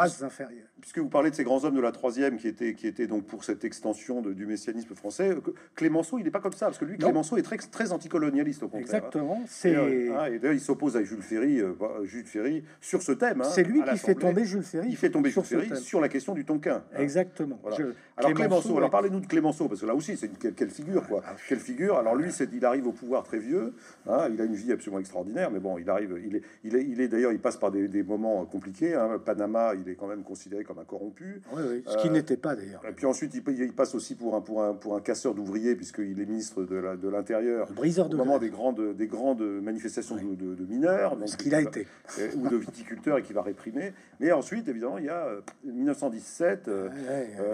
puisque 0.86 1.00
vous 1.00 1.10
parlez 1.10 1.32
de 1.32 1.36
ces 1.36 1.44
grands 1.44 1.66
hommes 1.66 1.74
de 1.74 1.82
la 1.82 1.92
troisième 1.92 2.38
qui 2.38 2.48
étaient, 2.48 2.76
qui 2.76 2.86
étaient 2.86 3.08
donc 3.08 3.26
pour 3.26 3.44
cette 3.44 3.66
extension 3.66 4.22
de, 4.22 4.34
du 4.34 4.46
messianisme 4.46 4.94
français, 4.94 5.36
Clémenceau, 5.74 6.20
il 6.20 6.26
n'est 6.26 6.30
pas 6.30 6.42
comme 6.42 6.54
ça, 6.54 6.68
parce 6.68 6.78
que 6.78 6.86
lui, 6.86 7.00
Clémenceau 7.00 7.38
est 7.38 7.42
très, 7.42 7.58
très 7.58 7.92
anticolonialiste 7.92 8.62
au 8.62 8.68
contraire. 8.68 8.82
Exactement. 8.82 9.42
C'est 9.48 9.72
et, 9.72 10.10
hein, 10.10 10.30
d'ailleurs, 10.30 10.54
il 10.54 10.60
s'oppose 10.60 10.96
à 10.96 11.04
Jules 11.04 11.24
Ferry, 11.24 11.60
euh, 11.60 11.74
bah, 11.80 11.90
Jules 12.04 12.28
Ferry 12.28 12.64
sur 12.82 13.02
ce 13.02 13.14
thème. 13.14 13.42
Hein, 13.42 13.46
c'est 13.46 13.64
lui 13.64 13.82
qui 13.84 13.98
fait 13.98 14.14
tomber 14.14 14.46
Jules 14.46 14.62
Ferry. 14.62 14.90
Il 14.90 14.96
fait 14.96 15.10
tomber 15.10 15.32
Jules 15.32 15.44
Ferry 15.44 15.76
sur 15.78 16.00
la 16.00 16.08
question 16.08 16.36
du 16.36 16.46
Tonkin. 16.46 16.84
Hein. 16.94 17.00
Exactement. 17.00 17.60
alors 18.18 18.34
Clémenceau, 18.36 18.78
alors 18.78 18.92
parlez-nous 18.92 19.22
de 19.22 19.28
Clémenceau, 19.28 19.68
parce 19.68 19.82
que 19.82 19.88
là 19.88 19.96
aussi, 19.96 20.16
c'est 20.18 20.28
une 20.28 20.54
quelle, 20.54 20.70
figure, 20.70 21.08
quoi. 21.08 21.24
Ah, 21.26 21.36
quelle 21.50 21.60
figure. 21.60 21.98
Alors 21.98 22.16
lui, 22.16 22.32
c'est 22.32 22.50
il 22.54 22.64
arrive 22.64 22.86
au 22.86 22.92
pouvoir 22.92 23.24
très 23.24 23.40
vieux. 23.40 23.74
il 24.06 24.12
a 24.12 24.46
une 24.46 24.54
vie 24.56 24.72
absolument 24.72 25.00
extraordinaire, 25.00 25.50
mais 25.50 25.60
bon, 25.60 25.80
il 25.80 25.90
arrive, 25.90 26.22
il 26.24 26.36
est, 26.36 26.42
il 26.64 26.76
est, 26.76 26.84
il 26.84 27.02
est 27.02 27.08
d'ailleurs, 27.08 27.32
il 27.32 27.40
passe 27.40 27.55
passe 27.56 27.60
par 27.60 27.72
des, 27.72 28.04
moments 28.04 28.46
compliqués. 28.46 28.96
Hein. 28.96 29.20
Panama, 29.24 29.74
il 29.76 29.90
est 29.90 29.96
quand 29.96 30.08
même 30.08 30.24
considéré 30.24 30.64
comme 30.64 30.80
un 30.80 30.86
corrompu. 30.86 31.42
ce 31.88 31.98
qui 31.98 32.10
n'était 32.10 32.38
pas 32.38 32.56
d'ailleurs. 32.56 32.82
Et 32.88 32.92
puis 32.92 33.06
ensuite, 33.06 33.34
il, 33.34 33.44
il, 33.48 33.74
passe 33.74 33.96
aussi 33.96 34.16
pour 34.16 34.36
un, 34.36 34.42
pour 34.42 34.64
un, 34.64 34.74
pour 34.74 34.96
un 34.96 35.02
casseur 35.02 35.34
d'ouvriers, 35.34 35.76
puisqu'il 35.76 36.20
est 36.20 36.26
ministre 36.26 36.64
de 36.64 37.10
l'Intérieur. 37.10 37.72
briseur 37.72 38.10
de 38.10 38.16
Au 38.16 38.18
moment 38.18 38.40
des 38.40 38.50
grandes, 38.50 38.96
des 38.96 39.08
grandes 39.08 39.42
manifestations 39.42 40.16
de, 40.16 40.66
mineurs. 40.66 41.16
Donc, 41.16 41.30
ce 41.30 41.38
qu'il 41.38 41.56
a 41.56 41.62
été. 41.62 41.88
Ou 42.36 42.48
de 42.50 42.58
viticulteurs 42.58 43.18
et 43.18 43.22
qui 43.22 43.34
va 43.34 43.42
réprimer. 43.42 43.94
Mais 44.20 44.32
ensuite, 44.32 44.68
évidemment, 44.68 44.98
il 44.98 45.06
y 45.06 45.10
a 45.10 45.28
1917. 45.64 46.70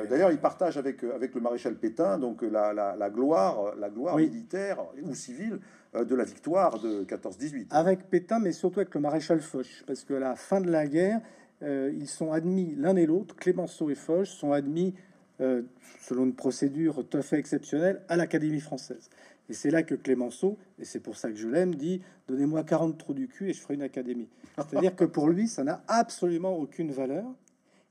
D'ailleurs, 0.09 0.31
il 0.31 0.37
partage 0.37 0.77
avec, 0.77 1.03
avec 1.03 1.35
le 1.35 1.41
maréchal 1.41 1.75
Pétain 1.75 2.17
donc 2.17 2.41
la, 2.41 2.73
la, 2.73 3.09
gloire, 3.09 3.75
la 3.77 3.89
gloire 3.89 4.17
militaire 4.17 4.77
ou 5.03 5.13
civile 5.13 5.51
euh, 5.53 5.57
de 5.93 6.15
la 6.15 6.23
victoire 6.23 6.79
de 6.79 7.03
14-18. 7.03 7.67
Avec 7.69 8.09
Pétain, 8.09 8.39
mais 8.39 8.51
surtout 8.51 8.79
avec 8.79 8.95
le 8.95 9.01
maréchal 9.01 9.41
Foch, 9.41 9.83
parce 9.85 10.03
que 10.03 10.13
à 10.13 10.19
la 10.19 10.35
fin 10.35 10.61
de 10.61 10.71
la 10.71 10.87
guerre, 10.87 11.21
euh, 11.63 11.91
ils 11.93 12.07
sont 12.07 12.31
admis 12.31 12.75
l'un 12.77 12.95
et 12.95 13.05
l'autre, 13.05 13.35
Clémenceau 13.35 13.89
et 13.89 13.95
Foch, 13.95 14.25
sont 14.25 14.51
admis 14.51 14.95
euh, 15.41 15.63
selon 15.99 16.25
une 16.25 16.33
procédure 16.33 17.05
tout 17.07 17.17
à 17.17 17.21
fait 17.21 17.37
exceptionnelle 17.37 18.01
à 18.09 18.15
l'Académie 18.15 18.59
française. 18.59 19.09
Et 19.49 19.53
c'est 19.53 19.71
là 19.71 19.83
que 19.83 19.95
Clémenceau, 19.95 20.57
et 20.79 20.85
c'est 20.85 20.99
pour 20.99 21.17
ça 21.17 21.29
que 21.29 21.35
je 21.35 21.47
l'aime, 21.47 21.75
dit 21.75 22.01
Donnez-moi 22.27 22.63
40 22.63 22.97
trous 22.97 23.13
du 23.13 23.27
cul 23.27 23.49
et 23.49 23.53
je 23.53 23.59
ferai 23.59 23.73
une 23.73 23.81
académie. 23.81 24.29
C'est-à-dire 24.55 24.95
que 24.95 25.03
pour 25.03 25.27
lui, 25.27 25.47
ça 25.47 25.63
n'a 25.63 25.83
absolument 25.87 26.55
aucune 26.57 26.91
valeur. 26.91 27.25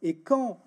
Et 0.02 0.16
quand, 0.16 0.58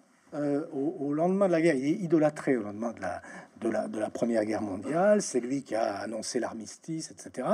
au, 0.74 1.14
lendemain 1.14 1.48
de 1.48 1.52
la 1.52 1.62
guerre, 1.62 1.76
il 1.76 1.86
est 1.86 2.04
idolâtré 2.04 2.58
au 2.58 2.64
lendemain 2.64 2.92
de 2.94 3.02
la, 3.02 3.88
de 3.88 4.00
la, 4.00 4.10
Première 4.10 4.46
Guerre 4.46 4.62
mondiale, 4.62 5.22
c'est 5.22 5.40
lui 5.40 5.64
qui 5.64 5.76
a 5.76 5.96
annoncé 5.98 6.40
l'armistice, 6.40 7.12
etc. 7.12 7.48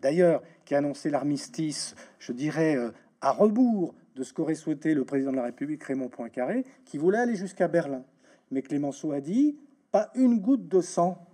D'ailleurs, 0.00 0.42
qui 0.64 0.74
a 0.74 0.78
annoncé 0.78 1.10
l'armistice, 1.10 1.94
je 2.18 2.32
dirais, 2.32 2.76
euh, 2.76 2.90
à 3.20 3.30
rebours 3.30 3.94
de 4.16 4.22
ce 4.22 4.32
qu'aurait 4.32 4.54
souhaité 4.54 4.94
le 4.94 5.04
président 5.04 5.30
de 5.30 5.36
la 5.36 5.44
République, 5.44 5.82
Raymond 5.84 6.08
Poincaré, 6.08 6.64
qui 6.84 6.98
voulait 6.98 7.18
aller 7.18 7.36
jusqu'à 7.36 7.68
Berlin. 7.68 8.02
Mais 8.50 8.62
Clémenceau 8.62 9.12
a 9.12 9.20
dit, 9.20 9.56
pas 9.90 10.10
une 10.14 10.38
goutte 10.38 10.68
de 10.68 10.80
sang 10.80 11.24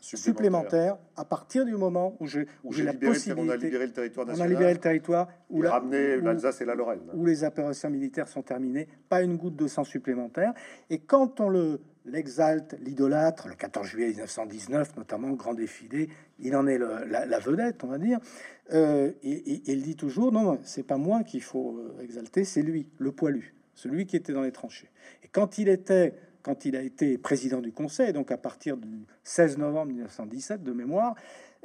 supplémentaire, 0.00 0.96
à 1.16 1.24
partir 1.24 1.64
du 1.64 1.74
moment 1.74 2.16
où 2.20 2.26
j'ai 2.26 2.46
la 2.82 2.92
possibilité. 2.92 3.34
On 3.36 3.48
a 3.48 3.56
libéré 3.56 3.86
le 3.86 3.92
territoire 3.92 4.26
national. 4.26 4.48
On 4.48 4.50
a 4.50 4.54
libéré 4.54 4.72
le 4.72 4.80
territoire. 4.80 5.28
Où 5.50 5.62
la, 5.62 5.72
ramené 5.72 6.16
l'Alsace 6.16 6.60
et 6.60 6.64
la 6.64 6.74
Lorraine. 6.74 7.00
Où 7.14 7.26
les 7.26 7.44
opérations 7.44 7.90
militaires 7.90 8.28
sont 8.28 8.42
terminées. 8.42 8.88
Pas 9.08 9.22
une 9.22 9.36
goutte 9.36 9.56
de 9.56 9.66
sang 9.66 9.84
supplémentaire. 9.84 10.54
Et 10.88 10.98
quand 10.98 11.40
on 11.40 11.48
le 11.48 11.80
l'exalte, 12.06 12.76
l'idolâtre, 12.80 13.48
le 13.48 13.54
14 13.54 13.86
juillet 13.86 14.08
1919, 14.08 14.96
notamment, 14.96 15.30
grand 15.30 15.54
défilé, 15.54 16.08
il 16.38 16.56
en 16.56 16.66
est 16.66 16.78
la, 16.78 17.38
vedette, 17.38 17.84
on 17.84 17.88
va 17.88 17.98
dire. 17.98 18.18
Euh, 18.72 19.12
et, 19.22 19.62
il 19.70 19.82
dit 19.82 19.96
toujours, 19.96 20.32
non, 20.32 20.58
c'est 20.62 20.82
pas 20.82 20.96
moi 20.96 21.22
qu'il 21.24 21.42
faut 21.42 21.76
euh, 21.78 22.02
exalter, 22.02 22.44
c'est 22.44 22.62
lui, 22.62 22.88
le 22.98 23.12
poilu, 23.12 23.54
celui 23.74 24.06
qui 24.06 24.16
était 24.16 24.32
dans 24.32 24.42
les 24.42 24.52
tranchées. 24.52 24.90
Et 25.24 25.28
quand 25.28 25.58
il 25.58 25.68
était, 25.68 26.14
quand 26.42 26.64
il 26.64 26.76
a 26.76 26.82
été 26.82 27.18
président 27.18 27.60
du 27.60 27.72
Conseil, 27.72 28.12
donc 28.12 28.30
à 28.30 28.38
partir 28.38 28.76
du 28.76 29.06
16 29.24 29.58
novembre 29.58 29.92
1917 29.92 30.62
de 30.62 30.72
mémoire, 30.72 31.14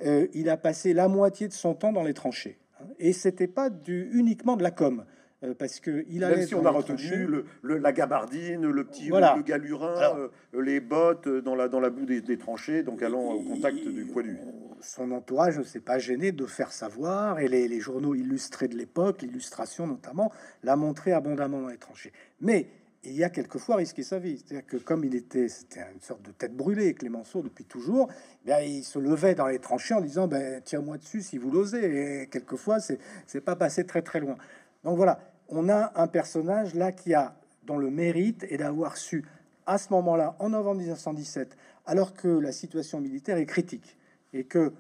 euh, 0.06 0.28
il 0.34 0.50
a 0.50 0.58
passé 0.58 0.94
la 0.94 1.08
moitié 1.08 1.48
de 1.48 1.54
son 1.54 1.74
temps 1.74 1.94
dans 1.94 2.04
les 2.04 2.14
tranchées. 2.14 2.58
Et 3.00 3.14
c'était 3.14 3.48
pas 3.48 3.70
du, 3.70 4.10
uniquement 4.14 4.58
de 4.58 4.64
la 4.64 4.72
com. 4.72 5.06
Euh, 5.44 5.54
parce 5.54 5.80
que 5.80 6.06
il 6.10 6.22
Même 6.22 6.46
si 6.46 6.56
on 6.56 6.66
a 6.66 6.70
retenu 6.70 7.28
le, 7.28 7.78
la 7.78 7.92
gabardine, 7.92 8.66
le 8.66 8.84
petit 8.86 9.10
le, 9.10 9.42
galurin, 9.44 10.18
euh, 10.18 10.30
les 10.62 10.80
bottes 10.80 11.28
dans 11.28 11.56
la 11.56 11.68
dans 11.68 11.82
la 11.82 11.90
boue 11.90 12.06
des, 12.06 12.38
tranchées, 12.38 12.84
donc 12.84 13.04
allant 13.04 13.34
au 13.34 13.42
contact 13.42 13.86
du 13.86 14.06
poilu. 14.06 14.38
Son 14.80 15.12
entourage 15.12 15.58
ne 15.58 15.64
s'est 15.64 15.82
pas 15.82 16.00
gêné 16.00 16.32
de 16.32 16.46
faire 16.46 16.72
savoir, 16.72 17.40
et 17.40 17.48
les, 17.48 17.80
journaux 17.80 18.16
illustrés 18.16 18.68
de 18.68 18.78
l'époque, 18.78 19.22
l'illustration 19.22 19.88
notamment, 19.88 20.32
l'a 20.64 20.76
montré 20.76 21.12
abondamment 21.12 21.62
dans 21.62 21.68
les 21.68 21.78
tranchées. 21.78 22.14
Mais 22.40 22.68
il 23.06 23.14
y 23.14 23.24
a 23.24 23.30
quelquefois 23.30 23.78
risqué 23.78 24.04
sa 24.04 24.20
vie. 24.20 24.38
C'est-à-dire 24.38 24.66
que 24.66 24.78
comme 24.78 25.04
il 25.04 25.16
était, 25.16 25.48
c'était 25.48 25.82
une 25.94 26.02
sorte 26.02 26.22
de 26.24 26.32
tête 26.32 26.56
brûlée, 26.56 26.94
Clémenceau, 26.94 27.42
depuis 27.42 27.66
toujours, 27.66 28.10
eh 28.44 28.46
bien, 28.46 28.60
il 28.60 28.84
se 28.84 29.00
levait 29.00 29.36
dans 29.36 29.48
les 29.48 29.60
tranchées 29.60 29.94
en 29.94 30.02
disant 30.02 30.28
ben, 30.28 30.62
Tiens-moi 30.64 30.98
dessus 30.98 31.22
si 31.22 31.38
vous 31.38 31.52
l'osez. 31.52 32.22
Et 32.22 32.28
quelquefois, 32.28 32.80
c'est, 32.80 33.00
c'est 33.28 33.42
pas 33.42 33.56
passé 33.56 33.86
très 33.86 34.02
très 34.02 34.20
loin. 34.20 34.38
Donc 34.84 34.98
voilà, 34.98 35.20
on 35.50 35.70
a 35.70 35.92
un 35.96 36.08
personnage 36.08 36.76
là 36.76 36.92
qui 36.92 37.14
a, 37.14 37.36
dont 37.64 37.78
le 37.78 37.90
mérite 37.90 38.46
est 38.50 38.58
d'avoir 38.58 38.98
su, 38.98 39.26
à 39.66 39.78
ce 39.78 39.92
moment-là, 39.94 40.36
en 40.40 40.50
novembre 40.50 40.80
1917, 40.80 41.58
alors 41.86 42.14
que 42.14 42.28
la 42.28 42.52
situation 42.52 43.00
militaire 43.00 43.38
est 43.38 43.46
critique 43.46 43.98
et 44.34 44.44
que 44.44 44.60
euh, 44.60 44.72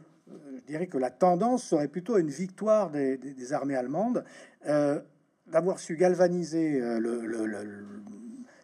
je 0.58 0.66
dirais 0.66 0.88
que 0.88 0.98
la 0.98 1.12
tendance 1.12 1.64
serait 1.64 1.88
plutôt 1.88 2.18
une 2.18 2.30
victoire 2.30 2.90
des, 2.90 3.54
armées 3.54 3.76
allemandes, 3.76 4.24
euh, 4.68 5.00
d'avoir 5.48 5.80
su 5.80 5.96
galvaniser 5.96 6.82
euh, 6.82 7.00
le, 7.00 7.86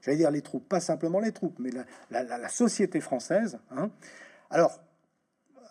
j'allais 0.01 0.17
dire 0.17 0.31
les 0.31 0.41
troupes, 0.41 0.67
pas 0.67 0.79
simplement 0.79 1.19
les 1.19 1.31
troupes, 1.31 1.59
mais 1.59 1.69
la, 2.09 2.49
société 2.49 2.99
française. 3.01 3.59
Hein. 3.71 3.91
Alors, 4.49 4.81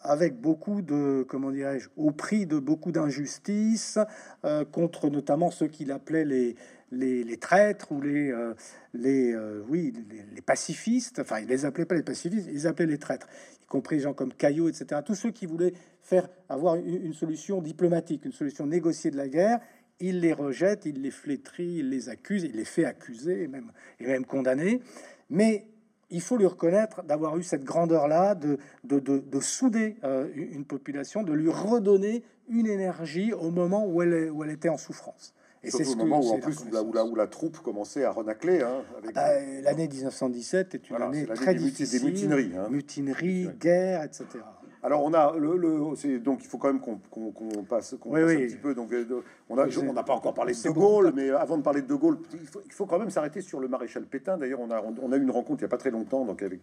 avec 0.03 0.41
beaucoup 0.41 0.83
de, 0.83 1.27
comment 1.29 1.51
dirais-je, 1.51 1.89
au 1.97 2.11
prix 2.11 2.47
de 2.47 2.59
beaucoup 2.59 2.93
d'injustices 2.93 3.99
euh, 4.45 4.65
contre 4.65 5.11
notamment 5.11 5.51
ceux 5.51 5.67
qu'il 5.67 5.93
appelait 5.93 6.25
les, 6.25 7.37
traîtres 7.39 7.93
ou 7.93 8.01
les, 8.01 8.31
euh, 8.31 8.55
les 8.95 9.37
oui, 9.69 9.93
les, 10.33 10.41
pacifistes. 10.41 11.19
Enfin, 11.19 11.41
il 11.41 11.49
les 11.49 11.65
appelait 11.65 11.85
pas 11.85 11.97
les 11.97 12.03
pacifistes, 12.03 12.49
ils 12.51 12.67
appelaient 12.67 12.87
les 12.87 12.99
traîtres, 12.99 13.27
y 13.63 13.67
compris 13.67 14.01
gens 14.01 14.15
comme 14.15 14.33
Caillot, 14.33 14.69
etc. 14.69 15.03
Tous 15.05 15.17
ceux 15.17 15.33
qui 15.33 15.45
voulaient 15.45 15.75
faire 16.03 16.29
avoir 16.49 16.77
une, 16.77 17.13
solution 17.13 17.61
diplomatique, 17.61 18.25
une 18.25 18.33
solution 18.33 18.67
négociée 18.67 19.11
de 19.11 19.17
la 19.17 19.29
guerre, 19.29 19.61
il 20.01 20.20
les 20.20 20.32
rejette, 20.32 20.86
il 20.86 21.03
les 21.03 21.11
flétrit, 21.11 21.76
il 21.78 21.90
les 21.90 22.09
accuse, 22.09 22.44
il 22.44 22.57
les 22.57 22.64
fait 22.64 22.84
accuser 22.84 23.44
et 23.44 23.48
même, 23.48 23.70
et 24.01 24.07
même 24.07 24.24
condamner. 24.24 24.80
Mais 25.28 25.66
il 26.11 26.20
faut 26.20 26.36
lui 26.36 26.46
reconnaître 26.46 27.03
d'avoir 27.05 27.36
eu 27.36 27.42
cette 27.42 27.64
grandeur-là, 27.64 28.34
de, 28.34 28.59
de, 28.84 29.40
souder 29.40 29.96
euh, 30.05 30.28
une 30.34 30.64
population, 30.64 31.22
de 31.22 31.32
lui 31.32 31.51
redonner 31.51 32.24
une 32.48 32.66
énergie 32.66 33.32
au 33.32 33.51
moment 33.51 33.86
où 33.86 34.03
elle, 34.03 34.30
où 34.30 34.42
elle 34.42 34.51
était 34.51 34.68
en 34.68 34.78
souffrance. 34.78 35.34
Et 35.62 35.70
c'est 35.70 35.84
ce 35.84 35.94
moment 35.94 36.20
où, 36.20 36.30
en 36.30 36.38
plus, 36.38 36.57
où 36.64 36.92
la, 36.92 37.05
où 37.05 37.14
la, 37.14 37.26
troupe 37.26 37.59
commençait 37.59 38.05
à 38.05 38.11
renacler. 38.11 38.62
Hein, 38.62 38.82
bah, 39.14 39.38
l'année 39.62 39.88
1917 39.88 40.74
est 40.74 40.90
une 40.90 40.96
année 40.96 41.26
très 41.26 41.55
difficile. 41.55 42.01
Des 42.01 42.07
mutineries. 42.07 42.53
Hein. 42.57 42.68
Mutineries, 42.70 43.48
guerre, 43.61 44.05
etc. 44.05 44.24
Alors 44.83 45.05
on 45.05 45.12
a 45.12 45.37
le, 45.37 45.57
le 45.57 46.18
donc 46.20 46.43
il 46.43 46.49
faut 46.49 46.57
quand 46.57 46.68
même 46.72 46.81
qu'on 46.81 46.97
passe, 47.68 47.95
qu'on 48.01 48.11
passe 48.12 48.22
un 48.22 48.47
petit 48.47 48.57
peu. 48.57 48.74
Donc 48.74 48.93
euh, 48.93 49.22
on 49.49 49.59
a 49.59 49.66
on 49.78 49.93
n'a 49.93 50.03
pas 50.03 50.14
encore 50.14 50.33
parlé 50.33 50.53
de 50.55 50.59
De 50.62 50.70
Gaulle, 50.70 51.12
mais 51.14 51.31
avant 51.31 51.59
de 51.59 51.62
parler 51.62 51.83
de 51.83 51.87
De 51.87 51.95
Gaulle, 51.95 52.18
il 52.33 52.47
faut, 52.47 52.62
il 52.64 52.72
faut 52.72 52.87
quand 52.87 52.99
même 52.99 53.11
s'arrêter 53.11 53.43
sur 53.43 53.61
le 53.61 53.68
maréchal 53.68 54.05
Pétain. 54.05 54.39
D'ailleurs 54.39 54.61
on 54.61 54.70
a 54.70 54.83
on 55.03 55.12
a 55.12 55.16
eu 55.16 55.22
une 55.22 55.31
rencontre 55.31 55.61
il 55.61 55.62
y 55.62 55.66
a 55.66 55.68
pas 55.68 55.76
très 55.76 55.91
longtemps 55.91 56.24
donc 56.24 56.43
avec 56.43 56.61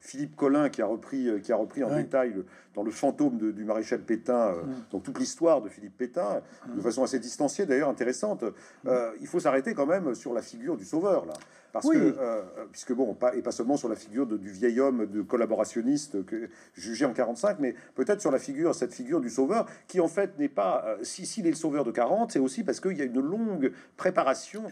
Philippe 0.00 0.34
Collin 0.34 0.70
qui 0.70 0.80
a 0.80 0.86
repris 0.86 1.28
qui 1.42 1.52
a 1.52 1.56
repris 1.56 1.84
en 1.84 1.94
détail 1.94 2.34
dans 2.74 2.82
le 2.82 2.90
fantôme 2.90 3.52
du 3.52 3.64
maréchal 3.64 4.00
Pétain 4.00 4.54
donc 4.90 5.02
toute 5.02 5.18
l'histoire 5.18 5.60
de 5.60 5.68
Philippe 5.68 5.96
Pétain 5.98 6.40
de 6.74 6.80
façon 6.80 7.02
assez 7.02 7.18
distanciée 7.18 7.66
d'ailleurs 7.66 7.90
intéressante. 7.90 8.44
Euh, 8.86 9.10
il 9.20 9.26
faut 9.26 9.40
s'arrêter 9.40 9.74
quand 9.74 9.86
même 9.86 10.14
sur 10.14 10.32
la 10.32 10.42
figure 10.42 10.76
du 10.76 10.84
sauveur 10.84 11.26
là. 11.26 11.34
Parce 11.80 11.94
que, 11.94 11.98
euh, 11.98 12.12
euh, 12.20 12.42
puisque 12.70 12.92
bon, 12.92 13.14
pas, 13.14 13.34
et 13.36 13.42
pas 13.42 13.52
seulement 13.52 13.76
sur 13.76 13.88
la 13.88 13.94
figure 13.94 14.26
du 14.26 14.50
vieil 14.50 14.80
homme 14.80 15.06
de 15.06 15.22
collaborationniste 15.22 16.24
que, 16.24 16.48
jugé 16.74 17.04
en 17.04 17.12
45, 17.12 17.60
mais 17.60 17.76
peut-être 17.94 18.20
sur 18.20 18.32
la 18.32 18.38
figure, 18.38 18.74
cette 18.74 18.92
figure 18.92 19.20
du 19.20 19.30
sauveur, 19.30 19.66
qui 19.86 20.00
en 20.00 20.08
fait 20.08 20.36
n'est 20.38 20.48
pas, 20.48 20.84
euh, 20.86 20.96
si 21.02 21.26
s'il 21.26 21.46
est 21.46 21.50
le 21.50 21.56
sauveur 21.56 21.84
de 21.84 21.92
40, 21.92 22.32
c'est 22.32 22.40
aussi 22.40 22.64
parce 22.64 22.80
qu'il 22.80 22.96
y 22.96 23.02
a 23.02 23.04
une 23.04 23.20
longue 23.20 23.72
préparation, 23.96 24.64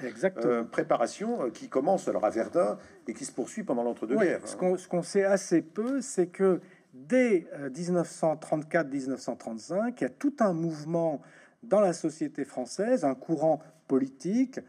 préparation 0.71 1.51
qui 1.51 1.69
commence 1.69 2.09
alors 2.09 2.25
à 2.25 2.31
Verdun 2.31 2.79
et 3.07 3.13
qui 3.15 3.25
se 3.25 3.31
poursuit 3.33 3.63
pendant 3.63 3.85
l'entre-deux-guerres. 3.85 4.41
Hein. 4.43 4.75
Ce 4.77 4.89
qu'on 4.89 5.03
sait 5.03 5.25
assez 5.25 5.63
peu, 5.63 6.01
c'est 6.01 6.27
que 6.27 6.61
dès 6.93 7.47
1934-1935, 7.71 9.95
il 9.99 10.03
y 10.03 10.07
a 10.07 10.11
tout 10.11 10.35
un 10.41 10.53
mouvement 10.53 11.23
dans 11.63 11.81
la 11.81 11.93
société 11.93 12.45
française, 12.45 13.05
un 13.05 13.15
courant 13.15 13.63
politique, 13.89 14.61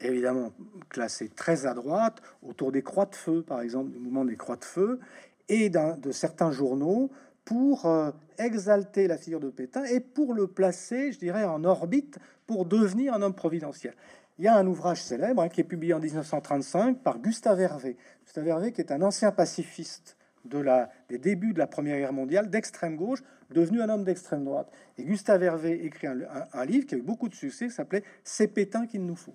évidemment 0.00 0.52
classé 0.88 1.28
très 1.28 1.66
à 1.66 1.74
droite, 1.74 2.22
autour 2.42 2.72
des 2.72 2.82
croix 2.82 3.06
de 3.06 3.14
feu, 3.14 3.42
par 3.42 3.60
exemple, 3.60 3.90
du 3.90 3.98
mouvement 3.98 4.24
des 4.24 4.36
croix 4.36 4.56
de 4.56 4.64
feu, 4.64 5.00
et 5.48 5.70
de 5.70 6.12
certains 6.12 6.50
journaux 6.50 7.10
pour 7.44 7.86
euh, 7.86 8.10
exalter 8.38 9.06
la 9.06 9.16
figure 9.16 9.40
de 9.40 9.48
Pétain 9.48 9.84
et 9.84 10.00
pour 10.00 10.34
le 10.34 10.46
placer, 10.46 11.12
je 11.12 11.18
dirais, 11.18 11.44
en 11.44 11.64
orbite 11.64 12.18
pour 12.46 12.66
devenir 12.66 13.14
un 13.14 13.22
homme 13.22 13.34
providentiel. 13.34 13.94
Il 14.38 14.44
y 14.44 14.48
a 14.48 14.54
un 14.54 14.66
ouvrage 14.66 15.02
célèbre 15.02 15.42
hein, 15.42 15.48
qui 15.48 15.62
est 15.62 15.64
publié 15.64 15.94
en 15.94 15.98
1935 15.98 16.98
par 16.98 17.18
Gustave 17.18 17.60
Hervé. 17.60 17.96
Gustave 18.26 18.46
Hervé, 18.46 18.72
qui 18.72 18.82
est 18.82 18.92
un 18.92 19.00
ancien 19.00 19.32
pacifiste 19.32 20.18
de 20.44 20.58
la, 20.58 20.90
des 21.08 21.16
débuts 21.16 21.54
de 21.54 21.58
la 21.58 21.66
Première 21.66 21.96
Guerre 21.96 22.12
mondiale, 22.12 22.50
d'extrême 22.50 22.96
gauche, 22.96 23.22
devenu 23.50 23.80
un 23.80 23.88
homme 23.88 24.04
d'extrême 24.04 24.44
droite. 24.44 24.70
Et 24.98 25.04
Gustave 25.04 25.42
Hervé 25.42 25.86
écrit 25.86 26.06
un, 26.06 26.18
un 26.52 26.64
livre 26.66 26.86
qui 26.86 26.94
a 26.94 26.98
eu 26.98 27.02
beaucoup 27.02 27.30
de 27.30 27.34
succès, 27.34 27.68
qui 27.68 27.72
s'appelait 27.72 28.04
C'est 28.24 28.48
Pétain 28.48 28.86
qu'il 28.86 29.06
nous 29.06 29.16
faut 29.16 29.34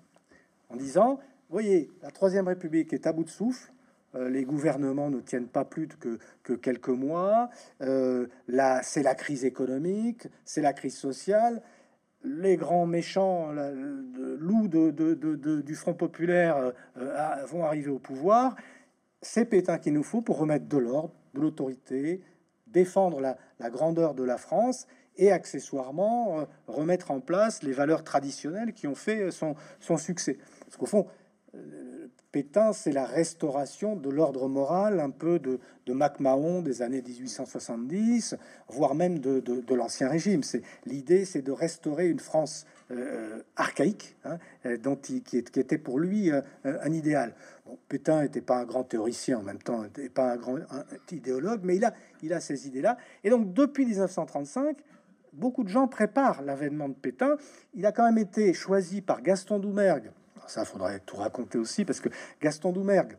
en 0.70 0.76
disant, 0.76 1.20
voyez, 1.50 1.90
la 2.02 2.10
Troisième 2.10 2.48
République 2.48 2.92
est 2.92 3.06
à 3.06 3.12
bout 3.12 3.24
de 3.24 3.30
souffle, 3.30 3.72
euh, 4.14 4.28
les 4.28 4.44
gouvernements 4.44 5.10
ne 5.10 5.20
tiennent 5.20 5.48
pas 5.48 5.64
plus 5.64 5.88
que, 5.88 6.18
que 6.42 6.52
quelques 6.52 6.88
mois, 6.88 7.50
euh, 7.80 8.26
là, 8.48 8.80
c'est 8.82 9.02
la 9.02 9.14
crise 9.14 9.44
économique, 9.44 10.28
c'est 10.44 10.62
la 10.62 10.72
crise 10.72 10.96
sociale, 10.96 11.62
les 12.24 12.56
grands 12.56 12.86
méchants, 12.86 13.50
loup 13.52 14.66
de, 14.66 15.60
du 15.60 15.74
Front 15.74 15.92
populaire 15.92 16.72
vont 17.48 17.64
arriver 17.64 17.90
au 17.90 17.98
pouvoir. 17.98 18.56
C'est 19.20 19.44
Pétain 19.44 19.76
qu'il 19.76 19.92
nous 19.92 20.02
faut 20.02 20.22
pour 20.22 20.38
remettre 20.38 20.66
de 20.66 20.78
l'ordre, 20.78 21.12
de 21.34 21.40
l'autorité, 21.40 22.22
défendre 22.66 23.20
la, 23.20 23.36
grandeur 23.68 24.14
de 24.14 24.24
la 24.24 24.38
France 24.38 24.86
et 25.16 25.32
accessoirement 25.32 26.46
remettre 26.66 27.10
en 27.10 27.20
place 27.20 27.62
les 27.62 27.72
valeurs 27.72 28.04
traditionnelles 28.04 28.72
qui 28.72 28.86
ont 28.86 28.94
fait 28.94 29.30
son, 29.30 29.54
son 29.78 29.98
succès. 29.98 30.38
Parce 30.74 30.80
qu'au 30.80 30.86
fond, 30.86 31.06
Pétain, 32.32 32.72
c'est 32.72 32.90
la 32.90 33.06
restauration 33.06 33.94
de 33.94 34.10
l'ordre 34.10 34.48
moral 34.48 34.98
un 34.98 35.10
peu 35.10 35.38
de, 35.38 35.60
de 35.86 35.92
MacMahon 35.92 36.62
des 36.62 36.82
années 36.82 37.00
1870, 37.00 38.34
voire 38.70 38.96
même 38.96 39.20
de, 39.20 39.72
l'Ancien 39.72 40.08
Régime. 40.08 40.42
C'est 40.42 40.62
L'idée, 40.84 41.26
c'est 41.26 41.42
de 41.42 41.52
restaurer 41.52 42.08
une 42.08 42.18
France 42.18 42.66
euh, 42.90 43.40
archaïque, 43.54 44.16
hein, 44.24 44.38
euh, 44.66 44.76
dont 44.76 44.96
il, 44.96 45.22
qui, 45.22 45.38
était 45.38 45.78
pour 45.78 46.00
lui 46.00 46.32
euh, 46.32 46.40
un 46.64 46.92
idéal. 46.92 47.36
Pétain 47.88 48.22
n'était 48.22 48.40
pas 48.40 48.56
un 48.56 48.64
grand 48.64 48.82
théoricien, 48.82 49.38
en 49.38 49.42
même 49.42 49.62
temps, 49.62 49.84
n'était 49.84 50.08
pas 50.08 50.32
un 50.32 50.36
grand 50.36 50.58
idéologue, 51.12 51.60
mais 51.62 51.76
il 51.76 51.84
a, 51.84 51.94
il 52.24 52.32
a 52.32 52.40
ces 52.40 52.66
idées-là. 52.66 52.96
Et 53.22 53.30
donc, 53.30 53.54
depuis 53.54 53.86
1935, 53.86 54.76
beaucoup 55.34 55.62
de 55.62 55.68
gens 55.68 55.86
préparent 55.86 56.42
l'avènement 56.42 56.88
de 56.88 56.94
Pétain. 56.94 57.36
Il 57.74 57.86
a 57.86 57.92
quand 57.92 58.04
même 58.04 58.18
été 58.18 58.52
choisi 58.52 59.02
par 59.02 59.22
Gaston 59.22 59.60
Doumergue, 59.60 60.10
ça, 60.46 60.64
faudrait 60.64 61.00
tout 61.00 61.16
raconter 61.16 61.58
aussi, 61.58 61.84
parce 61.84 62.00
que 62.00 62.08
Gaston 62.40 62.72
Doumergue, 62.72 63.16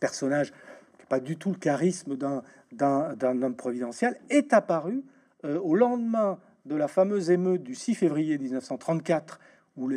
personnage 0.00 0.52
qui 0.98 1.06
pas 1.06 1.20
du 1.20 1.36
tout 1.36 1.50
le 1.50 1.58
charisme 1.58 2.16
d'un 2.16 3.42
homme 3.42 3.56
providentiel, 3.56 4.18
est 4.30 4.52
apparu 4.52 5.04
euh, 5.44 5.58
au 5.60 5.74
lendemain 5.74 6.38
de 6.64 6.74
la 6.76 6.88
fameuse 6.88 7.30
émeute 7.30 7.62
du 7.62 7.74
6 7.74 7.94
février 7.94 8.38
1934, 8.38 9.38
où 9.76 9.90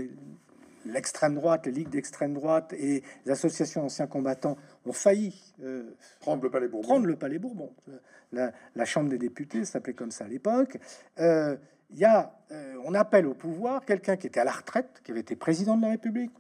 l'extrême 0.86 1.36
droite, 1.36 1.66
les 1.66 1.72
ligues 1.72 1.90
d'extrême 1.90 2.34
droite 2.34 2.74
et 2.74 3.04
les 3.26 3.32
associations 3.32 3.84
d'anciens 3.84 4.08
combattants 4.08 4.58
ont 4.86 4.94
failli 4.94 5.54
euh, 5.64 5.96
prendre 6.20 6.44
le 6.44 6.50
Palais 6.50 6.68
Bourbon. 6.68 6.88
Prendre 6.88 7.06
le 7.06 7.16
Palais 7.16 7.40
Bourbon. 7.40 7.72
La, 8.34 8.86
Chambre 8.86 9.10
des 9.10 9.18
députés 9.18 9.64
s'appelait 9.64 9.94
comme 9.94 10.12
ça 10.12 10.26
à 10.26 10.28
l'époque. 10.28 10.78
Euh, 11.20 11.56
il 11.90 12.00
y 12.00 12.06
a, 12.06 12.34
euh, 12.52 12.76
on 12.86 12.94
appelle 12.94 13.28
au 13.28 13.34
pouvoir 13.34 13.86
quelqu'un 13.86 14.18
qui 14.18 14.28
était 14.28 14.40
à 14.40 14.44
la 14.44 14.52
retraite, 14.52 15.02
qui 15.04 15.12
avait 15.12 15.22
été 15.22 15.36
président 15.36 15.78
de 15.78 15.84
la 15.84 15.90
République, 15.90 16.32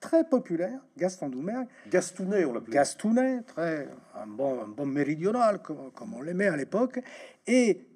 très 0.00 0.24
populaire, 0.24 0.80
Gaston 0.96 1.28
Doumergue. 1.28 1.68
Gastounet, 1.90 2.44
on 2.44 2.52
l'appelait. 2.52 2.74
Gastounet, 2.74 3.42
très, 3.42 3.88
un 4.14 4.26
bon, 4.26 4.66
bon 4.66 4.86
méridional, 4.86 5.60
comme, 5.60 6.14
on 6.14 6.22
l'aimait 6.22 6.48
à 6.48 6.56
l'époque. 6.56 7.00
Et, 7.46 7.86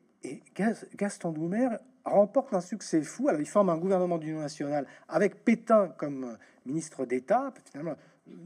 Gaston 0.96 1.32
Doumergue 1.32 1.78
remporte 2.04 2.52
un 2.54 2.60
succès 2.60 3.02
fou. 3.02 3.28
Alors, 3.28 3.40
il 3.40 3.46
forme 3.46 3.70
un 3.70 3.78
gouvernement 3.78 4.18
d'union 4.18 4.40
nationale 4.40 4.86
avec 5.08 5.44
Pétain 5.44 5.88
comme 5.96 6.36
ministre 6.66 7.06
d'État. 7.06 7.52
Finalement, 7.70 7.96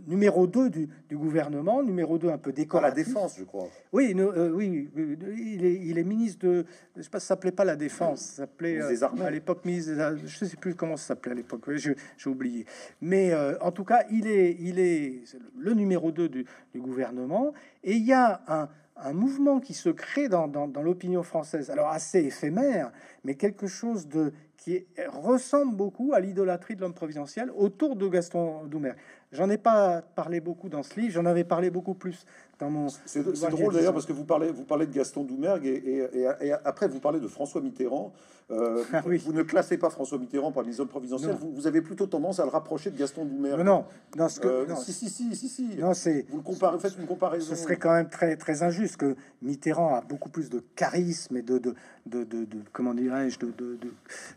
numéro 0.07 0.47
2 0.47 0.71
du, 0.71 0.89
gouvernement, 1.13 1.83
numéro 1.83 2.19
2 2.19 2.29
un 2.29 2.39
peu 2.39 2.53
décoratif. 2.53 2.97
la 2.97 3.05
défense, 3.05 3.37
je 3.39 3.45
crois. 3.45 3.69
Oui, 3.93 4.15
euh, 4.19 4.51
oui, 4.51 4.91
il 4.97 5.65
est, 5.65 5.75
il 5.75 5.99
est, 5.99 6.05
ministre 6.05 6.47
de, 6.47 6.65
je 6.97 7.03
sais 7.03 7.11
pas, 7.11 7.21
ça 7.21 7.29
s'appelait 7.29 7.53
pas 7.53 7.65
la 7.65 7.77
défense, 7.77 8.21
ça 8.21 8.37
s'appelait 8.43 8.81
euh, 8.81 9.25
à 9.25 9.31
l'époque 9.31 9.65
ministre, 9.65 9.93
je 10.25 10.45
sais 10.45 10.57
plus 10.57 10.75
comment 10.75 10.97
ça 10.97 11.09
s'appelait 11.09 11.33
à 11.33 11.35
l'époque, 11.35 11.63
j'ai 11.77 11.97
oublié. 12.27 12.67
Mais 13.01 13.33
euh, 13.33 13.57
en 13.61 13.73
tout 13.73 13.85
cas, 13.85 14.05
il 14.11 14.27
est, 14.27 14.57
il 14.61 14.79
est 14.79 15.23
le 15.59 15.75
numéro 15.75 16.13
2 16.13 16.29
du, 16.29 16.47
gouvernement, 16.77 17.53
et 17.83 17.95
il 17.95 18.05
y 18.05 18.13
a 18.13 18.43
un, 18.49 18.69
un 18.97 19.13
mouvement 19.13 19.61
qui 19.61 19.75
se 19.75 19.89
crée 19.89 20.29
dans, 20.29 20.49
dans, 20.49 20.69
dans 20.69 20.83
l'opinion 20.83 21.23
française, 21.23 21.71
alors 21.71 21.89
assez 21.89 22.21
éphémère, 22.21 22.93
mais 23.25 23.37
quelque 23.37 23.67
chose 23.67 24.09
de 24.09 24.33
qui 24.65 24.87
ressemble 25.09 25.77
beaucoup 25.77 26.15
à 26.15 26.21
l'idolâtrie 26.21 26.75
de 26.75 26.81
l'homme 26.81 26.95
providentiel 26.95 27.51
autour 27.55 27.97
de 27.97 28.09
Gaston 28.09 28.65
Doumer. 28.65 28.95
J'en 29.35 29.51
ai 29.51 29.59
pas 29.59 30.03
parlé 30.15 30.41
beaucoup 30.41 30.69
dans 30.69 30.83
ce 30.83 30.99
livre, 30.99 31.13
j'en 31.13 31.27
avais 31.27 31.45
parlé 31.45 31.71
beaucoup 31.71 31.95
plus 31.95 32.25
dans 32.59 32.71
mon. 32.71 32.87
C'est 33.05 33.23
drôle 33.51 33.75
d'ailleurs 33.75 33.93
parce 33.93 34.07
que 34.07 34.13
vous 34.13 34.25
parlez, 34.25 34.51
vous 34.51 34.65
parlez 34.65 34.87
de 34.87 34.93
Gaston 34.93 35.25
Doumergue 35.25 35.67
et, 35.67 36.09
et, 36.41 36.53
après 36.65 36.89
vous 36.89 37.01
parlez 37.01 37.21
de 37.21 37.29
François 37.29 37.61
Mitterrand. 37.61 38.13
Euh, 38.51 38.85
ah 38.93 39.03
oui. 39.07 39.19
Vous 39.19 39.33
ne 39.33 39.43
classez 39.43 39.79
pas 39.79 39.91
François 39.91 40.19
Mitterrand 40.19 40.53
parmi 40.53 40.71
les 40.71 40.81
hommes 40.81 40.89
providentiels, 40.89 41.35
vous, 41.41 41.51
vous, 41.51 41.67
avez 41.67 41.81
plutôt 41.81 42.07
tendance 42.07 42.41
à 42.41 42.45
le 42.45 42.51
rapprocher 42.51 42.91
de 42.91 42.99
Gaston 42.99 43.25
Doumergue. 43.25 43.65
Non, 43.65 43.87
non, 44.17 44.29
ce 44.29 44.39
que, 44.39 44.49
euh, 44.49 44.77
si, 44.77 44.93
si, 44.93 45.09
si, 45.09 45.35
si, 45.35 45.49
si. 45.49 45.77
Non, 45.77 45.95
c'est. 45.95 46.27
Vous 46.29 46.39
le 46.39 46.43
comparez, 46.43 46.79
faites 46.79 46.97
une 46.99 47.07
comparaison. 47.07 47.55
Ce 47.55 47.57
serait 47.57 47.77
quand 47.77 47.93
même 47.93 48.09
très, 48.09 48.37
très 48.37 48.63
injuste 48.63 48.99
que 48.99 49.17
Mitterrand 49.43 49.95
a 49.95 50.01
beaucoup 50.03 50.29
plus 50.29 50.51
de 50.51 50.63
charisme 50.77 51.37
et 51.37 51.43
de, 51.43 51.59
de, 51.59 51.75
de, 52.07 52.25
de, 52.25 52.45
de 52.45 52.59
comment 52.73 52.95
dirais-je, 52.95 53.39
de, 53.39 53.53
de, 53.53 53.79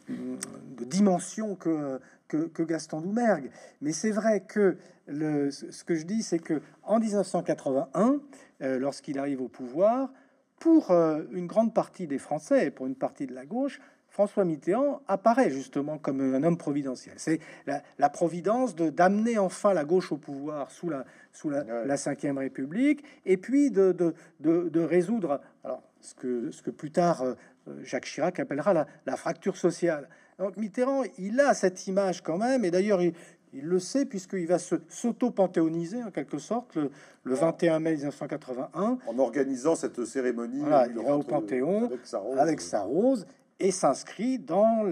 de, 0.10 0.86
dimension 0.86 1.56
que 1.56 2.00
que, 2.28 2.64
Gaston 2.64 3.02
Doumergue. 3.02 3.50
Mais 3.82 3.92
c'est 3.92 4.12
vrai 4.12 4.42
que 4.42 4.78
le, 5.08 5.52
ce 5.52 5.84
que 5.84 5.96
je 5.96 6.04
dis, 6.04 6.24
c'est 6.24 6.40
que 6.40 6.62
en 6.84 7.00
1981, 7.00 8.20
euh, 8.62 8.80
lorsqu'il 8.80 9.20
arrive 9.20 9.42
au 9.42 9.48
pouvoir, 9.48 10.12
pour 10.60 10.92
euh, 10.92 11.24
une 11.32 11.48
grande 11.48 11.74
partie 11.74 12.08
des 12.08 12.18
Français 12.18 12.68
et 12.68 12.72
pour 12.72 12.88
une 12.88 12.96
partie 12.96 13.28
de 13.28 13.34
la 13.34 13.46
gauche, 13.46 13.80
François 14.10 14.46
Mitterrand 14.46 15.02
apparaît 15.08 15.52
justement 15.52 16.00
comme 16.00 16.22
un 16.22 16.42
homme 16.42 16.58
providentiel. 16.58 17.14
C'est 17.18 17.40
la, 17.68 18.10
providence 18.10 18.76
de 18.76 18.90
d'amener 18.90 19.38
enfin 19.38 19.74
la 19.74 19.86
gauche 19.86 20.12
au 20.12 20.18
pouvoir 20.18 20.72
sous 20.72 20.90
la 20.90 21.06
sous 21.34 21.52
la, 21.52 21.64
Ve 21.64 22.38
République 22.38 23.04
et 23.26 23.38
puis 23.38 23.70
de, 23.70 23.92
de, 23.92 24.16
de, 24.40 24.80
résoudre 24.80 25.40
alors 25.64 25.84
ce 26.02 26.16
que 26.16 26.50
ce 26.50 26.64
que 26.64 26.72
plus 26.72 26.90
tard 26.90 27.22
euh, 27.22 27.36
Jacques 27.84 28.06
Chirac 28.06 28.40
appellera 28.40 28.74
la, 28.74 28.88
la 29.06 29.18
fracture 29.18 29.56
sociale. 29.56 30.10
Donc 30.40 30.56
Mitterrand, 30.58 31.04
il 31.18 31.40
a 31.40 31.54
cette 31.54 31.88
image 31.88 32.22
quand 32.22 32.38
même, 32.38 32.64
et 32.64 32.72
d'ailleurs 32.72 33.02
il, 33.02 33.14
le 33.54 33.80
sait 33.80 34.06
puisqu'il 34.06 34.46
va 34.46 34.60
se 34.60 34.76
s'auto-panthéoniser 34.88 36.04
en 36.04 36.12
quelque 36.12 36.38
sorte 36.38 36.76
le, 36.76 36.92
21 37.24 37.80
mai 37.80 37.94
1981. 37.94 39.00
En 39.08 39.20
organisant 39.20 39.76
cette 39.76 40.06
cérémonie, 40.06 40.60
il 40.60 40.96
va 41.04 41.18
au 41.18 41.24
Panthéon 41.24 41.90
avec 42.38 42.62
sa 42.62 42.82
rose, 42.82 43.26
et 43.60 43.72
s'inscrit 43.72 44.38
dans 44.38 44.84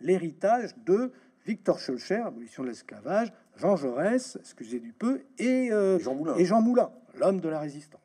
l'héritage 0.00 0.76
de 0.84 1.12
Victor 1.46 1.78
Schœlcher, 1.78 2.16
abolition 2.16 2.62
de 2.62 2.68
l'esclavage, 2.68 3.32
Jean 3.56 3.76
Jaurès, 3.76 4.36
excusez 4.40 4.80
du 4.80 4.92
peu, 4.92 5.22
et, 5.38 5.70
euh, 5.70 5.98
et 6.36 6.44
Jean 6.44 6.60
Moulin, 6.60 6.90
l'homme 7.18 7.40
de 7.40 7.48
la 7.48 7.60
résistance. 7.60 8.00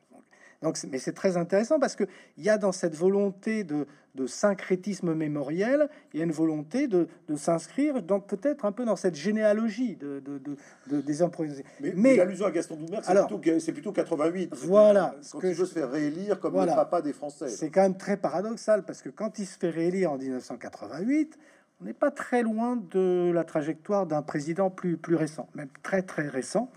Donc, 0.62 0.76
mais 0.90 0.98
c'est 0.98 1.14
très 1.14 1.36
intéressant 1.36 1.78
parce 1.78 1.96
que 1.96 2.04
il 2.36 2.44
y 2.44 2.50
a 2.50 2.58
dans 2.58 2.72
cette 2.72 2.94
volonté 2.94 3.64
de, 3.64 3.86
de 4.14 4.26
syncrétisme 4.26 5.14
mémoriel, 5.14 5.88
il 6.12 6.18
y 6.18 6.22
a 6.22 6.26
une 6.26 6.32
volonté 6.32 6.88
de, 6.88 7.08
de 7.28 7.36
s'inscrire 7.36 8.02
dans 8.02 8.20
peut-être 8.20 8.64
un 8.64 8.72
peu 8.72 8.84
dans 8.84 8.96
cette 8.96 9.14
généalogie 9.14 9.96
de, 9.96 10.20
de, 10.20 11.00
des 11.00 11.22
improvisés. 11.22 11.64
Mais, 11.80 11.92
mais 11.96 12.16
l'allusion 12.16 12.46
à 12.46 12.50
Gaston 12.50 12.76
Doumer, 12.76 13.00
c'est 13.02 13.72
plutôt, 13.72 13.72
plutôt 13.72 13.92
88. 13.92 14.54
Voilà. 14.54 15.14
ce 15.22 15.36
que 15.36 15.52
je 15.52 15.60
veux 15.60 15.66
se 15.66 15.74
faire 15.74 15.90
réélire 15.90 16.40
comme 16.40 16.60
le 16.60 16.66
papa 16.66 17.02
des 17.02 17.12
Français. 17.12 17.48
C'est 17.48 17.70
quand 17.70 17.82
même 17.82 17.96
très 17.96 18.16
paradoxal 18.16 18.84
parce 18.84 19.02
que 19.02 19.08
quand 19.08 19.38
il 19.38 19.46
se 19.46 19.58
fait 19.58 19.70
réélire 19.70 20.12
en 20.12 20.18
1988, 20.18 21.38
on 21.80 21.84
n'est 21.84 21.92
pas 21.94 22.10
très 22.10 22.42
loin 22.42 22.76
de 22.76 23.30
la 23.32 23.44
trajectoire 23.44 24.06
d'un 24.06 24.22
président 24.22 24.70
plus, 24.70 24.96
plus 24.96 25.16
récent, 25.16 25.48
même 25.54 25.70
très 25.82 26.02
très 26.02 26.28
récent. 26.28 26.70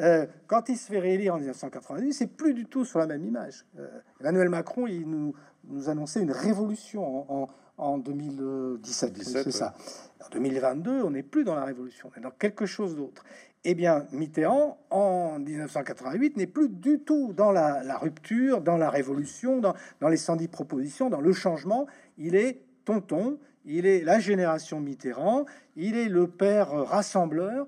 Euh, 0.00 0.26
quand 0.46 0.68
il 0.68 0.76
se 0.76 0.90
fait 0.90 0.98
réélire 0.98 1.34
en 1.34 1.38
1988, 1.38 2.12
c'est 2.12 2.26
plus 2.26 2.54
du 2.54 2.66
tout 2.66 2.84
sur 2.84 2.98
la 2.98 3.06
même 3.06 3.24
image. 3.24 3.66
Euh, 3.78 3.88
Emmanuel 4.20 4.48
Macron, 4.48 4.86
il 4.86 5.08
nous, 5.08 5.34
nous 5.64 5.88
annonçait 5.88 6.20
une 6.20 6.30
révolution 6.30 7.30
en, 7.32 7.48
en, 7.78 7.98
2017, 7.98 9.22
c'est 9.22 9.50
ça. 9.50 9.74
En 10.24 10.28
2022, 10.30 11.02
on 11.02 11.10
n'est 11.10 11.22
plus 11.22 11.44
dans 11.44 11.54
la 11.54 11.64
révolution, 11.64 12.10
on 12.14 12.18
est 12.18 12.22
dans 12.22 12.30
quelque 12.30 12.66
chose 12.66 12.96
d'autre. 12.96 13.24
Eh 13.64 13.74
bien, 13.74 14.06
Mitterrand, 14.12 14.78
en 14.90 15.40
1988, 15.40 16.36
n'est 16.36 16.46
plus 16.46 16.68
du 16.68 17.00
tout 17.00 17.32
dans 17.32 17.50
la, 17.50 17.82
la, 17.82 17.98
rupture, 17.98 18.60
dans 18.60 18.76
la 18.76 18.88
révolution, 18.88 19.58
dans, 19.58 19.74
dans 20.00 20.08
les 20.08 20.16
110 20.16 20.46
propositions, 20.46 21.10
dans 21.10 21.20
le 21.20 21.32
changement. 21.32 21.86
Il 22.18 22.36
est 22.36 22.62
tonton, 22.84 23.38
il 23.64 23.84
est 23.84 24.02
la 24.02 24.20
génération 24.20 24.80
Mitterrand, 24.80 25.44
il 25.76 25.96
est 25.96 26.08
le 26.08 26.28
père 26.28 26.70
rassembleur, 26.70 27.66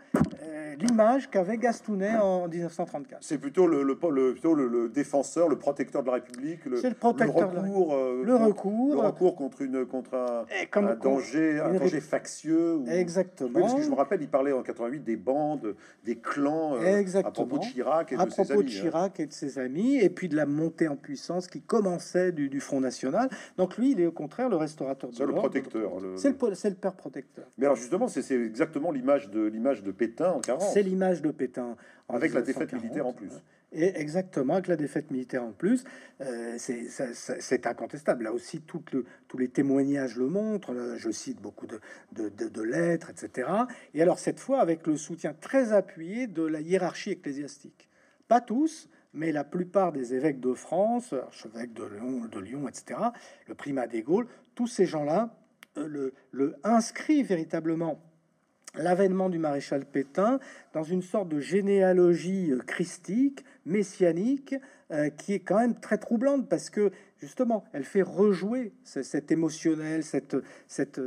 l'image 0.78 1.30
qu'avait 1.30 1.58
Gastounet 1.58 2.16
en 2.16 2.48
1934. 2.48 3.22
C'est 3.22 3.38
plutôt 3.38 3.66
le, 3.66 3.82
le, 3.82 3.96
plutôt 3.96 4.54
le, 4.54 4.88
défenseur, 4.88 5.48
le 5.48 5.56
protecteur 5.56 6.02
de 6.02 6.08
la 6.08 6.14
République, 6.14 6.64
le, 6.64 6.80
le 6.80 7.30
recours, 7.30 7.94
euh, 7.94 8.22
le 8.24 8.36
recours, 8.36 8.94
le 8.94 9.00
recours 9.00 9.36
contre 9.36 9.62
une 9.62 9.86
contre 9.86 10.14
un, 10.14 10.94
danger, 10.94 11.60
un 11.60 11.74
danger 11.74 12.00
factieux. 12.00 12.80
Exactement. 12.88 13.60
parce 13.60 13.74
que 13.74 13.82
je 13.82 13.90
me 13.90 13.94
rappelle, 13.94 14.22
il 14.22 14.28
parlait 14.28 14.52
en 14.52 14.62
88 14.62 15.00
des 15.00 15.16
bandes, 15.16 15.74
des 16.04 16.16
clans 16.16 16.76
euh, 16.76 17.04
à 17.14 17.30
propos 17.30 17.58
de 17.58 17.64
Chirac 17.64 18.12
et 18.12 18.16
à 18.16 18.24
de 18.24 18.30
propos 18.30 18.44
ses 18.44 18.52
amis. 18.52 18.64
de 18.64 18.68
hein. 18.68 18.80
Chirac 18.80 19.20
et 19.20 19.26
de 19.26 19.32
ses 19.32 19.58
amis, 19.58 19.96
et 19.96 20.10
puis 20.10 20.28
de 20.28 20.36
la 20.36 20.46
montée 20.46 20.88
en 20.88 20.96
puissance 20.96 21.46
qui 21.46 21.60
commençait 21.60 22.32
du, 22.32 22.60
Front 22.60 22.80
National. 22.80 23.30
Donc 23.56 23.78
lui, 23.78 23.92
il 23.92 24.00
est 24.00 24.06
au 24.06 24.12
contraire 24.12 24.48
le 24.48 24.56
restaurateur. 24.56 25.10
C'est 25.12 25.24
le 25.24 25.32
protecteur. 25.32 25.92
C'est 26.16 26.28
le, 26.28 26.74
père 26.74 26.94
protecteur. 26.94 27.46
Mais 27.58 27.66
alors 27.66 27.76
justement, 27.76 28.08
c'est 28.08 28.34
exactement 28.34 28.90
l'image 28.90 29.30
de 29.30 29.42
l'image 29.42 29.82
de 29.82 29.92
Pétain 29.92 30.29
en 30.32 30.40
40. 30.40 30.70
C'est 30.72 30.82
l'image 30.82 31.22
de 31.22 31.30
Pétain. 31.30 31.76
Avec 32.08 32.34
la 32.34 32.42
défaite 32.42 32.72
militaire 32.72 33.06
en 33.06 33.12
plus. 33.12 33.30
Et 33.72 34.00
exactement, 34.00 34.54
avec 34.54 34.66
la 34.66 34.76
défaite 34.76 35.12
militaire 35.12 35.44
en 35.44 35.52
plus, 35.52 35.84
euh, 36.20 36.56
c'est 36.58 37.66
incontestable. 37.66 38.24
Là 38.24 38.32
aussi, 38.32 38.62
tout 38.62 38.82
le, 38.92 39.04
tous 39.28 39.38
les 39.38 39.48
témoignages 39.48 40.16
le 40.16 40.26
montrent. 40.26 40.96
Je 40.96 41.10
cite 41.10 41.40
beaucoup 41.40 41.68
de, 41.68 41.80
de, 42.12 42.62
lettres, 42.62 43.10
etc. 43.10 43.48
Et 43.94 44.02
alors, 44.02 44.18
cette 44.18 44.40
fois, 44.40 44.60
avec 44.60 44.86
le 44.86 44.96
soutien 44.96 45.34
très 45.34 45.72
appuyé 45.72 46.26
de 46.26 46.42
la 46.42 46.60
hiérarchie 46.60 47.12
ecclésiastique. 47.12 47.88
Pas 48.26 48.40
tous, 48.40 48.88
mais 49.14 49.30
la 49.30 49.44
plupart 49.44 49.92
des 49.92 50.14
évêques 50.14 50.40
de 50.40 50.54
France, 50.54 51.12
archevêques 51.12 51.72
de 51.72 51.84
Lyon, 51.84 52.24
de 52.30 52.40
Lyon 52.40 52.68
etc., 52.68 53.00
le 53.46 53.54
primat 53.54 53.86
des 53.86 54.02
Gaules, 54.02 54.26
tous 54.54 54.66
ces 54.66 54.86
gens-là 54.86 55.36
euh, 55.76 55.86
le, 55.86 56.14
le 56.32 56.56
inscrivent 56.64 57.26
véritablement 57.26 58.00
l'avènement 58.74 59.28
du 59.28 59.38
maréchal 59.38 59.84
Pétain 59.84 60.38
dans 60.72 60.84
une 60.84 61.02
sorte 61.02 61.28
de 61.28 61.40
généalogie 61.40 62.52
euh, 62.52 62.58
christique, 62.58 63.44
messianique, 63.66 64.54
euh, 64.90 65.10
qui 65.10 65.34
est 65.34 65.40
quand 65.40 65.58
même 65.58 65.78
très 65.78 65.98
troublante 65.98 66.48
parce 66.48 66.70
que 66.70 66.90
justement, 67.20 67.64
elle 67.72 67.84
fait 67.84 68.02
rejouer 68.02 68.72
cet 68.84 69.30
émotionnel, 69.30 70.02
cette, 70.02 70.36
cette, 70.66 71.00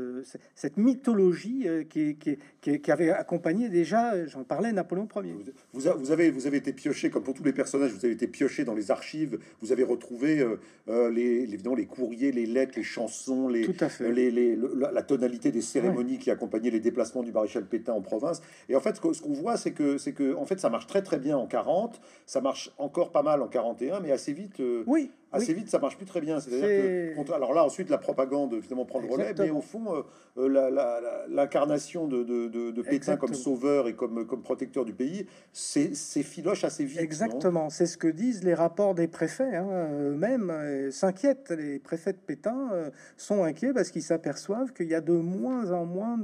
cette 0.55 0.77
mythologie 0.77 1.67
euh, 1.67 1.83
qui, 1.83 2.15
qui, 2.15 2.37
qui, 2.61 2.91
avait 2.91 3.09
accompagné 3.09 3.69
déjà, 3.69 4.25
j'en 4.27 4.43
parlais, 4.43 4.71
Napoléon 4.71 5.07
Ier. 5.15 5.35
Vous, 5.73 5.81
vous, 5.97 6.11
avez, 6.11 6.31
vous 6.31 6.47
avez 6.47 6.57
été 6.57 6.73
pioché, 6.73 7.09
comme 7.09 7.23
pour 7.23 7.33
tous 7.33 7.43
les 7.43 7.53
personnages, 7.53 7.91
vous 7.91 8.05
avez 8.05 8.13
été 8.13 8.27
pioché 8.27 8.63
dans 8.63 8.75
les 8.75 8.91
archives, 8.91 9.39
vous 9.61 9.71
avez 9.71 9.83
retrouvé 9.83 10.39
euh, 10.39 10.59
euh, 10.87 11.09
les, 11.09 11.43
évidemment, 11.43 11.75
les 11.75 11.85
courriers, 11.85 12.31
les 12.31 12.45
lettres, 12.45 12.73
les 12.75 12.83
chansons, 12.83 13.47
les, 13.47 13.65
Tout 13.65 13.75
à 13.83 13.89
fait. 13.89 14.11
les, 14.11 14.55
la, 14.55 15.03
tonalité 15.03 15.51
des 15.51 15.61
cérémonies 15.61 16.19
qui 16.19 16.31
accompagnaient 16.31 16.69
les 16.71 16.79
déplacements 16.79 17.23
du 17.23 17.31
maréchal 17.31 17.65
Pétain 17.65 17.93
en 17.93 18.01
province. 18.01 18.41
Et 18.69 18.75
en 18.75 18.79
fait, 18.79 18.95
ce 18.95 19.21
qu'on 19.21 19.33
voit, 19.33 19.57
c'est 19.57 19.71
que, 19.71 19.97
c'est 19.97 20.13
que 20.13 20.35
en 20.35 20.45
fait, 20.45 20.59
ça 20.59 20.69
marche 20.69 20.87
très 20.87 21.01
très 21.01 21.17
bien 21.17 21.37
en 21.37 21.47
40, 21.47 21.99
ça 22.25 22.41
marche 22.41 22.71
encore 22.77 23.11
pas 23.11 23.23
mal 23.23 23.41
en 23.41 23.47
41, 23.47 23.99
mais 23.99 24.11
assez 24.11 24.33
vite. 24.33 24.61
oui 24.85 25.11
assez 25.33 25.53
vite, 25.53 25.69
ça 25.69 25.79
marche 25.79 25.97
plus 25.97 26.05
très 26.05 26.21
bien. 26.21 26.39
C'est-à-dire 26.39 26.67
que, 26.67 27.31
alors 27.33 27.53
là, 27.53 27.65
ensuite, 27.65 27.89
la 27.89 27.97
propagande 27.97 28.61
finalement 28.61 28.85
prend 28.85 29.01
le 29.01 29.07
relais, 29.07 29.33
mais 29.37 29.49
au 29.49 29.61
fond, 29.61 29.95
euh, 29.95 30.03
euh, 30.37 31.25
l'incarnation 31.29 32.07
de, 32.07 32.23
de, 32.23 32.47
de, 32.47 32.81
Pétain 32.81 33.17
comme 33.17 33.33
sauveur 33.33 33.87
et 33.87 33.95
comme, 33.95 34.25
comme 34.25 34.43
protecteur 34.43 34.85
du 34.85 34.93
pays, 34.93 35.25
c'est 35.51 35.93
filoche 36.23 36.63
assez 36.63 36.85
vite. 36.85 36.99
Exactement, 36.99 37.69
c'est 37.69 37.85
ce 37.85 37.97
que 37.97 38.07
disent 38.07 38.43
les 38.43 38.53
rapports 38.53 38.95
des 38.95 39.07
préfets 39.07 39.55
hein, 39.55 39.89
eux-mêmes. 39.99 40.49
Euh, 40.51 40.91
s'inquiètent, 40.91 41.51
les 41.51 41.79
préfets 41.79 42.13
de 42.13 42.17
Pétain 42.17 42.69
sont 43.17 43.43
inquiets 43.43 43.73
parce 43.73 43.89
qu'ils 43.89 44.03
s'aperçoivent 44.03 44.73
qu'il 44.73 44.87
y 44.87 44.95
a 44.95 45.01
de 45.01 45.13
moins 45.13 45.71
en 45.71 45.85
moins 45.85 46.17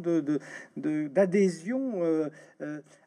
d'adhésion. 0.77 2.01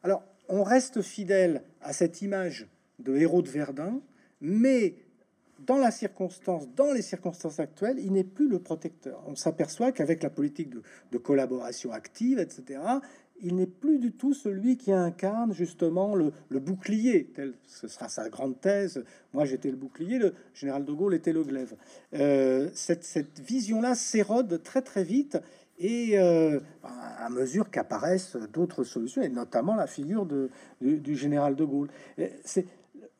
alors, 0.03 0.23
on 0.49 0.63
reste 0.63 1.01
fidèle 1.01 1.63
à 1.81 1.93
cette 1.93 2.21
image 2.21 2.67
de 2.99 3.15
héros 3.15 3.41
de 3.41 3.49
Verdun, 3.49 4.01
mais 4.41 4.95
dans 5.65 5.77
la 5.77 5.91
circonstance, 5.91 6.67
dans 6.75 6.91
les 6.91 7.01
circonstances 7.01 7.59
actuelles, 7.59 7.97
il 7.99 8.11
n'est 8.13 8.23
plus 8.23 8.47
le 8.47 8.59
protecteur. 8.59 9.23
On 9.27 9.35
s'aperçoit 9.35 9.91
qu'avec 9.91 10.23
la 10.23 10.29
politique 10.29 10.69
de, 11.11 11.17
collaboration 11.17 11.91
active, 11.91 12.39
etc., 12.39 12.79
il 13.41 13.55
n'est 13.55 13.67
plus 13.67 13.99
du 13.99 14.13
tout 14.13 14.33
celui 14.33 14.77
qui 14.77 14.91
incarne 14.91 15.53
justement 15.53 16.15
le, 16.15 16.31
bouclier. 16.49 17.31
Tel, 17.35 17.53
ce 17.65 17.87
sera 17.87 18.07
sa 18.07 18.29
grande 18.29 18.59
thèse. 18.61 19.03
Moi, 19.33 19.45
j'étais 19.45 19.69
le 19.69 19.75
bouclier, 19.75 20.17
le 20.17 20.33
général 20.53 20.85
de 20.85 20.91
Gaulle 20.93 21.13
était 21.13 21.33
le 21.33 21.43
glaive. 21.43 21.75
Euh, 22.13 22.69
cette, 22.73 23.39
vision-là 23.39 23.95
s'érode 23.95 24.61
très 24.63 24.81
très 24.81 25.03
vite 25.03 25.37
et 25.79 26.19
euh, 26.19 26.59
à 26.83 27.29
mesure 27.29 27.69
qu'apparaissent 27.69 28.37
d'autres 28.53 28.83
solutions, 28.83 29.21
et 29.21 29.29
notamment 29.29 29.75
la 29.75 29.87
figure 29.87 30.25
de, 30.25 30.49
du, 30.81 31.15
général 31.15 31.55
de 31.55 31.65
Gaulle. 31.65 31.89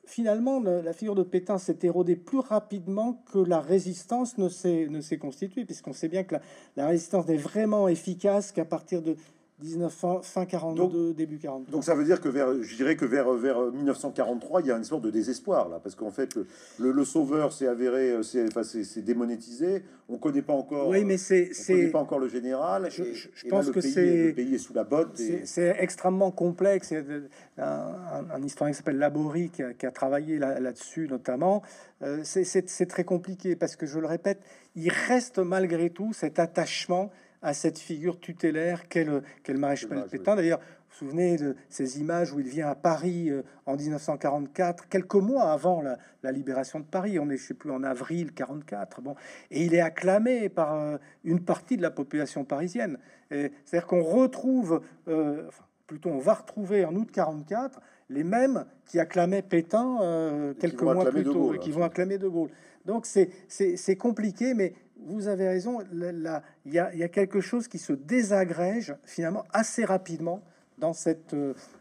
Finalement, 0.06 0.60
la 0.60 0.94
figure 0.94 1.16
de 1.16 1.24
Pétain 1.24 1.58
s'est 1.58 1.80
érodée 1.84 2.16
plus 2.16 2.40
rapidement 2.40 3.24
que 3.32 3.40
la 3.40 3.60
résistance 3.60 4.38
ne 4.38 4.50
s'est 4.50 5.18
constituée, 5.20 5.66
puisqu'on 5.66 5.94
sait 5.94 6.10
bien 6.10 6.24
que 6.24 6.36
la, 6.36 6.42
la 6.76 6.88
résistance 6.88 7.28
n'est 7.28 7.38
vraiment 7.38 7.88
efficace 7.88 8.52
qu'à 8.52 8.66
partir 8.66 9.02
de 9.02 9.16
19, 9.64 10.06
fin 10.24 10.46
42, 10.46 11.14
début 11.14 11.38
43. 11.38 11.72
Donc 11.72 11.86
ça 11.86 11.96
veut 11.96 12.04
dire 12.04 12.20
que 12.20 12.28
vers, 12.28 12.62
je 12.62 12.76
dirais 12.76 12.98
que 12.98 13.06
vers, 13.06 13.32
vers 13.32 13.72
1943, 13.72 14.62
il 14.62 14.68
y 14.68 14.72
a 14.72 14.78
une 14.78 14.84
sorte 14.84 15.04
de 15.04 15.10
désespoir 15.10 15.70
là, 15.70 15.80
parce 15.82 15.96
qu'en 15.96 16.12
fait, 16.12 16.36
le, 16.36 16.92
le, 16.92 17.06
sauveur 17.06 17.54
s'est 17.54 17.68
avéré, 17.68 18.12
euh, 18.12 18.24
c'est 18.24 18.46
enfin, 18.46 18.62
démonétisé. 18.98 19.84
On 20.10 20.18
connaît 20.18 20.42
pas 20.42 20.54
encore. 20.54 20.90
Oui, 20.90 21.06
mais 21.06 21.18
c'est, 21.18 21.54
c'est 21.54 21.88
pas 21.88 22.00
encore 22.00 22.20
le 22.20 22.28
général. 22.28 22.90
Je, 22.92 23.48
pense 23.48 23.72
que 23.72 23.80
c'est 23.80 24.28
le 24.28 24.34
pays 24.34 24.56
est 24.56 24.58
sous 24.58 24.74
la 24.74 24.84
botte. 24.84 25.18
C'est 25.46 25.76
extrêmement 25.80 26.32
complexe. 26.32 26.92
Il 26.92 27.30
y 27.58 27.62
a 27.62 28.26
un, 28.34 28.44
historien 28.44 28.74
qui 28.74 28.78
s'appelle 28.78 28.98
Laborie 28.98 29.50
qui 29.50 29.86
a, 29.86 29.92
travaillé 29.92 30.40
là-dessus 30.40 31.08
notamment. 31.10 31.64
Euh, 32.02 32.20
c'est 32.24 32.88
très 32.88 33.06
compliqué 33.06 33.56
parce 33.56 33.78
que 33.78 33.86
je 33.86 33.98
le 33.98 34.08
répète, 34.08 34.42
il 34.76 34.90
reste 34.90 35.40
malgré 35.40 35.90
tout 35.90 36.12
cet 36.12 36.38
attachement 36.38 37.12
à 37.44 37.54
cette 37.54 37.78
figure 37.78 38.20
tutélaire 38.20 38.88
qu'est 38.88 39.04
le, 39.04 39.22
maréchal 39.50 40.08
Pétain. 40.10 40.36
D'ailleurs, 40.36 40.60
vous 40.60 41.08
vous 41.08 41.12
souvenez 41.12 41.38
de 41.38 41.56
ces 41.70 42.00
images 42.00 42.32
où 42.34 42.40
il 42.40 42.48
vient 42.48 42.70
à 42.70 42.76
Paris 42.76 43.30
euh, 43.30 43.42
en 43.66 43.76
1944, 43.76 44.88
quelques 44.88 45.16
mois 45.16 45.52
avant 45.52 45.82
la, 45.82 46.32
libération 46.32 46.80
de 46.80 46.86
Paris. 46.86 47.20
On 47.20 47.30
est, 47.30 47.38
je 47.38 47.48
sais 47.48 47.54
plus, 47.54 47.72
en 47.72 47.84
avril 47.84 48.34
44. 48.34 49.02
Bon, 49.02 49.16
et 49.52 49.66
il 49.66 49.76
est 49.76 49.82
acclamé 49.82 50.50
par 50.50 50.76
euh, 50.76 50.98
une 51.24 51.42
partie 51.42 51.78
de 51.78 51.82
la 51.82 51.92
population 51.92 52.46
parisienne. 52.46 52.98
C'est-à-dire 53.32 53.88
qu'on 53.88 54.04
retrouve, 54.04 54.82
euh, 55.08 55.50
plutôt, 55.88 56.10
on 56.10 56.20
va 56.20 56.36
retrouver 56.36 56.86
en 56.86 56.96
août 56.96 57.10
44 57.12 57.82
les 58.10 58.24
mêmes 58.24 58.66
qui 58.86 59.00
acclamaient 59.00 59.42
Pétain 59.42 60.54
quelques 60.60 60.84
mois 60.84 61.10
plus 61.10 61.24
tôt 61.24 61.56
et 61.56 61.58
qui 61.58 61.72
vont 61.72 61.84
acclamer 61.84 62.20
De 62.20 62.28
Gaulle. 62.28 62.52
Donc 62.86 63.08
c'est 63.08 63.96
compliqué, 63.98 64.54
mais 64.54 64.74
vous 65.06 65.28
avez 65.28 65.48
raison, 65.48 65.80
il 65.92 66.74
y, 66.74 66.80
a 66.80 67.10
quelque 67.10 67.42
chose 67.42 67.68
qui 67.68 67.78
se 67.78 67.94
désagrège 67.94 68.96
finalement 69.06 69.46
assez 69.52 69.86
rapidement 69.86 70.42
dans 70.78 70.94
cette 70.94 71.36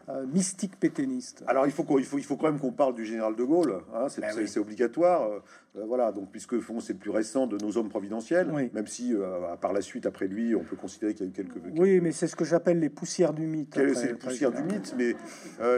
euh, 0.09 0.23
euh, 0.23 0.25
mystique 0.25 0.77
pétainiste. 0.79 1.43
Alors 1.47 1.65
il 1.65 1.71
faut, 1.71 1.85
il 1.97 2.05
faut, 2.05 2.17
il 2.17 2.23
faut 2.23 2.35
quand 2.35 2.47
même 2.47 2.59
qu'on 2.59 2.71
parle 2.71 2.93
du 2.93 3.05
général 3.05 3.35
de 3.35 3.43
Gaulle, 3.43 3.81
hein, 3.93 4.07
c'est 4.09 4.21
ben 4.21 4.47
obligatoire. 4.57 5.29
Euh, 5.29 5.39
voilà, 5.87 6.11
donc 6.11 6.29
puisque 6.31 6.59
fond 6.59 6.79
c'est 6.79 6.93
le 6.93 6.99
plus 6.99 7.09
récent 7.09 7.47
de 7.47 7.57
nos 7.57 7.77
hommes 7.77 7.89
providentiels, 7.89 8.47
même 8.73 8.85
si 8.85 9.15
par 9.59 9.73
la 9.73 9.81
suite, 9.81 10.05
après 10.05 10.27
lui, 10.27 10.53
on 10.53 10.63
peut 10.63 10.75
considérer 10.75 11.15
qu'il 11.15 11.25
y 11.25 11.29
a 11.29 11.31
eu 11.31 11.33
quelques... 11.33 11.57
Oui, 11.75 11.99
mais 11.99 12.11
c'est 12.11 12.27
ce 12.27 12.35
que 12.35 12.45
j'appelle 12.45 12.79
les 12.79 12.91
poussières 12.91 13.33
du 13.33 13.47
mythe. 13.47 13.73
C'est 13.95 14.07
les 14.07 14.13
poussières 14.13 14.51
du 14.51 14.61
mythe, 14.61 14.93
mais 14.95 15.15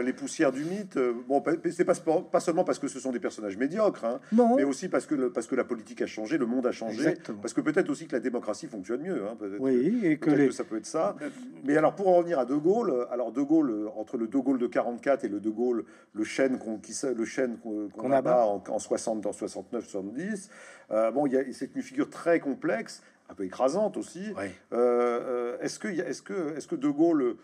les 0.02 0.12
poussières 0.12 0.52
du 0.52 0.64
mythe, 0.64 0.98
bon, 1.26 1.42
c'est 1.70 1.86
pas, 1.86 1.94
pas 1.94 2.40
seulement 2.40 2.64
parce 2.64 2.78
que 2.78 2.88
ce 2.88 3.00
sont 3.00 3.10
des 3.10 3.20
personnages 3.20 3.56
médiocres, 3.56 4.04
hein, 4.04 4.20
mais 4.56 4.64
aussi 4.64 4.88
parce 4.88 5.06
que, 5.06 5.14
le, 5.14 5.32
parce 5.32 5.46
que 5.46 5.54
la 5.54 5.64
politique 5.64 6.02
a 6.02 6.06
changé, 6.06 6.36
le 6.36 6.46
monde 6.46 6.66
a 6.66 6.72
changé, 6.72 7.14
parce 7.40 7.54
que 7.54 7.62
peut-être 7.62 7.88
aussi 7.88 8.06
que 8.06 8.12
la 8.12 8.20
démocratie 8.20 8.66
fonctionne 8.66 9.00
mieux. 9.00 9.22
Hein, 9.24 9.38
oui, 9.60 10.00
et 10.04 10.18
que, 10.18 10.30
que, 10.30 10.50
ça 10.50 10.64
peut 10.64 10.76
être 10.76 10.84
ça. 10.84 11.16
Mais 11.64 11.74
alors 11.74 11.94
pour 11.94 12.08
en 12.08 12.16
revenir 12.16 12.38
à 12.38 12.44
De 12.44 12.54
Gaulle, 12.54 13.06
alors 13.10 13.32
De 13.32 13.40
Gaulle, 13.40 13.70
euh, 13.70 13.88
entre 14.16 14.22
le 14.22 14.28
De 14.28 14.38
Gaulle 14.38 14.58
de 14.58 14.66
44 14.66 15.24
et 15.24 15.28
le 15.28 15.40
De 15.40 15.50
Gaulle, 15.50 15.84
le 16.12 16.24
chêne 16.24 16.58
qu'on 16.58 16.80
le 17.16 17.24
chêne 17.24 17.58
qu'on 17.58 18.10
abat 18.10 18.46
en, 18.46 18.62
en 18.68 18.78
60, 18.78 19.20
dans 19.20 19.32
69, 19.32 19.86
70, 19.86 20.50
euh, 20.90 21.10
bon, 21.10 21.28
c'est 21.52 21.74
une 21.74 21.82
figure 21.82 22.10
très 22.10 22.40
complexe, 22.40 23.02
un 23.28 23.34
peu 23.34 23.44
écrasante 23.44 23.96
aussi. 23.96 24.32
Euh, 24.72 25.56
est-ce 25.60 25.78
que, 25.78 25.88
est-ce 25.88 26.22
que, 26.22 26.56
est-ce 26.56 26.66
que 26.66 26.76
De 26.76 26.88
Gaulle 26.88 27.36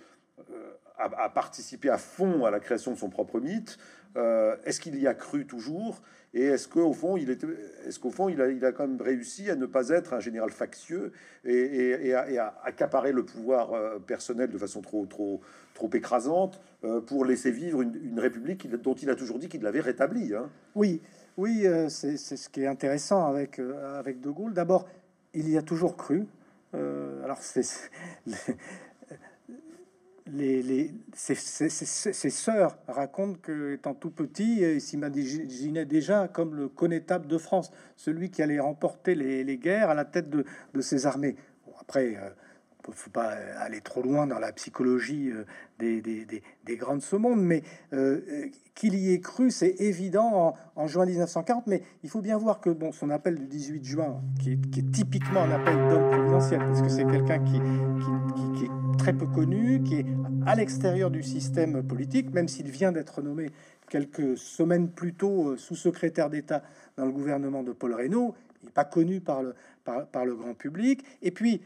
a, 0.98 1.28
participé 1.30 1.90
à 1.90 1.98
fond 1.98 2.44
à 2.44 2.50
la 2.50 2.60
création 2.60 2.92
de 2.92 2.96
son 2.96 3.10
propre 3.10 3.40
mythe? 3.40 3.78
Est-ce 4.16 4.80
qu'il 4.80 4.98
y 5.00 5.06
a 5.06 5.14
cru 5.14 5.46
toujours? 5.46 6.02
Et 6.34 6.44
est-ce 6.44 6.66
qu'au 6.66 6.92
fond, 6.94 7.16
il 7.16 7.28
était, 7.28 7.46
est-ce 7.86 8.00
qu'au 8.00 8.10
fond, 8.10 8.28
il 8.28 8.40
a, 8.40 8.48
il 8.48 8.64
a 8.64 8.72
quand 8.72 8.86
même 8.86 9.00
réussi 9.00 9.50
à 9.50 9.56
ne 9.56 9.66
pas 9.66 9.90
être 9.90 10.14
un 10.14 10.20
général 10.20 10.50
factieux 10.50 11.12
et, 11.44 12.14
à, 12.14 12.54
accaparer 12.64 13.12
le 13.12 13.24
pouvoir 13.24 13.74
euh, 13.74 13.98
personnel 13.98 14.50
de 14.50 14.56
façon 14.56 14.80
trop, 14.80 15.04
trop, 15.04 15.42
trop 15.74 15.90
écrasante 15.92 16.60
euh, 16.84 17.02
pour 17.02 17.26
laisser 17.26 17.50
vivre 17.50 17.82
une, 17.82 18.18
république 18.18 18.70
dont 18.70 18.94
il 18.94 19.10
a 19.10 19.14
toujours 19.14 19.38
dit 19.38 19.48
qu'il 19.48 19.62
l'avait 19.62 19.80
rétablie 19.80 20.34
hein? 20.34 20.48
Oui, 20.74 21.02
oui, 21.36 21.66
euh, 21.66 21.90
c'est, 21.90 22.16
ce 22.16 22.48
qui 22.48 22.62
est 22.62 22.66
intéressant 22.66 23.26
avec, 23.26 23.58
avec 23.98 24.20
De 24.20 24.30
Gaulle. 24.30 24.54
D'abord, 24.54 24.88
il 25.34 25.50
y 25.50 25.58
a 25.58 25.62
toujours 25.62 25.96
cru. 25.96 26.26
alors, 26.72 27.38
c'est, 27.40 27.90
les, 30.26 30.94
ses, 31.14 31.34
sœurs 32.30 32.76
racontent 32.88 33.38
que, 33.42 33.74
étant 33.74 33.94
tout 33.94 34.10
petit, 34.10 34.60
il 34.60 34.80
s'imaginait 34.80 35.84
déjà 35.84 36.28
comme 36.28 36.54
le 36.54 36.68
connétable 36.68 37.26
de 37.26 37.38
France, 37.38 37.72
celui 37.96 38.30
qui 38.30 38.42
allait 38.42 38.60
remporter 38.60 39.14
les, 39.14 39.56
guerres 39.58 39.90
à 39.90 39.94
la 39.94 40.04
tête 40.04 40.30
de, 40.30 40.44
ses 40.80 41.06
armées. 41.06 41.36
après, 41.80 42.16
euh, 42.16 42.30
faut 42.90 43.10
pas 43.10 43.34
aller 43.60 43.80
trop 43.80 44.02
loin 44.02 44.26
dans 44.26 44.40
la 44.40 44.52
psychologie 44.52 45.30
euh, 45.30 45.44
des, 45.78 46.00
des, 46.00 46.76
grands 46.76 46.96
de 46.96 47.02
ce 47.02 47.16
monde, 47.16 47.40
mais 47.40 47.62
euh, 47.92 48.48
qu'il 48.74 48.94
y 48.94 49.12
ait 49.12 49.20
cru, 49.20 49.50
c'est 49.50 49.80
évident 49.80 50.54
en, 50.74 50.86
juin 50.86 51.06
1940. 51.06 51.66
Mais 51.66 51.82
il 52.02 52.10
faut 52.10 52.20
bien 52.20 52.36
voir 52.38 52.60
que 52.60 52.70
bon, 52.70 52.92
son 52.92 53.10
appel 53.10 53.36
du 53.36 53.46
18 53.46 53.84
juin, 53.84 54.20
qui 54.40 54.52
est, 54.52 54.92
typiquement 54.92 55.42
un 55.42 55.52
appel 55.52 55.74
d'homme 55.88 56.10
providentiel, 56.10 56.60
parce 56.60 56.82
que 56.82 56.88
c'est 56.88 57.04
quelqu'un 57.04 57.38
qui, 57.44 57.60
qui, 57.60 58.58
qui, 58.58 58.64
est 58.64 58.81
très 58.96 59.12
peu 59.12 59.26
connu, 59.26 59.82
qui 59.82 59.96
est 59.96 60.06
à 60.46 60.54
l'extérieur 60.54 61.10
du 61.10 61.22
système 61.22 61.82
politique, 61.82 62.32
même 62.32 62.48
s'il 62.48 62.70
vient 62.70 62.92
d'être 62.92 63.22
nommé 63.22 63.50
quelques 63.88 64.38
semaines 64.38 64.88
plus 64.88 65.14
tôt 65.14 65.50
euh, 65.50 65.56
sous-secrétaire 65.56 66.30
d'État 66.30 66.62
dans 66.96 67.04
le 67.04 67.12
gouvernement 67.12 67.62
de 67.62 67.72
Paul 67.72 67.94
Reynaud. 67.94 68.34
Il 68.62 68.66
n'est 68.66 68.72
pas 68.72 68.84
connu 68.84 69.20
par 69.20 69.42
le, 69.42 69.54
par, 69.84 70.24
le 70.24 70.34
grand 70.34 70.54
public. 70.54 71.04
Et 71.20 71.30
puis, 71.30 71.60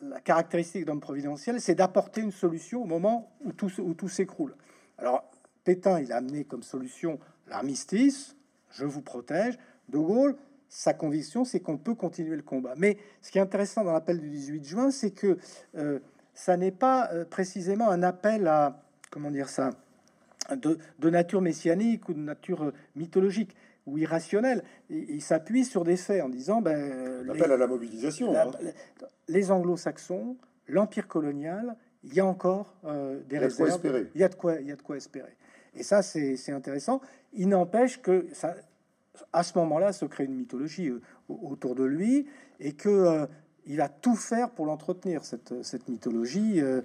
la 0.00 0.20
caractéristique 0.20 0.84
d'homme 0.84 1.00
providentiel, 1.00 1.60
c'est 1.60 1.74
d'apporter 1.74 2.20
une 2.20 2.30
solution 2.30 2.82
au 2.82 2.86
moment 2.86 3.32
où 3.44 3.52
tout, 3.52 3.70
où 3.80 3.94
tout 3.94 4.08
s'écroule. 4.08 4.54
Alors, 4.98 5.24
Pétain, 5.64 6.00
il 6.00 6.12
a 6.12 6.16
amené 6.16 6.44
comme 6.44 6.62
solution 6.62 7.18
l'armistice, 7.48 8.36
je 8.70 8.84
vous 8.84 9.02
protège. 9.02 9.58
De 9.88 9.98
Gaulle, 9.98 10.36
sa 10.68 10.94
conviction, 10.94 11.44
c'est 11.44 11.60
qu'on 11.60 11.76
peut 11.76 11.94
continuer 11.94 12.34
le 12.34 12.42
combat. 12.42 12.74
Mais 12.78 12.96
ce 13.20 13.30
qui 13.30 13.38
est 13.38 13.42
intéressant 13.42 13.84
dans 13.84 13.92
l'appel 13.92 14.18
du 14.20 14.30
18 14.30 14.64
juin, 14.64 14.90
c'est 14.90 15.10
que 15.10 15.36
euh, 15.76 15.98
ça 16.34 16.56
n'est 16.56 16.72
pas 16.72 17.10
euh, 17.12 17.24
précisément 17.24 17.90
un 17.90 18.02
appel 18.02 18.46
à, 18.46 18.82
comment 19.10 19.30
dire 19.30 19.48
ça, 19.48 19.70
de, 20.50 20.78
nature 21.10 21.40
messianique 21.40 22.08
ou 22.08 22.14
de 22.14 22.20
nature 22.20 22.64
euh, 22.64 22.72
mythologique 22.96 23.56
ou 23.86 23.98
irrationnelle. 23.98 24.62
Il, 24.90 25.22
s'appuie 25.22 25.64
sur 25.64 25.84
des 25.84 25.96
faits 25.96 26.22
en 26.22 26.28
disant, 26.28 26.62
ben, 26.62 27.24
les, 27.32 27.42
à 27.42 27.56
la 27.56 27.66
mobilisation. 27.66 28.36
Hein. 28.36 28.50
Les 29.28 29.50
anglo-saxons, 29.50 30.36
l'empire 30.68 31.08
colonial, 31.08 31.76
il 32.04 32.14
y 32.14 32.20
a 32.20 32.26
encore 32.26 32.76
des 33.28 33.38
réserves. 33.38 33.80
Il 34.14 34.20
y 34.20 34.24
a 34.24 34.28
de 34.28 34.34
quoi, 34.36 34.60
il 34.60 34.68
y 34.68 34.72
a 34.72 34.76
de 34.76 34.82
quoi 34.82 34.96
espérer. 34.96 35.36
Et 35.74 35.82
ça, 35.82 36.02
c'est 36.02 36.52
intéressant. 36.52 37.00
Il 37.32 37.48
n'empêche 37.48 38.00
que 38.00 38.26
ça, 38.32 38.54
à 39.32 39.42
ce 39.42 39.56
moment-là, 39.58 39.92
se 39.92 40.04
crée 40.04 40.24
une 40.24 40.34
mythologie 40.34 40.88
euh, 40.88 41.00
autour 41.28 41.74
de 41.74 41.84
lui 41.84 42.26
et 42.60 42.72
que 42.72 42.88
euh, 42.88 43.26
il 43.66 43.76
va 43.76 43.88
tout 43.88 44.16
faire 44.16 44.50
pour 44.50 44.66
l'entretenir 44.66 45.24
cette, 45.24 45.62
cette 45.62 45.88
mythologie. 45.88 46.60
Euh, 46.60 46.82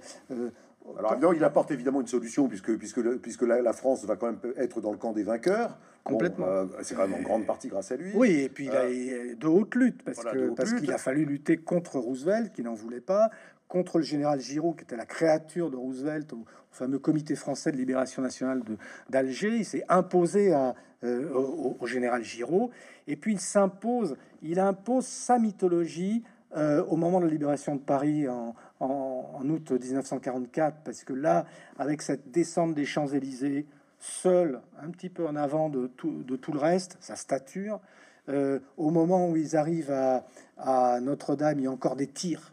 alors 0.98 1.12
évidemment, 1.12 1.32
il 1.32 1.44
apporte 1.44 1.70
évidemment 1.70 2.00
une 2.00 2.06
solution 2.06 2.48
puisque 2.48 2.76
puisque 2.78 3.18
puisque 3.18 3.42
la, 3.42 3.72
France 3.72 4.04
va 4.04 4.16
quand 4.16 4.26
même 4.26 4.40
être 4.56 4.80
dans 4.80 4.92
le 4.92 4.98
camp 4.98 5.12
des 5.12 5.22
vainqueurs. 5.22 5.78
Complètement. 6.04 6.46
c'est 6.82 6.94
quand 6.94 7.06
même 7.06 7.20
en 7.20 7.22
grande 7.22 7.46
partie 7.46 7.68
grâce 7.68 7.92
à 7.92 7.96
lui. 7.96 8.12
Oui, 8.14 8.30
et 8.30 8.48
puis 8.48 8.66
il 8.66 8.70
a 8.70 8.86
de 8.86 9.46
haute 9.46 9.74
lutte 9.74 10.02
parce 10.02 10.24
que 10.24 10.54
parce 10.54 10.72
qu'il 10.72 10.90
a 10.90 10.98
fallu 10.98 11.26
lutter 11.26 11.58
contre 11.58 11.98
Roosevelt 11.98 12.52
qui 12.52 12.62
n'en 12.62 12.72
voulait 12.72 13.02
pas, 13.02 13.30
contre 13.68 13.98
le 13.98 14.04
général 14.04 14.40
Giraud, 14.40 14.72
qui 14.72 14.84
était 14.84 14.96
la 14.96 15.04
créature 15.04 15.70
de 15.70 15.76
Roosevelt 15.76 16.32
au, 16.32 16.44
fameux 16.70 16.98
comité 16.98 17.34
français 17.34 17.72
de 17.72 17.76
libération 17.76 18.22
nationale 18.22 18.62
d'Alger. 19.10 19.56
Il 19.56 19.64
s'est 19.64 19.84
imposé 19.88 20.52
à, 20.52 20.74
euh, 21.04 21.30
au, 21.32 21.86
général 21.86 22.22
Giraud. 22.22 22.70
Et 23.06 23.16
puis 23.16 23.34
il 23.34 23.40
s'impose, 23.40 24.16
il 24.42 24.58
impose 24.58 25.06
sa 25.06 25.38
mythologie 25.38 26.24
euh, 26.56 26.84
au 26.84 26.96
moment 26.96 27.20
de 27.20 27.26
la 27.26 27.30
libération 27.30 27.76
de 27.76 27.80
Paris 27.80 28.26
en, 28.28 28.54
août 28.80 29.70
1944, 29.70 30.78
parce 30.84 31.04
que 31.04 31.12
là, 31.12 31.46
avec 31.78 32.02
cette 32.02 32.30
descente 32.30 32.74
des 32.74 32.84
Champs-Élysées, 32.84 33.66
seul, 33.98 34.60
un 34.80 34.90
petit 34.90 35.08
peu 35.08 35.26
en 35.26 35.36
avant 35.36 35.68
de 35.68 35.88
tout, 35.88 36.22
de 36.22 36.36
tout 36.36 36.52
le 36.52 36.58
reste, 36.58 36.96
sa 37.00 37.16
stature, 37.16 37.80
euh, 38.28 38.60
au 38.76 38.90
moment 38.90 39.28
où 39.28 39.36
ils 39.36 39.56
arrivent 39.56 39.90
à, 39.90 40.24
à 40.56 41.00
Notre-Dame, 41.00 41.58
il 41.58 41.64
y 41.64 41.66
a 41.66 41.70
encore 41.70 41.96
des 41.96 42.06
tirs 42.06 42.52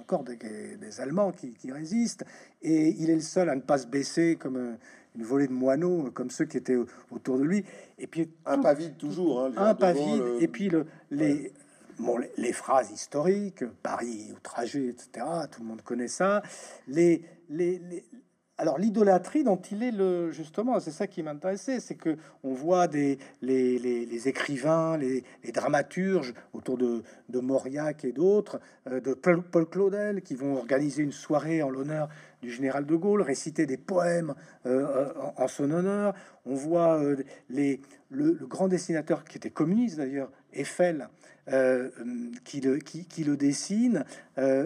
encore 0.00 0.24
des, 0.24 1.00
Allemands 1.00 1.32
qui, 1.32 1.72
résistent, 1.72 2.24
et 2.62 2.94
il 2.98 3.10
est 3.10 3.14
le 3.14 3.20
seul 3.20 3.48
à 3.48 3.54
ne 3.54 3.60
pas 3.60 3.78
se 3.78 3.86
baisser 3.86 4.36
comme 4.36 4.56
euh, 4.56 4.72
une 5.16 5.24
volée 5.24 5.46
de 5.46 5.52
moineaux, 5.52 6.10
comme 6.12 6.30
ceux 6.30 6.44
qui 6.44 6.56
étaient 6.56 6.78
autour 7.10 7.38
de 7.38 7.44
lui. 7.44 7.64
Et 7.98 8.06
puis 8.06 8.28
un 8.44 8.58
pas 8.58 8.74
vide 8.74 8.96
toujours, 8.96 9.44
hein, 9.44 9.52
un 9.56 9.74
pas 9.74 9.92
vide. 9.92 10.22
Et 10.40 10.48
puis 10.48 10.68
le, 10.68 10.86
les, 11.10 11.52
les, 12.36 12.52
phrases 12.52 12.90
historiques, 12.90 13.64
Paris 13.82 14.32
outragé, 14.36 14.88
etc. 14.88 15.26
Tout 15.50 15.62
le 15.62 15.66
monde 15.66 15.82
connaît 15.82 16.08
ça. 16.08 16.42
Les, 16.88 17.22
les, 17.48 17.80
alors 18.58 18.78
l'idolâtrie 18.78 19.44
dont 19.44 19.60
il 19.70 19.82
est 19.82 19.90
le 19.90 20.30
justement, 20.32 20.80
c'est 20.80 20.90
ça 20.90 21.06
qui 21.06 21.22
m'intéressait, 21.22 21.78
c'est 21.78 21.94
que 21.94 22.16
on 22.42 22.54
voit 22.54 22.88
des 22.88 23.18
les, 23.42 24.28
écrivains, 24.28 24.96
les, 24.96 25.24
dramaturges 25.52 26.32
autour 26.54 26.78
de, 26.78 27.02
de 27.28 27.40
Mauriac 27.40 28.04
et 28.04 28.12
d'autres, 28.12 28.60
euh, 28.88 29.00
de 29.00 29.12
Paul, 29.12 29.68
Claudel, 29.68 30.22
qui 30.22 30.34
vont 30.34 30.56
organiser 30.56 31.02
une 31.02 31.12
soirée 31.12 31.62
en 31.62 31.68
l'honneur 31.68 32.08
du 32.42 32.50
général 32.50 32.86
de 32.86 32.96
Gaulle, 32.96 33.22
réciter 33.22 33.66
des 33.66 33.76
poèmes 33.76 34.34
euh, 34.64 35.12
en, 35.36 35.48
son 35.48 35.70
honneur. 35.70 36.14
On 36.46 36.54
voit 36.54 36.98
euh, 36.98 37.16
les 37.50 37.80
le, 38.10 38.32
grand 38.32 38.68
dessinateur 38.68 39.24
qui 39.24 39.36
était 39.36 39.50
communiste 39.50 39.96
d'ailleurs, 39.96 40.30
Eiffel, 40.56 41.08
qui 42.44 42.60
le 42.60 42.78
qui, 42.78 43.04
qui, 43.04 43.22
le 43.22 43.36
dessine 43.36 44.04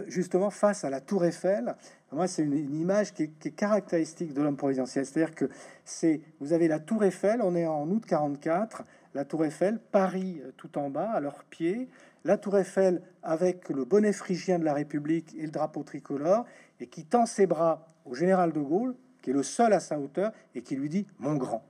justement 0.09 0.49
face 0.49 0.83
à 0.85 0.89
la 0.89 1.01
Tour 1.01 1.27
Eiffel 1.27 1.75
moi, 2.13 2.27
c'est 2.27 2.43
une, 2.43 2.75
image 2.75 3.15
qui 3.15 3.23
est, 3.23 3.51
caractéristique 3.51 4.35
de 4.35 4.43
l'homme 4.43 4.57
providentiel. 4.57 5.07
C'est-à-dire 5.07 5.35
que 5.35 5.49
c'est, 5.85 6.21
vous 6.41 6.53
avez 6.53 6.67
la 6.67 6.81
Tour 6.81 7.05
Eiffel, 7.05 7.41
on 7.43 7.55
est 7.55 7.67
en 7.67 7.89
août 7.89 8.05
44, 8.05 8.83
la 9.15 9.25
Tour 9.25 9.45
Eiffel, 9.45 9.79
Paris 9.93 10.41
euh, 10.45 10.51
tout 10.57 10.77
en 10.77 10.91
bas, 10.91 11.11
à 11.11 11.21
leurs 11.21 11.45
pieds, 11.45 11.89
la 12.25 12.37
Tour 12.37 12.59
Eiffel 12.59 13.01
avec 13.23 13.69
le 13.69 13.85
bonnet 13.85 14.13
phrygien 14.13 14.59
de 14.59 14.65
la 14.65 14.75
République 14.75 15.35
et 15.39 15.43
le 15.43 15.51
drapeau 15.51 15.85
tricolore, 15.85 16.47
et 16.81 16.89
qui 16.89 17.05
tend 17.05 17.27
ses 17.27 17.47
bras 17.47 17.87
au 18.05 18.15
général 18.15 18.53
de 18.53 18.61
Gaulle, 18.61 18.97
qui 19.23 19.31
est 19.31 19.35
le 19.35 19.45
seul 19.45 19.73
à 19.73 19.81
sa 19.81 19.99
hauteur, 19.99 20.33
et 20.55 20.63
qui 20.63 20.75
lui 20.75 20.89
dit 20.89 21.07
mon 21.19 21.37
grand. 21.37 21.65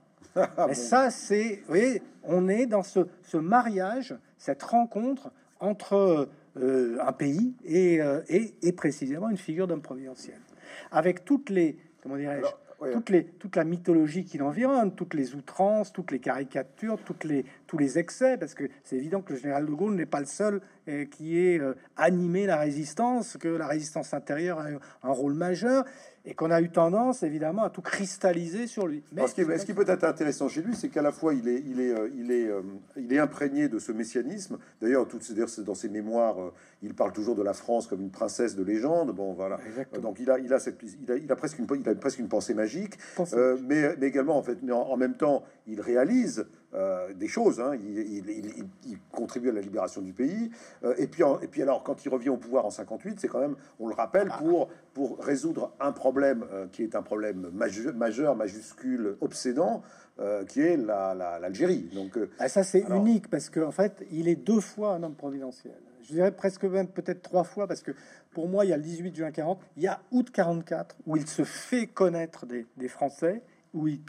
Et 0.69 0.73
ça, 0.73 1.09
c'est, 1.09 1.61
vous 1.61 1.67
voyez, 1.67 2.01
on 2.23 2.47
est 2.47 2.65
dans 2.65 2.83
ce, 2.83 3.01
ce 3.23 3.37
mariage, 3.37 4.15
cette 4.37 4.63
rencontre 4.63 5.31
entre 5.59 6.29
euh, 6.57 6.97
un 6.99 7.11
pays 7.11 7.53
euh, 7.69 8.21
et, 8.27 8.53
et, 8.61 8.71
précisément 8.71 9.29
une 9.29 9.37
figure 9.37 9.67
d'homme 9.67 9.81
providentiel. 9.81 10.37
Avec 10.91 11.25
toutes 11.25 11.49
les, 11.49 11.77
comment 12.01 12.17
dirais-je, 12.17 12.91
toutes 12.91 13.09
les, 13.09 13.25
toute 13.25 13.55
la 13.55 13.63
mythologie 13.63 14.25
qui 14.25 14.37
l'environne, 14.37 14.95
toutes 14.95 15.13
les 15.13 15.35
outrances, 15.35 15.93
toutes 15.93 16.11
les 16.11 16.19
caricatures, 16.19 16.97
toutes 17.05 17.23
les, 17.23 17.45
tous 17.71 17.77
les 17.77 17.97
excès, 17.97 18.37
parce 18.37 18.53
que 18.53 18.65
c'est 18.83 18.97
évident 18.97 19.21
que 19.21 19.31
le 19.31 19.39
général 19.39 19.65
de 19.65 19.71
Gaulle 19.71 19.95
n'est 19.95 20.05
pas 20.05 20.19
le 20.19 20.25
seul 20.25 20.59
euh, 20.89 21.05
qui 21.05 21.37
ait 21.37 21.61
animé 21.95 22.45
la 22.45 22.57
résistance, 22.57 23.37
que 23.37 23.47
la 23.47 23.65
résistance 23.65 24.13
intérieure 24.13 24.59
a 24.59 24.67
un 25.07 25.11
rôle 25.11 25.35
majeur 25.35 25.85
et 26.25 26.33
qu'on 26.33 26.51
a 26.51 26.61
eu 26.61 26.69
tendance 26.69 27.23
évidemment 27.23 27.63
à 27.63 27.69
tout 27.69 27.81
cristalliser 27.81 28.67
sur 28.67 28.87
lui. 28.87 29.03
Mais 29.13 29.27
ce, 29.27 29.33
qui, 29.33 29.43
ce 29.43 29.65
qui 29.65 29.73
peut 29.73 29.85
être 29.87 30.03
intéressant 30.03 30.47
chez 30.47 30.61
lui, 30.61 30.75
c'est 30.75 30.89
qu'à 30.89 31.01
la 31.01 31.11
fois 31.11 31.33
il 31.33 31.47
est, 31.47 31.63
il 31.65 31.79
est, 31.79 31.93
euh, 31.93 32.09
il 32.15 32.31
est, 32.31 32.47
euh, 32.47 32.61
il 32.97 33.11
est 33.11 33.19
imprégné 33.19 33.69
de 33.69 33.79
ce 33.79 33.91
messianisme. 33.91 34.57
D'ailleurs, 34.81 35.07
dans 35.65 35.75
ses 35.75 35.89
mémoires, 35.89 36.39
euh, 36.39 36.53
il 36.83 36.93
parle 36.93 37.11
toujours 37.11 37.35
de 37.35 37.43
la 37.43 37.53
France 37.53 37.87
comme 37.87 38.01
une 38.01 38.11
princesse 38.11 38.55
de 38.55 38.63
légende. 38.63 39.15
Bon, 39.15 39.33
voilà. 39.33 39.59
Donc 40.01 40.19
il 40.19 40.29
a, 40.29 40.37
il 40.39 40.53
a 40.53 40.59
cette, 40.59 40.79
il 40.83 41.11
a, 41.11 41.15
il 41.15 41.31
a 41.31 41.35
presque 41.35 41.57
une, 41.59 41.67
il 41.79 41.89
a 41.89 41.95
presque 41.95 42.19
une 42.19 42.29
pensée 42.29 42.53
magique, 42.53 42.95
mais, 43.63 43.95
mais, 43.97 44.07
également 44.07 44.37
en 44.37 44.43
fait, 44.43 44.59
mais 44.61 44.71
en 44.71 44.97
même 44.97 45.15
temps, 45.15 45.43
il 45.67 45.81
réalise 45.81 46.45
euh, 46.73 47.13
des 47.13 47.27
choses. 47.27 47.59
Hein. 47.59 47.73
Il, 47.75 48.97
contribue 49.11 49.49
à 49.49 49.51
la 49.51 49.59
libération 49.59 50.01
du 50.01 50.13
pays. 50.13 50.49
Euh, 50.83 50.93
et, 50.97 51.07
puis, 51.07 51.23
et 51.41 51.47
puis 51.47 51.61
alors, 51.61 51.83
quand 51.83 52.05
il 52.05 52.09
revient 52.09 52.29
au 52.29 52.37
pouvoir 52.37 52.65
en 52.65 52.69
58, 52.69 53.19
c'est 53.19 53.27
quand 53.27 53.41
même, 53.41 53.55
on 53.79 53.89
le 53.89 53.93
rappelle, 53.93 54.29
ah. 54.31 54.37
pour, 54.37 54.69
pour 54.93 55.19
résoudre 55.19 55.73
un 55.81 55.91
problème 55.91 56.45
euh, 56.53 56.67
qui 56.71 56.83
est 56.83 56.95
un 56.95 57.01
problème 57.01 57.49
majeur, 57.53 57.93
majeur 57.93 58.35
majuscule, 58.35 59.17
obsédant, 59.21 59.83
qui 60.47 60.61
est 60.61 60.77
l'Algérie. 60.77 61.89
Donc 61.95 62.19
ah, 62.37 62.47
ça, 62.47 62.63
c'est 62.63 62.85
unique 62.89 63.27
parce 63.27 63.49
qu'en 63.49 63.69
en 63.69 63.71
fait, 63.71 64.05
il 64.11 64.27
est 64.27 64.35
deux 64.35 64.59
fois 64.59 64.93
un 64.93 65.01
homme 65.01 65.15
providentiel. 65.15 65.73
Je 66.03 66.13
dirais 66.13 66.31
presque 66.31 66.63
même 66.65 66.87
peut-être 66.89 67.23
trois 67.23 67.43
fois 67.43 67.67
parce 67.67 67.81
que 67.81 67.91
pour 68.31 68.47
moi, 68.47 68.63
il 68.63 68.69
y 68.69 68.73
a 68.73 68.77
le 68.77 68.83
18 68.83 69.15
juin 69.15 69.31
40, 69.31 69.59
il 69.77 69.83
y 69.83 69.87
a 69.87 69.99
août 70.11 70.29
44 70.31 70.95
où 71.07 71.17
il 71.17 71.27
se 71.27 71.43
fait 71.43 71.87
connaître 71.87 72.45
des, 72.45 72.67
des 72.77 72.87
Français 72.87 73.41
où 73.73 73.87
il, 73.87 74.01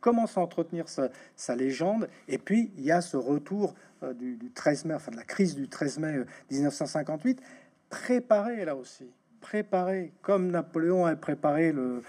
commence 0.00 0.36
à 0.38 0.40
entretenir 0.40 0.86
sa, 0.88 1.56
légende. 1.56 2.08
Et 2.28 2.38
puis, 2.38 2.70
il 2.76 2.84
y 2.84 2.92
a 2.92 3.00
ce 3.00 3.16
retour 3.16 3.74
euh, 4.02 4.12
du, 4.12 4.38
13 4.54 4.84
mai, 4.84 4.94
enfin 4.94 5.10
de 5.10 5.16
la 5.16 5.24
crise 5.24 5.54
du 5.54 5.68
13 5.68 5.98
mai 5.98 6.14
1958, 6.50 7.40
euh, 7.40 7.42
préparé 7.90 8.64
là 8.64 8.76
aussi. 8.76 9.10
Préparé, 9.40 10.12
comme 10.22 10.50
Napoléon 10.50 11.06
a 11.06 11.14
préparé 11.14 11.72
le, 11.72 12.02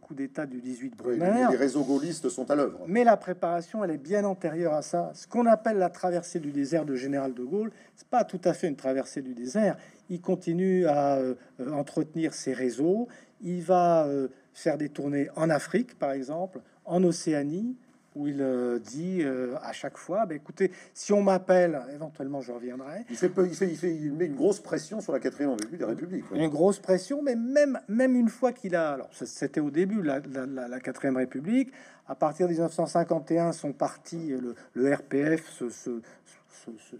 coup 0.00 0.14
d'État 0.14 0.46
du 0.46 0.60
18 0.60 0.96
Brumaire. 0.96 1.50
les 1.50 1.56
réseaux 1.56 1.84
gaullistes 1.84 2.28
sont 2.28 2.50
à 2.50 2.54
l'œuvre. 2.54 2.80
Mais 2.86 3.04
la 3.04 3.16
préparation, 3.16 3.82
elle 3.82 3.92
est 3.92 3.98
bien 3.98 4.24
antérieure 4.24 4.74
à 4.74 4.82
ça. 4.82 5.10
Ce 5.14 5.26
qu'on 5.26 5.46
appelle 5.46 5.78
la 5.78 5.90
traversée 5.90 6.40
du 6.40 6.52
désert 6.52 6.84
de 6.84 6.94
Général 6.94 7.34
de 7.34 7.44
Gaulle, 7.44 7.70
c'est 7.96 8.08
pas 8.08 8.24
tout 8.24 8.40
à 8.44 8.52
fait 8.52 8.68
une 8.68 8.76
traversée 8.76 9.22
du 9.22 9.34
désert. 9.34 9.76
Il 10.10 10.20
continue 10.20 10.86
à 10.86 11.16
euh, 11.16 11.34
entretenir 11.72 12.34
ses 12.34 12.52
réseaux. 12.52 13.08
Il 13.40 13.62
va 13.62 14.06
faire 14.52 14.78
des 14.78 14.88
tournées 14.88 15.28
en 15.36 15.50
Afrique, 15.50 15.98
par 15.98 16.12
exemple, 16.12 16.60
en 16.84 17.02
Océanie, 17.04 17.76
où 18.14 18.26
il 18.26 18.40
euh, 18.40 18.78
dit 18.78 19.22
euh, 19.22 19.56
à 19.62 19.72
chaque 19.72 19.96
fois, 19.96 20.26
bah, 20.26 20.34
écoutez, 20.34 20.70
si 20.92 21.12
on 21.12 21.22
m'appelle, 21.22 21.80
éventuellement 21.94 22.40
je 22.40 22.52
reviendrai. 22.52 23.04
Il, 23.08 23.16
fait, 23.16 23.30
il, 23.38 23.54
fait, 23.54 23.68
il, 23.68 23.76
fait, 23.76 23.94
il 23.94 24.12
met 24.12 24.26
une 24.26 24.34
grosse 24.34 24.60
pression 24.60 25.00
sur 25.00 25.12
la 25.12 25.20
quatrième 25.20 25.56
République. 25.80 26.24
Une 26.34 26.48
grosse 26.48 26.78
pression, 26.78 27.22
mais 27.22 27.36
même, 27.36 27.80
même 27.88 28.14
une 28.14 28.28
fois 28.28 28.52
qu'il 28.52 28.76
a... 28.76 28.92
Alors, 28.92 29.08
c'était 29.12 29.60
au 29.60 29.70
début, 29.70 30.02
la, 30.02 30.20
la, 30.20 30.80
quatrième 30.80 31.16
République. 31.16 31.72
À 32.06 32.14
partir 32.14 32.46
de 32.46 32.52
1951, 32.52 33.52
son 33.52 33.72
parti, 33.72 34.28
le, 34.28 34.54
le 34.74 34.94
RPF, 34.94 35.48
se, 35.50 35.70
se, 35.70 35.90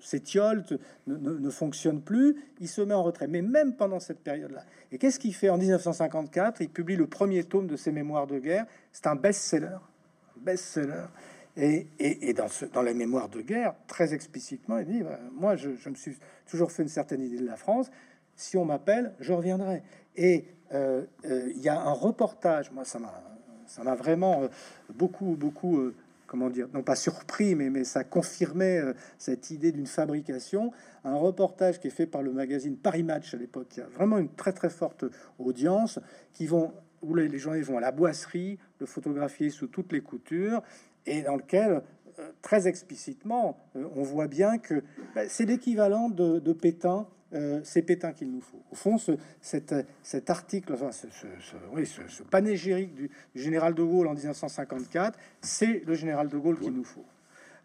s'étiole, 0.01 0.65
ne, 1.07 1.17
ne, 1.17 1.51
fonctionne 1.51 2.01
plus, 2.01 2.37
il 2.61 2.69
se 2.69 2.81
met 2.81 2.95
en 2.95 3.03
retrait. 3.03 3.27
Mais 3.27 3.43
même 3.43 3.75
pendant 3.75 4.01
cette 4.01 4.21
période-là. 4.21 4.65
Et 4.91 4.99
qu'est-ce 4.99 5.19
qu'il 5.19 5.35
fait 5.35 5.49
en 5.49 5.59
1954 5.59 6.61
Il 6.61 6.69
publie 6.69 6.97
le 6.97 7.07
premier 7.07 7.45
tome 7.45 7.67
de 7.67 7.77
ses 7.77 7.93
mémoires 7.93 8.27
de 8.27 8.39
guerre. 8.39 8.67
C'est 8.93 9.07
un 9.07 9.17
best-seller. 9.17 9.79
Best-seller. 10.37 11.07
Et, 11.57 12.33
dans, 12.33 12.49
ce, 12.49 12.65
dans, 12.65 12.83
les 12.83 12.95
mémoires 12.95 13.29
de 13.29 13.43
guerre, 13.43 13.75
très 13.87 14.15
explicitement, 14.15 14.79
il 14.79 14.87
dit 14.87 15.03
bah, 15.03 15.19
Moi, 15.33 15.57
je, 15.57 15.69
me 15.89 15.95
suis 15.95 16.17
toujours 16.47 16.73
fait 16.73 16.83
une 16.83 16.89
certaine 16.89 17.23
idée 17.23 17.39
de 17.39 17.47
la 17.47 17.57
France. 17.57 17.91
Si 18.37 18.57
on 18.57 18.65
m'appelle, 18.65 19.13
je 19.21 19.33
reviendrai. 19.33 19.83
Et 20.17 20.47
euh, 20.73 21.05
euh, 21.27 21.53
il 21.55 21.61
y 21.61 21.69
a 21.69 21.79
un 21.79 21.93
reportage, 21.93 22.71
moi, 22.73 22.85
ça 22.85 22.99
m'a 22.99 23.13
ça 23.67 23.83
m'a 23.85 23.95
vraiment 23.95 24.43
euh, 24.43 24.49
beaucoup, 24.95 25.37
beaucoup 25.37 25.93
comment 26.33 26.49
dire, 26.49 26.67
non 26.73 26.83
pas 26.83 26.97
surpris, 26.97 27.55
mais, 27.55 27.69
mais 27.69 27.85
ça 27.85 28.05
confirmait 28.05 28.79
euh, 28.79 28.95
cette 29.19 29.51
idée 29.51 29.71
d'une 29.71 29.87
fabrication. 29.87 30.73
Un 31.05 31.15
reportage 31.15 31.79
qui 31.79 31.89
est 31.89 31.91
fait 31.91 32.07
par 32.07 32.23
le 32.23 32.33
magazine 32.33 32.75
Paris 32.79 33.03
Match 33.03 33.35
à 33.35 33.37
l'époque, 33.37 33.69
qui 33.69 33.83
a 33.83 33.87
vraiment 33.87 34.17
une 34.17 34.31
très 34.31 34.55
très 34.55 34.71
forte 34.71 35.05
audience, 35.39 36.01
qui 36.33 36.47
vont, 36.47 36.73
où 37.03 37.15
les, 37.15 37.39
gens 37.39 37.53
vont 37.61 37.77
à 37.77 37.83
la 37.83 37.93
boisserie, 37.93 38.59
le 38.79 38.87
photographier 38.87 39.51
sous 39.51 39.67
toutes 39.67 39.93
les 39.93 40.01
coutures, 40.01 40.63
et 41.05 41.21
dans 41.21 41.37
lequel 41.37 41.83
euh, 42.19 42.31
très 42.41 42.67
explicitement, 42.67 43.59
euh, 43.77 43.85
on 43.95 44.03
voit 44.03 44.27
bien 44.27 44.57
que 44.57 44.83
bah, 45.15 45.29
c'est 45.29 45.45
l'équivalent 45.45 46.09
de, 46.09 46.39
de 46.39 46.53
Pétain 46.55 47.07
euh, 47.35 47.61
c'est 47.65 47.83
Pétain 47.83 48.13
qu'il 48.13 48.31
nous 48.31 48.41
faut. 48.41 48.61
Au 48.71 48.75
fond, 48.75 48.99
ce, 48.99 49.13
cet, 49.41 49.75
cet, 50.03 50.31
article, 50.31 50.75
enfin, 50.75 50.93
ce, 50.93 51.07
oui, 51.73 51.87
ce, 51.87 52.23
panégyrique 52.23 52.95
du, 52.95 53.11
général 53.35 53.75
de 53.75 53.83
Gaulle 53.83 54.09
en 54.09 54.15
1954, 54.15 55.19
c'est 55.41 55.83
le 55.87 55.95
général 55.95 56.29
de 56.29 56.37
Gaulle 56.37 56.59
qu'il 56.59 56.73
nous 56.73 56.85
faut. 56.85 57.05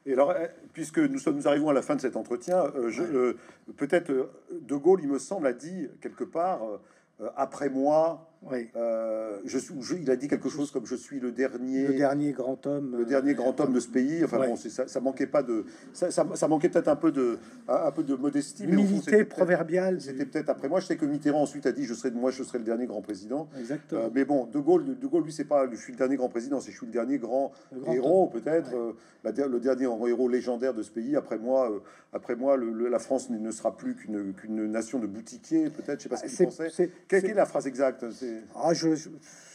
Et 0.05 0.13
alors, 0.13 0.33
eh, 0.33 0.47
puisque 0.71 0.99
nous, 0.99 1.19
sommes, 1.19 1.35
nous 1.35 1.47
arrivons 1.47 1.69
à 1.69 1.73
la 1.73 1.81
fin 1.81 1.95
de 1.95 2.01
cet 2.01 2.15
entretien, 2.15 2.63
euh, 2.75 2.91
euh, 2.99 3.37
peut-être 3.75 4.31
De 4.61 4.75
Gaulle, 4.75 5.01
il 5.03 5.09
me 5.09 5.19
semble, 5.19 5.47
a 5.47 5.53
dit 5.53 5.89
quelque 6.01 6.23
part, 6.23 6.61
après 7.35 7.69
moi, 7.69 8.31
oui. 8.43 8.69
Euh, 8.75 9.39
je, 9.45 9.57
je, 9.57 9.95
il 9.95 10.09
a 10.11 10.15
dit 10.15 10.27
quelque 10.27 10.49
chose 10.49 10.71
comme 10.71 10.85
je 10.85 10.95
suis 10.95 11.19
le 11.19 11.31
dernier, 11.31 11.87
le 11.87 11.93
dernier 11.95 12.31
grand 12.31 12.65
homme, 12.67 12.95
le 12.97 13.05
dernier 13.05 13.33
grand 13.33 13.59
homme 13.59 13.73
de 13.73 13.79
ce 13.79 13.87
pays. 13.87 14.23
Enfin 14.23 14.37
bon, 14.37 14.55
ça, 14.55 14.87
ça, 14.87 14.99
manquait 14.99 15.27
pas 15.27 15.43
de, 15.43 15.65
ça, 15.93 16.11
ça, 16.11 16.47
manquait 16.47 16.69
peut-être 16.69 16.87
un 16.87 16.95
peu 16.95 17.11
de, 17.11 17.39
un, 17.67 17.91
peu 17.91 18.03
de 18.03 18.15
modestie, 18.15 18.63
humilité 18.63 19.25
proverbiale. 19.25 20.01
C'était 20.01 20.25
peut-être 20.25 20.49
après 20.49 20.69
moi. 20.69 20.79
Je 20.79 20.85
sais 20.85 20.97
que 20.97 21.05
Mitterrand 21.05 21.41
ensuite 21.41 21.65
a 21.65 21.71
dit 21.71 21.85
je 21.85 21.93
serai, 21.93 22.11
moi 22.11 22.31
je 22.31 22.43
serai 22.43 22.59
le 22.59 22.63
dernier 22.63 22.85
grand 22.85 23.01
président. 23.01 23.49
Exactement. 23.59 24.01
Euh, 24.01 24.09
mais 24.13 24.25
bon, 24.25 24.45
De 24.45 24.59
Gaulle, 24.59 24.97
De 24.97 25.07
Gaulle 25.07 25.23
lui 25.23 25.33
c'est 25.33 25.45
pas, 25.45 25.69
je 25.69 25.75
suis 25.75 25.93
le 25.93 25.97
dernier 25.97 26.15
grand 26.15 26.29
président, 26.29 26.59
c'est 26.59 26.71
je 26.71 26.77
suis 26.77 26.85
le 26.85 26.91
dernier 26.91 27.17
grand, 27.17 27.51
héros 27.91 28.27
peut-être, 28.27 28.73
euh, 28.75 28.93
le 29.23 29.59
dernier 29.59 29.85
héros 29.85 30.29
légendaire 30.29 30.73
de 30.73 30.83
ce 30.83 30.91
pays. 30.91 31.15
Après 31.15 31.37
moi, 31.37 31.81
après 32.13 32.35
moi, 32.35 32.55
le, 32.55 32.87
la 32.87 32.99
France 32.99 33.29
ne 33.29 33.51
sera 33.51 33.75
plus 33.75 33.95
qu'une 33.95 34.71
nation 34.71 34.99
de 34.99 35.07
boutiquiers 35.07 35.69
peut-être. 35.69 35.99
Je 35.99 36.03
sais 36.03 36.09
pas 36.09 36.17
ce 36.17 36.25
qu'il 36.27 36.45
pensait. 36.45 36.91
Quelle 37.07 37.25
est 37.25 37.33
la 37.33 37.45
phrase 37.45 37.67
exacte? 37.67 38.05
Ah, 38.55 38.73
je, 38.73 38.89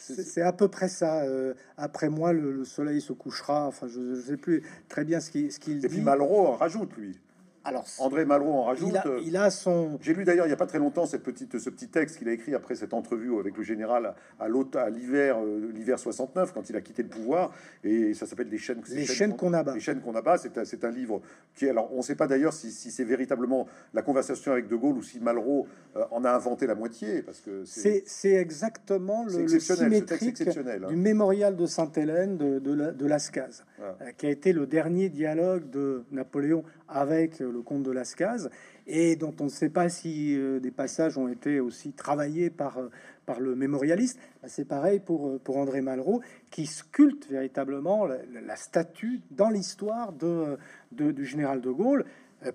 c'est 0.03 0.43
à 0.43 0.53
peu 0.53 0.68
près 0.68 0.89
ça. 0.89 1.23
Euh, 1.23 1.55
après 1.77 2.09
moi, 2.09 2.33
le, 2.33 2.64
soleil 2.64 3.01
se 3.01 3.12
couchera. 3.12 3.66
Enfin, 3.66 3.87
je 3.89 4.01
ne 4.01 4.20
sais 4.20 4.37
plus 4.37 4.62
très 4.89 5.05
bien 5.05 5.20
ce 5.20 5.31
qu'il 5.31 5.53
ce 5.53 5.59
dit. 5.59 5.81
Et 5.85 5.89
puis 5.89 6.01
Malraux 6.01 6.53
rajoute, 6.53 6.97
lui. 6.97 7.18
Alors, 7.65 7.85
André 7.99 8.25
Malraux 8.25 8.53
en 8.53 8.65
rajoute. 8.65 8.97
Il 9.25 9.37
a, 9.37 9.51
son. 9.51 9.99
J'ai 10.01 10.15
lu 10.15 10.25
d'ailleurs 10.25 10.47
il 10.47 10.49
n'y 10.49 10.55
a 10.55 10.59
pas 10.59 10.67
très 10.67 10.79
longtemps 10.79 11.07
cette 11.07 11.23
petite, 11.23 11.59
ce 11.59 11.71
petit 11.71 11.89
texte 11.89 12.19
qu'il 12.19 12.29
a 12.29 12.33
écrit 12.33 12.55
après 12.55 12.75
cette 12.75 12.95
entrevue 12.95 13.39
avec 13.39 13.57
le 13.57 13.63
général 13.63 14.15
à 14.41 14.49
l'hiver, 14.91 15.39
euh, 15.39 15.71
l'hiver 15.73 15.99
69 15.99 16.53
quand 16.53 16.69
il 16.71 16.77
a 16.77 16.81
quitté 16.81 17.03
le 17.03 17.09
pouvoir 17.09 17.53
et 17.85 18.15
ça 18.15 18.27
s'appelle 18.27 18.49
les 18.49 18.59
chaînes. 18.59 18.83
Les 18.89 19.07
chaînes 19.07 19.37
qu'on 19.37 19.53
abat. 19.53 19.75
Les 19.75 19.81
chaînes 19.81 20.01
qu'on 20.01 20.15
abat. 20.15 20.39
C'est 20.39 20.59
un, 20.59 20.65
c'est 20.65 20.85
un 20.85 20.91
livre 20.91 21.21
qui 21.55 21.69
alors 21.69 21.93
on 21.93 21.99
ne 21.99 22.03
sait 22.03 22.15
pas 22.15 22.27
d'ailleurs 22.27 22.53
si, 22.53 22.71
si 22.71 22.91
c'est 22.91 23.05
véritablement 23.05 23.67
la 23.95 24.03
conversation 24.03 24.53
avec 24.53 24.69
De 24.69 24.77
Gaulle 24.77 24.97
ou 24.97 25.03
si 25.03 25.21
Malraux 25.21 25.67
euh, 25.97 26.05
en 26.11 26.25
a 26.25 26.31
inventé 26.31 26.67
la 26.67 26.75
moitié 26.75 27.23
parce 27.23 27.41
que 27.41 27.65
c'est 27.65 28.03
c'est 28.07 28.35
exactement 28.35 29.25
le, 29.25 29.43
le 29.43 29.61
symétrique 29.61 30.43
hein. 30.47 30.89
du 30.89 30.97
mémorial 30.97 31.57
de 31.57 31.67
Sainte-Hélène 31.67 32.37
de, 32.37 32.59
de, 32.59 32.91
de 32.91 33.07
Lascaz, 33.07 33.65
euh, 33.81 33.93
qui 34.17 34.27
a 34.27 34.31
été 34.31 34.53
le 34.53 34.67
dernier 34.67 35.09
dialogue 35.09 35.71
de 35.71 36.05
Napoléon 36.11 36.65
avec 36.97 37.40
le 37.40 37.62
comte 37.62 37.82
de 37.82 37.90
Lascaz, 37.90 38.51
et 38.86 39.16
dont 39.16 39.34
on 39.40 39.45
ne 39.45 39.49
sait 39.49 39.68
pas 39.68 39.88
si 39.88 40.36
euh, 40.36 40.61
des 40.61 40.70
passages 40.70 41.16
ont 41.18 41.28
été 41.28 41.61
aussi 41.61 41.93
travaillés 41.93 42.51
par, 42.51 42.78
euh, 42.78 42.90
par 43.26 43.40
le 43.40 43.55
mémorialiste. 43.55 44.18
Bah, 44.43 44.49
c'est 44.49 44.64
pareil 44.64 45.01
pour, 45.01 45.28
euh, 45.28 45.40
André 45.49 45.80
Malraux, 45.80 46.22
qui 46.51 46.66
sculpte 46.66 47.28
véritablement 47.28 48.07
la, 48.07 48.57
statue 48.57 49.20
dans 49.30 49.51
l'histoire 49.51 50.12
de, 50.12 50.59
du 50.90 51.24
général 51.24 51.61
de 51.61 51.70
Gaulle, 51.70 52.05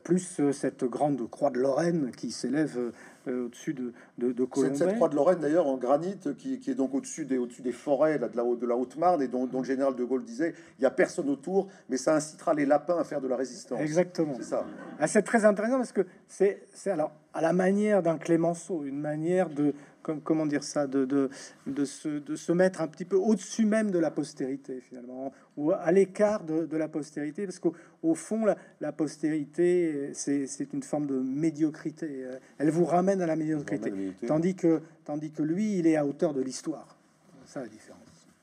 plus 0.03 0.41
cette 0.51 0.83
grande 0.83 1.29
croix 1.29 1.49
de 1.49 1.59
Lorraine 1.59 2.11
qui 2.15 2.31
s'élève 2.31 2.77
euh, 3.27 3.45
au-dessus 3.45 3.73
de, 3.73 3.93
de, 4.17 4.31
de 4.31 4.47
Cette 4.73 4.95
croix 4.95 5.09
de 5.09 5.15
Lorraine, 5.15 5.39
d'ailleurs, 5.39 5.67
en 5.67 5.77
granit, 5.77 6.17
qui, 6.37 6.59
est 6.67 6.75
donc 6.75 6.93
au-dessus 6.93 7.25
des, 7.25 7.37
au-dessus 7.37 7.61
des 7.61 7.71
forêts 7.71 8.17
là, 8.17 8.29
de, 8.29 8.37
la, 8.37 8.43
de 8.43 8.65
la 8.65 8.75
Haute-Marne, 8.75 9.21
et 9.21 9.27
dont, 9.27 9.49
le 9.51 9.63
général 9.63 9.95
de 9.95 10.03
Gaulle 10.03 10.23
disait 10.23 10.53
il 10.77 10.81
n'y 10.81 10.87
a 10.87 10.91
personne 10.91 11.29
autour, 11.29 11.67
mais 11.89 11.97
ça 11.97 12.15
incitera 12.15 12.53
les 12.53 12.65
lapins 12.65 12.97
à 12.97 13.03
faire 13.03 13.21
de 13.21 13.27
la 13.27 13.35
résistance. 13.35 13.79
Exactement. 13.81 14.33
C'est 14.37 14.43
ça. 14.43 14.65
Ah, 14.99 15.07
c'est 15.07 15.23
très 15.23 15.45
intéressant 15.45 15.77
parce 15.77 15.91
que 15.91 16.05
c'est, 16.27 16.63
c'est 16.73 16.91
alors 16.91 17.11
à 17.33 17.41
la 17.41 17.53
manière 17.53 18.01
d'un 18.01 18.17
Clémenceau, 18.17 18.83
une 18.85 18.99
manière 18.99 19.49
de, 19.49 19.73
comment 20.23 20.45
dire 20.45 20.63
ça, 20.63 20.87
de, 20.87 21.05
de, 21.05 21.29
de, 21.65 21.85
se, 21.85 22.07
de 22.07 22.35
se 22.35 22.51
mettre 22.51 22.81
un 22.81 22.87
petit 22.87 23.05
peu 23.05 23.15
au-dessus 23.15 23.65
même 23.65 23.91
de 23.91 23.99
la 23.99 24.11
postérité, 24.11 24.81
finalement, 24.81 25.31
ou 25.55 25.71
à 25.71 25.91
l'écart 25.91 26.43
de, 26.43 26.77
la 26.77 26.87
postérité, 26.87 27.45
parce 27.45 27.59
qu'au 27.59 28.15
fond, 28.15 28.45
la, 28.45 28.57
la 28.81 28.91
postérité, 28.91 30.11
c'est 30.13 30.73
une 30.73 30.83
forme 30.83 31.07
de 31.07 31.19
médiocrité. 31.19 32.25
Elle 32.57 32.69
vous 32.69 32.85
ramène 32.85 33.21
à 33.21 33.25
la 33.25 33.35
médiocrité, 33.35 33.91
tandis 34.27 34.55
que, 34.55 34.81
tandis 35.05 35.31
que 35.31 35.43
lui, 35.43 35.79
il 35.79 35.87
est 35.87 35.95
à 35.95 36.05
hauteur 36.05 36.33
de 36.33 36.41
l'histoire. 36.41 36.97
Ça, 37.45 37.61
la 37.61 37.67
différence. 37.67 37.96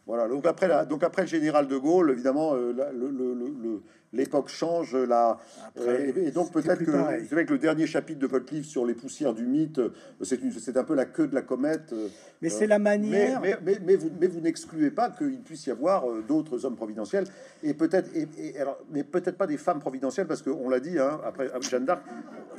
Voilà, 0.07 0.29
donc 0.29 0.45
après, 0.45 0.69
la, 0.69 0.85
donc 0.85 1.03
après 1.03 1.23
le 1.23 1.29
général 1.29 1.67
de 1.67 1.79
Gaulle, 1.79 2.11
évidemment, 2.11 2.55
euh, 2.55 3.81
l'époque 4.13 4.49
change. 4.49 4.95
Là, 4.95 5.39
euh, 5.79 6.13
et, 6.15 6.31
donc 6.31 6.53
peut-être 6.53 6.85
que 6.85 6.93
c'est 7.21 7.35
vrai 7.35 7.47
que 7.47 7.55
le 7.55 7.59
dernier 7.59 7.87
chapitre 7.87 8.21
de 8.21 8.27
votre 8.27 8.53
livre 8.53 8.67
sur 8.67 8.85
les 8.85 8.93
poussières 8.93 9.33
du 9.33 9.47
mythe, 9.47 9.79
euh, 9.79 9.93
c'est 10.23 10.77
un 10.77 10.85
peu 10.85 10.95
la 10.95 11.07
queue 11.07 11.27
de 11.27 11.35
la 11.35 11.41
comète. 11.41 11.95
Mais 12.43 12.51
c'est 12.51 12.67
la 12.67 12.79
manière. 12.79 13.41
Mais, 13.41 13.57
mais, 13.65 13.97
mais 14.21 14.27
vous 14.27 14.41
n'excluez 14.41 14.91
pas 14.91 15.09
qu'il 15.09 15.41
puisse 15.41 15.67
y 15.67 15.71
avoir 15.71 16.05
d'autres 16.29 16.67
hommes 16.67 16.77
providentiels 16.77 17.25
et 17.63 17.73
peut-être, 17.73 18.11
et, 18.15 18.61
alors, 18.61 18.79
mais 18.91 19.05
peut-être 19.05 19.39
pas 19.39 19.47
des 19.47 19.57
femmes 19.57 19.81
providentielles 19.81 20.27
parce 20.27 20.43
qu'on 20.43 20.69
l'a 20.69 20.81
dit 20.81 20.99
hein, 20.99 21.19
après 21.25 21.51
Jeanne 21.63 21.87
d'Arc, 21.87 22.03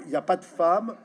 il 0.06 0.10
n'y 0.10 0.16
a 0.16 0.22
pas 0.24 0.38
de 0.38 0.44
femmes 0.44 0.96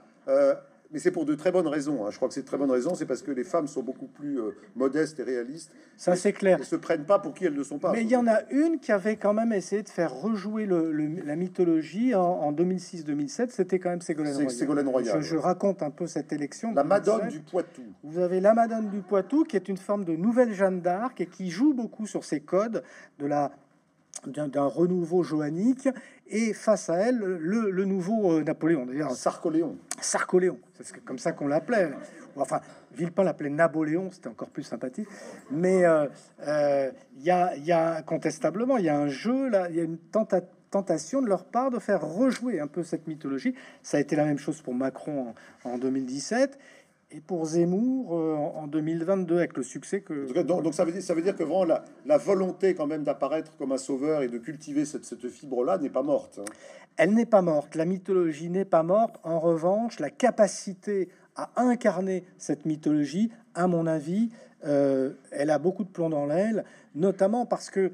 mais 0.93 0.99
c'est 0.99 1.11
pour 1.11 1.24
de 1.24 1.34
très 1.34 1.53
bonnes 1.53 1.68
raisons. 1.68 2.05
Hein. 2.05 2.11
Je 2.11 2.16
crois 2.16 2.28
que 2.28 2.34
c'est 2.34 2.43
de 2.43 2.47
très 2.47 2.57
bonnes 2.57 2.70
raisons. 2.70 2.95
C'est 2.95 3.07
parce 3.07 3.22
que 3.22 3.30
les 3.30 3.45
femmes 3.45 3.68
sont 3.68 3.82
beaucoup 3.82 4.07
plus 4.07 4.41
euh, 4.41 4.57
modestes 4.74 5.20
et 5.20 5.22
réalistes. 5.22 5.70
Ça, 5.97 6.16
c'est 6.16 6.32
clair. 6.32 6.59
Elles 6.59 6.66
se 6.66 6.76
prennent 6.76 7.05
pas 7.05 7.18
pour 7.18 7.34
qui 7.34 7.45
elles 7.45 7.55
ne 7.55 7.62
sont 7.62 7.78
pas. 7.78 7.93
Mais 7.93 8.03
il 8.03 8.11
y 8.11 8.16
en 8.16 8.26
a 8.26 8.41
une 8.51 8.80
qui 8.80 8.91
avait 8.91 9.16
quand 9.16 9.32
même 9.32 9.53
essayé 9.53 9.82
de 9.82 9.88
faire 9.88 10.12
rejouer 10.12 10.66
le, 10.66 10.91
la 11.24 11.36
mythologie 11.36 12.14
en, 12.14 12.53
2006-2007. 12.53 13.51
C'était 13.51 13.78
quand 13.78 13.91
même 13.91 14.01
Ségolène 14.01 14.34
Royal. 14.34 14.51
Ségolène 14.51 14.88
Royal. 14.88 15.22
Je, 15.22 15.36
raconte 15.36 15.82
un 15.82 15.91
peu 15.91 16.07
cette 16.07 16.32
élection. 16.32 16.74
La 16.74 16.84
Madone 16.84 17.28
du 17.28 17.41
Poitou. 17.41 17.82
Vous 18.03 18.18
avez 18.18 18.41
la 18.41 18.55
Madone 18.55 18.91
du 18.91 19.03
Poitou, 19.03 19.45
qui 19.45 19.57
est 19.57 19.68
une 19.68 19.76
forme 19.76 20.05
de 20.05 20.16
nouvelle 20.16 20.53
Jeanne 20.53 20.80
d'Arc 20.80 21.20
et 21.20 21.26
qui 21.26 21.51
joue 21.51 21.72
beaucoup 21.72 22.07
sur 22.07 22.24
ces 22.24 22.41
codes 22.41 22.82
de 23.18 23.26
la 23.26 23.53
d'un 24.26 24.66
renouveau 24.66 25.22
joannique 25.22 25.88
et 26.28 26.52
face 26.52 26.90
à 26.90 26.96
elle 26.96 27.18
le, 27.18 27.84
nouveau 27.84 28.32
euh, 28.32 28.44
Napoléon. 28.44 28.86
D'ailleurs 28.86 29.12
Sarcoléon 29.12 29.76
Sarcoléon 30.00 30.58
c'est 30.80 31.02
comme 31.04 31.18
ça 31.18 31.32
qu'on 31.32 31.48
l'appelait. 31.48 31.90
Enfin 32.36 32.61
Villepin 32.94 33.24
l'appelait 33.24 33.50
Napoléon 33.50 34.11
c'était 34.12 34.28
encore 34.28 34.48
plus 34.48 34.62
sympathique. 34.62 35.08
Mais 35.50 35.84
euh, 35.84 36.06
euh, 36.46 36.90
il 37.16 37.22
y, 37.22 37.30
a, 37.30 37.56
y, 37.56 37.72
a, 37.72 38.02
contestablement 38.02 38.76
il 38.76 38.84
y 38.84 38.88
a 38.88 38.98
un 38.98 39.08
jeu 39.08 39.48
là 39.48 39.68
il 39.70 39.76
y 39.76 39.80
a 39.80 39.84
une 39.84 39.98
tentation 40.70 41.22
de 41.22 41.26
leur 41.26 41.44
part 41.44 41.70
de 41.70 41.78
faire 41.78 42.02
rejouer 42.02 42.61
un 42.61 42.68
peu 42.68 42.82
cette 42.82 43.06
mythologie. 43.06 43.54
Ça 43.82 43.96
a 43.96 44.00
été 44.00 44.16
la 44.16 44.24
même 44.24 44.38
chose 44.38 44.61
pour 44.61 44.74
Macron 44.74 45.34
en, 45.64 45.70
en 45.70 45.78
2017 45.78 46.58
et 47.12 47.20
pour 47.20 47.44
Zemmour 47.44 48.16
euh, 48.16 48.34
en 48.36 48.66
2022 48.66 49.36
avec 49.36 49.56
le 49.56 49.62
succès 49.62 50.00
que 50.00 50.42
donc, 50.42 50.62
donc, 50.62 50.74
ça 50.74 50.84
veut 50.84 50.92
dire 50.92 51.02
ça 51.02 51.14
veut 51.14 51.22
dire 51.22 51.34
que 51.34 51.42
vraiment 51.42 51.64
la, 51.64 51.84
la 52.06 52.18
volonté 52.18 52.74
quand 52.74 52.86
même 52.86 53.02
d'apparaître 53.02 53.56
comme 53.56 53.72
un 53.72 53.78
sauveur 53.78 54.22
et 54.22 54.28
de 54.28 54.38
cultiver 54.38 54.84
cette, 54.84 55.04
cette 55.04 55.26
fibre 55.28 55.64
là 55.64 55.78
n'est 55.78 55.90
pas 55.90 56.02
morte. 56.02 56.40
Hein. 56.40 56.44
Elle 56.96 57.14
n'est 57.14 57.26
pas 57.26 57.42
morte, 57.42 57.74
la 57.74 57.84
mythologie 57.84 58.50
n'est 58.50 58.64
pas 58.64 58.82
morte. 58.82 59.16
En 59.22 59.40
revanche, 59.40 60.00
la 60.00 60.11
capacité 60.11 61.08
à 61.34 61.50
incarner 61.56 62.24
cette 62.36 62.66
mythologie, 62.66 63.30
à 63.54 63.66
mon 63.66 63.86
avis, 63.86 64.30
euh, 64.66 65.14
elle 65.30 65.50
a 65.50 65.58
beaucoup 65.58 65.84
de 65.84 65.88
plomb 65.88 66.11
dans 66.11 66.26
l'aile, 66.26 66.64
notamment 66.94 67.46
parce 67.46 67.70
que 67.70 67.92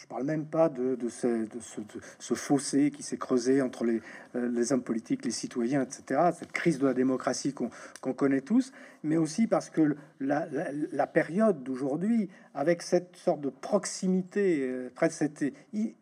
je 0.00 0.06
parle 0.06 0.24
même 0.24 0.46
pas 0.46 0.70
de, 0.70 0.96
ce, 1.10 2.34
fossé 2.34 2.90
qui 2.90 3.02
s'est 3.02 3.18
creusé 3.18 3.60
entre 3.60 3.84
les, 3.84 4.00
euh, 4.34 4.64
hommes 4.70 4.82
politiques, 4.82 5.26
les 5.26 5.30
citoyens, 5.30 5.82
etc. 5.82 6.30
Cette 6.38 6.52
crise 6.52 6.78
de 6.78 6.86
la 6.86 6.94
démocratie 6.94 7.52
qu'on 7.52 8.14
connaît 8.14 8.40
tous, 8.40 8.72
mais 9.02 9.18
aussi 9.18 9.46
parce 9.46 9.68
que 9.68 9.96
la, 10.20 11.06
période 11.06 11.62
d'aujourd'hui, 11.62 12.30
avec 12.54 12.80
cette 12.80 13.14
sorte 13.16 13.42
de 13.42 13.50
proximité, 13.50 14.60
euh, 14.62 14.90
presque 14.94 15.18
cette 15.18 15.44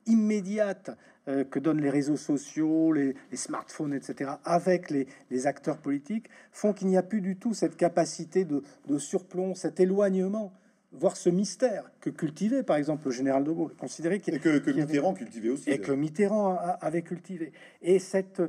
immédiate 0.06 0.96
euh, 1.26 1.42
que 1.42 1.58
donnent 1.58 1.82
les 1.82 1.90
réseaux 1.90 2.16
sociaux, 2.16 2.92
les, 2.92 3.16
smartphones, 3.34 3.94
etc., 3.94 4.30
avec 4.44 4.90
les, 4.90 5.46
acteurs 5.48 5.78
politiques, 5.78 6.30
font 6.52 6.72
qu'il 6.72 6.86
n'y 6.86 6.96
a 6.96 7.02
plus 7.02 7.20
du 7.20 7.36
tout 7.36 7.52
cette 7.52 7.76
capacité 7.76 8.44
de, 8.44 8.62
surplomb, 8.98 9.56
cet 9.56 9.80
éloignement 9.80 10.52
voire 10.92 11.16
ce 11.16 11.28
mystère 11.28 11.90
que 12.00 12.10
cultivait 12.10 12.62
par 12.62 12.76
exemple 12.76 13.06
le 13.06 13.12
général 13.12 13.44
de 13.44 13.50
Gaulle, 13.50 13.74
considéré 13.74 14.20
qu'il, 14.20 14.34
et 14.34 14.38
que, 14.38 14.70
Mitterrand 14.70 15.14
cultivait 15.14 15.50
aussi, 15.50 15.70
et 15.70 15.78
que 15.78 15.92
Mitterrand 15.92 16.58
avait 16.80 17.02
cultivé. 17.02 17.52
Et 17.82 17.98
cette, 17.98 18.42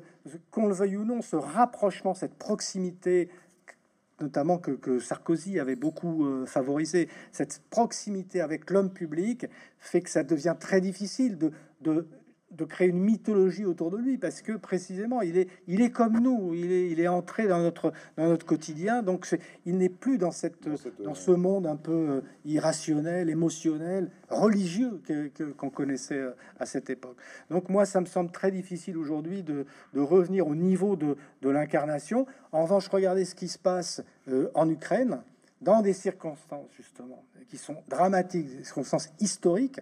qu'on 0.51 0.67
le 0.67 0.73
veuille 0.73 0.97
ou 0.97 1.05
non, 1.05 1.21
ce 1.21 1.35
rapprochement, 1.35 2.13
cette 2.13 2.35
proximité 2.35 3.29
notamment 4.21 4.57
que, 4.57 4.99
Sarkozy 4.99 5.59
avait 5.59 5.75
beaucoup 5.75 6.25
euh, 6.25 6.45
favorisé. 6.45 7.07
Cette 7.31 7.61
proximité 7.69 8.41
avec 8.41 8.69
l'homme 8.69 8.91
public 8.91 9.45
fait 9.77 10.01
que 10.01 10.09
ça 10.09 10.23
devient 10.23 10.55
très 10.59 10.81
difficile 10.81 11.37
de, 11.37 11.51
de 11.81 12.07
de 12.51 12.65
créer 12.65 12.87
une 12.87 12.99
mythologie 12.99 13.65
autour 13.65 13.91
de 13.91 13.97
lui 13.97 14.17
parce 14.17 14.41
que 14.41 14.53
précisément 14.53 15.21
il 15.21 15.37
est 15.37 15.47
il 15.67 15.81
est 15.81 15.91
comme 15.91 16.19
nous 16.19 16.53
il 16.55 16.71
est 16.71 16.89
il 16.89 16.99
est 16.99 17.07
entré 17.07 17.47
dans 17.47 17.59
notre 17.59 17.93
dans 18.17 18.27
notre 18.27 18.45
quotidien 18.45 19.03
donc 19.03 19.27
il 19.65 19.77
n'est 19.77 19.89
plus 19.89 20.17
dans 20.17 20.31
cette 20.31 20.67
dans, 20.99 21.13
ce 21.13 21.31
monde 21.31 21.67
un 21.67 21.75
peu 21.75 21.91
euh, 21.91 22.21
irrationnel 22.45 23.29
émotionnel 23.29 24.09
religieux 24.29 25.01
que 25.05 25.51
qu'on 25.51 25.69
connaissait 25.69 26.17
euh, 26.17 26.31
à 26.59 26.65
cette 26.65 26.89
époque. 26.89 27.17
Donc 27.49 27.69
moi 27.69 27.85
ça 27.85 28.01
me 28.01 28.05
semble 28.05 28.31
très 28.31 28.51
difficile 28.51 28.97
aujourd'hui 28.97 29.43
de, 29.43 29.65
de 29.93 29.99
revenir 29.99 30.47
au 30.47 30.55
niveau 30.55 30.95
de, 30.95 31.17
de 31.41 31.49
l'incarnation. 31.49 32.25
En 32.51 32.63
revanche 32.63 32.87
regardez 32.87 33.25
ce 33.25 33.35
qui 33.35 33.47
se 33.47 33.59
passe 33.59 34.03
euh, 34.27 34.49
en 34.55 34.69
Ukraine 34.69 35.21
dans 35.61 35.81
des 35.81 35.93
circonstances 35.93 36.69
justement 36.75 37.23
qui 37.49 37.57
sont 37.57 37.77
dramatiques, 37.87 38.57
des 38.57 38.63
circonstances 38.63 39.09
historiques, 39.19 39.79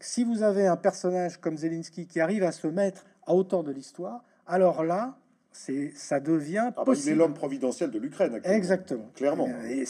si 0.00 0.24
vous 0.24 0.42
avez 0.42 0.66
un 0.66 0.76
personnage 0.76 1.36
comme 1.36 1.56
Zelensky 1.56 2.06
qui 2.06 2.20
arrive 2.20 2.42
à 2.42 2.52
se 2.52 2.66
mettre 2.66 3.04
à 3.26 3.34
hauteur 3.34 3.62
de 3.62 3.70
l'histoire, 3.70 4.24
alors 4.46 4.82
là, 4.82 5.16
c'est 5.52 5.92
ça 5.94 6.20
devient 6.20 6.70
ah 6.76 6.84
bah, 6.84 6.92
il 6.96 7.08
est 7.08 7.14
l'homme 7.14 7.34
providentiel 7.34 7.90
de 7.90 7.98
l'Ukraine. 7.98 8.40
Exactement. 8.44 9.10
Clairement. 9.14 9.48
Et, 9.68 9.84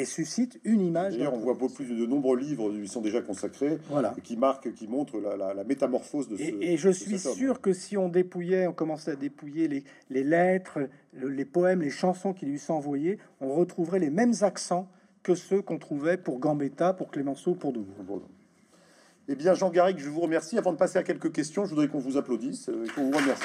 et, 0.00 0.04
suscite 0.04 0.58
une 0.64 0.80
image. 0.80 1.16
D'ailleurs, 1.16 1.34
on 1.34 1.38
voit 1.38 1.54
beaucoup 1.54 1.74
plus 1.74 1.86
de 1.86 2.06
nombreux 2.06 2.38
livres 2.38 2.72
qui 2.72 2.88
sont 2.88 3.02
déjà 3.02 3.20
consacrés, 3.20 3.78
voilà. 3.90 4.14
qui 4.22 4.36
marquent, 4.36 4.72
qui 4.72 4.88
montrent 4.88 5.20
la, 5.20 5.64
métamorphose 5.64 6.28
de 6.28 6.36
ce. 6.36 6.42
Et, 6.42 6.76
je 6.76 6.88
suis 6.88 7.18
sûr 7.18 7.60
que 7.60 7.72
si 7.72 7.96
on 7.96 8.08
dépouillait, 8.08 8.66
on 8.66 8.72
commençait 8.72 9.12
à 9.12 9.16
dépouiller 9.16 9.68
les, 9.68 9.84
les 10.08 10.24
lettres, 10.24 10.88
les 11.14 11.44
poèmes, 11.44 11.82
les 11.82 11.90
chansons 11.90 12.32
qu'il 12.32 12.48
lui 12.48 12.58
sont 12.58 12.74
envoyées, 12.74 13.18
on 13.40 13.54
retrouverait 13.54 13.98
les 13.98 14.10
mêmes 14.10 14.34
accents 14.40 14.88
que 15.22 15.34
ceux 15.34 15.62
qu'on 15.62 15.78
trouvait 15.78 16.16
pour 16.16 16.38
Gambetta, 16.38 16.94
pour 16.94 17.10
Clémenceau, 17.10 17.54
pour 17.54 17.72
De 17.72 17.80
Gaulle. 18.06 18.22
Eh 19.28 19.36
bien, 19.36 19.54
Jean 19.54 19.70
Garrigue, 19.70 19.98
je 19.98 20.08
vous 20.08 20.20
remercie. 20.20 20.58
Avant 20.58 20.72
de 20.72 20.76
passer 20.78 20.98
à 20.98 21.02
quelques 21.02 21.32
questions, 21.32 21.64
je 21.64 21.70
voudrais 21.70 21.88
qu'on 21.88 22.00
vous 22.00 22.16
applaudisse, 22.16 22.68
euh, 22.68 22.86
qu'on 22.94 23.04
vous 23.10 23.16
remercie. 23.16 23.44